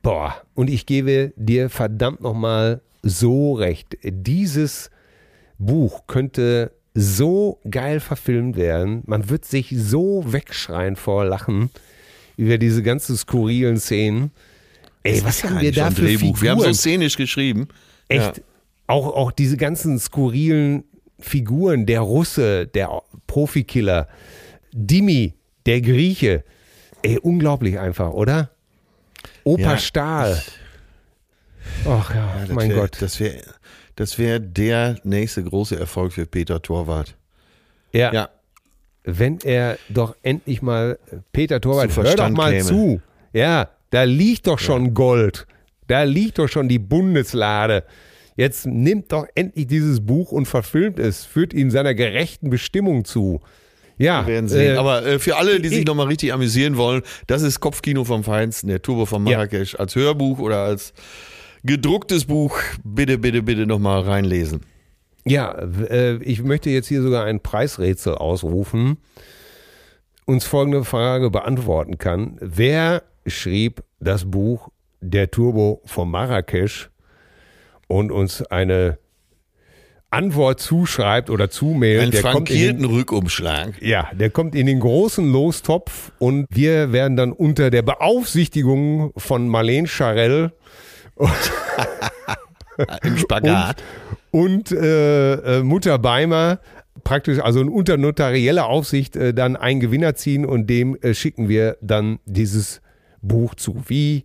[0.05, 3.97] Boah, und ich gebe dir verdammt nochmal so recht.
[4.05, 4.91] Dieses
[5.59, 9.03] Buch könnte so geil verfilmt werden.
[9.07, 11.71] Man wird sich so wegschreien vor Lachen
[12.37, 14.31] über diese ganzen skurrilen Szenen.
[15.05, 16.41] Ey, was haben wir da für Drehbuch?
[16.43, 16.75] Wir haben so Figuren?
[16.75, 17.69] szenisch geschrieben.
[18.09, 18.43] Echt, Ja.
[18.89, 20.85] auch, auch diese ganzen skurrilen
[21.19, 22.91] Figuren, der Russe, der
[23.27, 24.07] Profikiller,
[24.73, 25.33] Dimi,
[25.65, 26.45] der Grieche.
[27.03, 28.51] Ey, unglaublich einfach, oder?
[29.45, 29.79] Opa Ja.
[29.79, 30.43] Stahl.
[31.87, 32.97] Ach ja, Das mein wär, Gott.
[33.01, 33.41] Das wäre
[33.97, 37.15] das wär der nächste große Erfolg für Peter Torwart.
[37.93, 38.29] Ja, Ja,
[39.05, 40.99] wenn er doch endlich mal,
[41.33, 42.65] Peter Torwart, Zu hör doch mal käme.
[42.65, 43.01] zu.
[43.33, 45.47] Ja, da liegt doch schon Gold.
[45.87, 47.85] Da liegt doch schon die Bundeslade.
[48.37, 53.41] Jetzt nimmt doch endlich dieses Buch und verfilmt es, führt ihn seiner gerechten Bestimmung zu.
[53.99, 54.75] Ja, wir werden sehen.
[54.75, 58.05] äh, Aber äh, für alle, die sich ich- nochmal richtig amüsieren wollen, das ist Kopfkino
[58.05, 59.37] vom Feinsten, der Turbo von Ja.
[59.39, 60.93] Marrakesch als Hörbuch oder als
[61.63, 62.59] gedrucktes Buch.
[62.83, 64.61] Bitte, bitte, bitte nochmal reinlesen.
[65.25, 65.53] Ja,
[65.89, 68.99] äh, ich möchte jetzt hier sogar ein Preisrätsel ausrufen,
[70.27, 72.37] uns folgende Frage beantworten kann.
[72.41, 74.69] Wer schrieb das Buch
[75.01, 76.91] Der Turbo von Marrakesch
[77.89, 78.99] und uns eine
[80.15, 82.01] Antwort zuschreibt oder zumailt?
[82.03, 83.83] Einen der kommt in frankierten den, Rückumschlag.
[83.83, 89.49] ja, der kommt in den großen Lostopf und wir werden dann unter der Beaufsichtigung von
[89.49, 90.53] Marlene Scharell
[93.03, 93.83] Im Spagat.
[94.31, 96.59] und äh, äh, Mutter Beimer
[97.05, 101.49] praktisch, also in unter notarieller Aufsicht, äh, dann einen Gewinner ziehen und dem äh, schicken
[101.49, 102.81] wir dann dieses
[103.23, 103.83] Buch zu.
[103.87, 104.25] Wie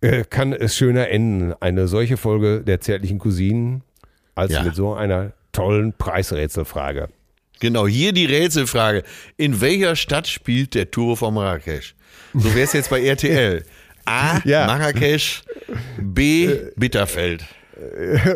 [0.00, 3.82] äh, kann es schöner enden, eine solche Folge der zärtlichen Cousinen,
[4.38, 4.62] als Ja.
[4.62, 7.08] mit so einer tollen Preisrätselfrage?
[7.60, 9.02] Genau, hier die Rätselfrage.
[9.36, 11.94] In welcher Stadt spielt der Turbo von Marrakesch?
[12.34, 13.64] So wäre es jetzt bei RTL.
[14.04, 14.38] A.
[14.44, 14.66] Ja.
[14.66, 15.42] Marrakesch.
[16.00, 16.56] B.
[16.76, 17.44] Bitterfeld.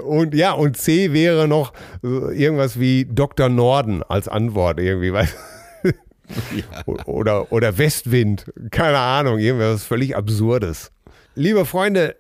[0.04, 1.72] Und ja, und C wäre noch
[2.04, 3.48] äh, irgendwas wie Dr.
[3.48, 5.36] Norden als Antwort irgendwie, weißt
[7.06, 10.92] oder, oder Westwind, keine Ahnung, irgendwas völlig Absurdes.
[11.34, 12.16] Liebe Freunde,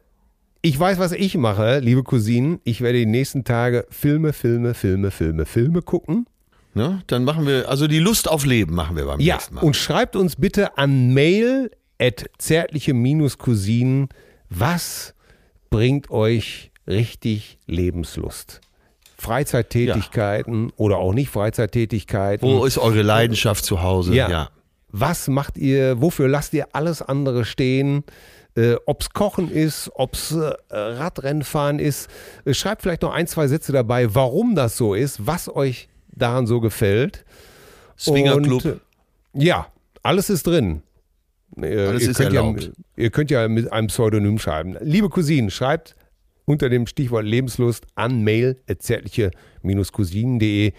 [0.62, 2.60] ich weiß, was ich mache, liebe Cousinen.
[2.64, 6.26] Ich werde die nächsten Tage Filme, Filme, Filme, Filme, Filme gucken.
[6.74, 7.02] Ne?
[7.08, 9.60] Dann machen wir, also die Lust auf Leben machen wir beim Ja, nächsten Mal.
[9.62, 11.70] und schreibt uns bitte an mail
[12.00, 14.08] at zärtliche-cousinen,
[14.48, 15.14] was
[15.70, 18.60] bringt euch richtig Lebenslust?
[19.18, 22.48] Freizeittätigkeiten oder auch nicht Freizeittätigkeiten.
[22.48, 24.14] Wo ist eure Leidenschaft zu Hause?
[24.14, 24.48] Ja.
[24.88, 28.04] Was macht ihr, wofür lasst ihr alles andere stehen?
[28.54, 32.10] Äh, ob's Kochen ist, ob's äh, Radrennfahren ist.
[32.44, 36.46] Äh, schreibt vielleicht noch ein, zwei Sätze dabei, warum das so ist, was euch daran
[36.46, 37.24] so gefällt.
[37.98, 38.64] Swingerclub.
[38.64, 38.76] Und, äh,
[39.34, 39.68] Ja,
[40.02, 40.82] alles ist drin.
[41.56, 42.62] Äh, Alles ihr ist könnt erlaubt.
[42.64, 44.76] Ja, ihr könnt ja mit einem Pseudonym schreiben.
[44.80, 45.96] Liebe Cousinen, schreibt
[46.44, 48.56] unter dem Stichwort Lebenslust an mail
[49.92, 50.72] cousinen.de.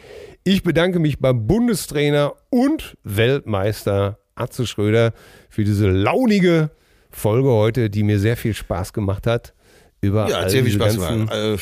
[0.44, 5.14] Ich bedanke mich beim Bundestrainer und Weltmeister Atze Schröder
[5.50, 6.72] für diese launige
[7.14, 9.54] Folge heute, die mir sehr viel Spaß gemacht hat.
[10.02, 11.32] Über Ja, sehr viel Spaß gemacht.
[11.32, 11.58] Äh,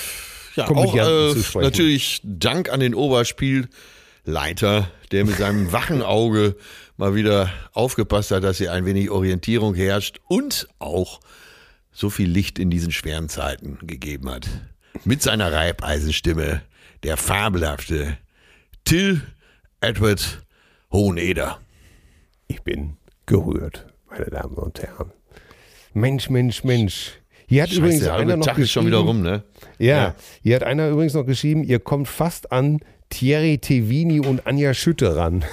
[0.56, 6.56] ja, auch äh, natürlich Dank an den Oberspielleiter, der mit seinem wachen Auge
[6.98, 11.19] mal wieder aufgepasst hat, dass hier ein wenig Orientierung herrscht und auch
[11.91, 14.48] so viel Licht in diesen schweren Zeiten gegeben hat.
[15.03, 16.61] Mit seiner Reibeisenstimme,
[17.03, 18.18] der fabelhafte
[18.86, 19.22] Till
[19.80, 20.44] Edward
[20.91, 21.60] Hoheneder.
[22.48, 25.11] Ich bin gerührt, meine Damen und Herren.
[25.93, 27.13] Mensch, Mensch, Mensch.
[27.47, 29.43] Hier hat Scheiße, übrigens einer noch Tag ist schon wieder geschrieben- rum, ne?
[29.77, 30.15] Ja, Ja.
[30.41, 35.15] hier hat einer übrigens noch geschrieben, ihr kommt fast an Thierry Tevini und Anja Schütte
[35.18, 35.43] ran.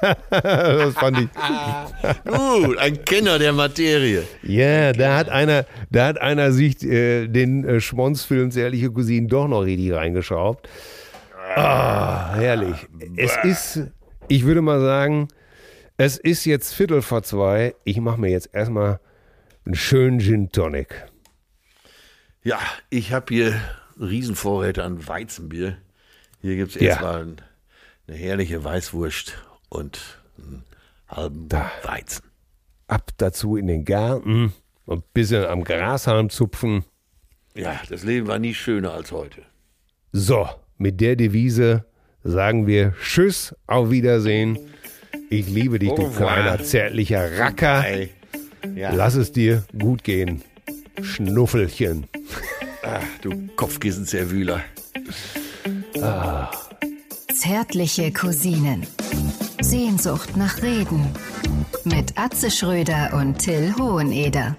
[0.30, 1.28] das fand ich.
[2.24, 4.22] Gut, ein Kenner der Materie.
[4.42, 9.46] Ja, da hat einer, da hat einer sich äh, den äh, Schmonzfilm Zärtliche Cousinen doch
[9.48, 10.68] noch richtig reingeschraubt.
[11.56, 12.76] Ah, herrlich.
[13.16, 13.82] Es ist,
[14.28, 15.28] ich würde mal sagen,
[15.98, 17.74] es ist jetzt Viertel vor zwei.
[17.84, 18.98] Ich mache mir jetzt erstmal
[19.64, 21.06] einen schönen Gin Tonic.
[22.42, 22.58] Ja,
[22.90, 23.60] ich habe hier
[23.98, 25.78] Riesenvorräte an Weizenbier.
[26.42, 26.90] Hier gibt es Ja.
[26.90, 27.36] erstmal ein,
[28.06, 29.34] eine herrliche Weißwurst
[29.70, 30.64] und einen
[31.08, 31.70] halben Da.
[31.84, 32.24] Weizen.
[32.86, 34.52] Ab dazu in den Garten
[34.84, 36.84] und ein bisschen am Grashalm zupfen.
[37.54, 39.42] Ja, das Leben war nie schöner als heute.
[40.12, 41.86] So, mit der Devise
[42.24, 44.58] sagen wir Tschüss, auf Wiedersehen.
[45.30, 47.86] Ich liebe dich, du kleiner zärtlicher Racker.
[47.86, 48.10] Ey.
[48.74, 50.42] Ja, Lass es dir gut gehen.
[51.02, 52.06] Schnuffelchen.
[52.82, 54.62] ach, du Kopfkissenzerwühler.
[57.34, 58.86] Zärtliche Cousinen.
[59.60, 61.06] Sehnsucht nach Reden.
[61.84, 64.56] Mit Atze Schröder und Till Hoheneder.